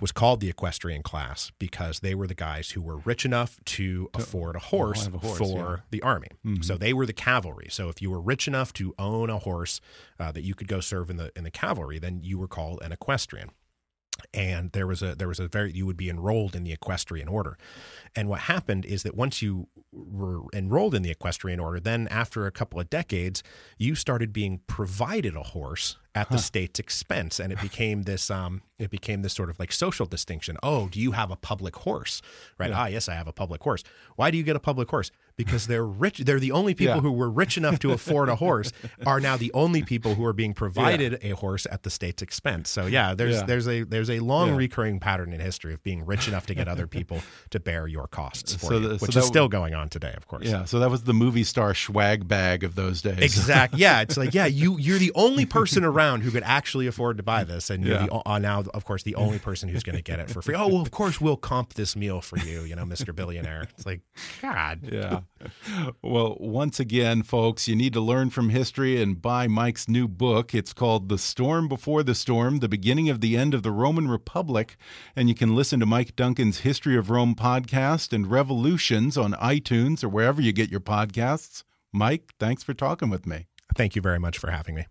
was 0.01 0.11
called 0.11 0.41
the 0.41 0.49
equestrian 0.49 1.05
class 1.05 1.53
because 1.61 2.01
they 2.01 2.17
were 2.17 2.27
the 2.27 2.35
guys 2.35 2.71
who 2.71 2.83
were 2.83 2.97
rich 2.99 3.25
enough 3.25 3.61
to, 3.65 4.11
afford 4.13 4.57
a 4.57 4.59
horse, 4.59 5.07
a 5.07 5.11
horse 5.11 5.39
for 5.39 5.55
yeah. 5.55 5.77
the 5.91 6.03
army. 6.03 6.29
Mm-hmm. 6.45 6.63
So 6.63 6.77
they 6.77 6.93
were 6.93 7.07
the 7.07 7.13
cavalry. 7.13 7.69
So 7.71 7.89
if 7.89 8.03
you 8.03 8.11
were 8.11 8.21
rich 8.21 8.49
enough 8.49 8.73
to 8.75 8.93
own 8.99 9.31
a 9.31 9.39
horse 9.39 9.81
uh, 10.19 10.33
that 10.33 10.43
you 10.43 10.57
could 10.57 10.67
go 10.67 10.81
serve 10.81 11.11
in 11.11 11.17
the 11.17 11.31
in 11.37 11.45
the 11.45 11.53
cavalry, 11.53 12.01
then 12.01 12.23
you 12.23 12.39
were 12.39 12.49
called 12.49 12.83
an 12.83 12.91
equestrian 12.91 13.51
and 14.33 14.73
there 14.73 14.87
was 14.87 15.03
a 15.03 15.15
there 15.15 15.29
was 15.29 15.41
a 15.41 15.49
very 15.49 15.73
you 15.73 15.87
would 15.87 15.97
be 15.97 16.09
enrolled 16.09 16.55
in 16.55 16.65
the 16.65 16.73
equestrian 16.73 17.29
order. 17.29 17.59
And 18.17 18.29
what 18.29 18.41
happened 18.41 18.85
is 18.85 19.03
that 19.03 19.17
once 19.17 19.43
you 19.43 19.69
were 19.93 20.43
enrolled 20.53 20.95
in 20.95 21.03
the 21.03 21.11
equestrian 21.11 21.61
order 21.61 21.81
then 21.81 22.09
after 22.09 22.47
a 22.47 22.51
couple 22.51 22.81
of 22.81 22.91
decades 22.91 23.43
you 23.79 23.95
started 23.95 24.33
being 24.33 24.61
provided 24.67 25.37
a 25.37 25.43
horse 25.43 25.97
at 26.15 26.29
the 26.29 26.37
huh. 26.37 26.41
state's 26.43 26.79
expense. 26.79 27.41
And 27.41 27.53
it 27.53 27.61
became 27.61 28.03
this 28.03 28.31
um 28.31 28.63
it 28.79 28.91
became 28.91 29.23
this 29.23 29.33
sort 29.33 29.51
of 29.51 29.59
like 29.59 29.73
social 29.73 30.07
distinction. 30.07 30.57
Oh 30.63 30.89
do 30.89 31.01
you 31.01 31.13
have 31.13 31.31
a 31.31 31.37
public 31.37 31.77
horse? 31.77 32.23
Right. 32.59 32.71
Yeah. 32.71 32.81
ah 32.81 32.87
yes 32.87 33.09
i 33.09 33.15
have 33.15 33.29
a 33.29 33.33
public 33.33 33.63
horse. 33.63 33.83
Why 34.17 34.31
do 34.31 34.39
you 34.39 34.45
get 34.45 34.57
a 34.57 34.61
public 34.61 34.89
horse 34.89 35.11
because 35.37 35.67
they're 35.67 35.87
rich 35.87 36.19
they're 36.19 36.41
the 36.41 36.53
only 36.53 36.75
people 36.75 36.97
yeah. 36.97 37.01
who 37.01 37.13
were 37.13 37.31
rich 37.31 37.57
enough 37.57 37.79
to 37.79 37.93
afford 37.93 38.29
a 38.29 38.37
horse 38.37 38.73
are 39.07 39.21
now 39.21 39.37
the 39.37 39.53
only 39.53 39.83
people 39.83 40.15
who 40.15 40.25
are 40.25 40.33
being 40.33 40.55
provided 40.55 41.19
yeah. 41.23 41.33
a 41.33 41.37
horse 41.37 41.67
at 41.71 41.83
the 41.83 41.91
state's 41.91 42.23
expense 42.23 42.69
so 42.69 42.87
yeah 42.87 43.15
there's 43.15 43.43
there's 43.45 43.69
a 43.69 43.83
there's 43.83 44.11
a 44.11 44.21
long 44.21 44.55
recurring 44.55 45.01
pattern 45.01 45.33
in 45.33 45.41
history 45.41 45.73
of 45.73 45.83
being 45.83 46.05
rich 46.05 46.29
enough 46.29 46.47
to 46.47 46.55
get 46.55 46.69
other 46.69 46.87
people 46.95 47.21
to 47.51 47.59
bear 47.59 47.87
your 47.87 48.07
costs 48.07 48.55
for 48.55 48.67
so 48.67 48.79
you, 48.79 48.89
the, 48.89 48.97
which 48.99 49.13
so 49.13 49.21
is 49.21 49.27
still 49.27 49.49
going 49.49 49.75
on 49.75 49.89
today 49.89 50.15
of 50.17 50.27
course 50.27 50.47
yeah 50.47 50.65
so 50.65 50.79
that 50.79 50.91
was 50.91 51.05
the 51.05 51.15
movie 51.15 51.45
star 51.45 51.75
swag 51.75 52.29
bag 52.29 52.63
of 52.63 52.75
those 52.75 53.03
days 53.03 53.19
exactly 53.19 53.79
yeah 53.81 54.01
it's 54.01 54.17
like 54.17 54.35
yeah 54.35 54.47
you 54.47 54.79
you're 54.79 54.99
the 54.99 55.13
only 55.15 55.47
person 55.47 55.85
around 55.85 56.23
who 56.23 56.31
could 56.31 56.43
actually 56.43 56.87
afford 56.87 57.17
to 57.17 57.23
buy 57.23 57.45
this, 57.45 57.71
and 57.71 57.85
you're 57.85 57.97
yeah. 57.97 58.07
the, 58.07 58.29
uh, 58.29 58.39
now, 58.39 58.65
of 58.73 58.85
course, 58.85 59.03
the 59.03 59.15
only 59.15 59.39
person 59.39 59.69
who's 59.69 59.83
going 59.83 59.97
to 59.97 60.03
get 60.03 60.21
it 60.21 60.31
for 60.31 60.43
free. 60.43 60.55
Oh 60.55 60.69
well, 60.69 60.83
of 60.83 60.91
course 60.91 61.21
we'll 61.21 61.37
comp 61.37 61.75
this 61.75 61.97
meal 61.97 62.21
for 62.21 62.39
you, 62.39 62.63
you 62.63 62.75
know, 62.75 62.85
Mister 62.85 63.13
Billionaire. 63.13 63.69
It's 63.77 63.87
like, 63.87 64.01
God, 64.43 64.81
yeah. 64.83 65.21
Well, 66.03 66.37
once 66.41 66.81
again, 66.81 67.23
folks, 67.23 67.69
you 67.69 67.77
need 67.77 67.93
to 67.93 68.01
learn 68.01 68.31
from 68.31 68.51
history 68.51 69.01
and 69.03 69.21
buy 69.21 69.47
Mike's 69.47 69.89
new 69.89 70.09
book. 70.09 70.55
It's 70.55 70.73
called 70.73 71.09
"The 71.09 71.19
Storm 71.19 71.69
Before 71.69 72.03
the 72.03 72.15
Storm: 72.15 72.61
The 72.61 72.69
Beginning 72.69 73.09
of 73.09 73.21
the 73.21 73.37
End 73.37 73.55
of 73.55 73.63
the 73.63 73.71
Roman 73.71 74.09
Republic," 74.09 74.77
and 75.15 75.29
you 75.29 75.35
can 75.35 75.55
listen 75.55 75.81
to 75.81 75.87
Mike 75.87 76.17
Duncan's 76.17 76.61
History 76.61 76.97
of 76.97 77.11
Rome 77.11 77.35
podcast 77.35 78.13
and 78.13 78.31
Revolutions 78.31 79.17
on 79.17 79.33
iTunes 79.35 80.03
or 80.05 80.09
wherever 80.09 80.41
you 80.41 80.53
get 80.53 80.71
your 80.71 80.81
podcasts. 80.81 81.65
Mike, 81.93 82.33
thanks 82.39 82.63
for 82.63 82.75
talking 82.75 83.11
with 83.11 83.27
me. 83.27 83.47
Thank 83.77 83.97
you 83.97 84.03
very 84.03 84.19
much 84.19 84.39
for 84.39 84.51
having 84.51 84.75
me. 84.75 84.87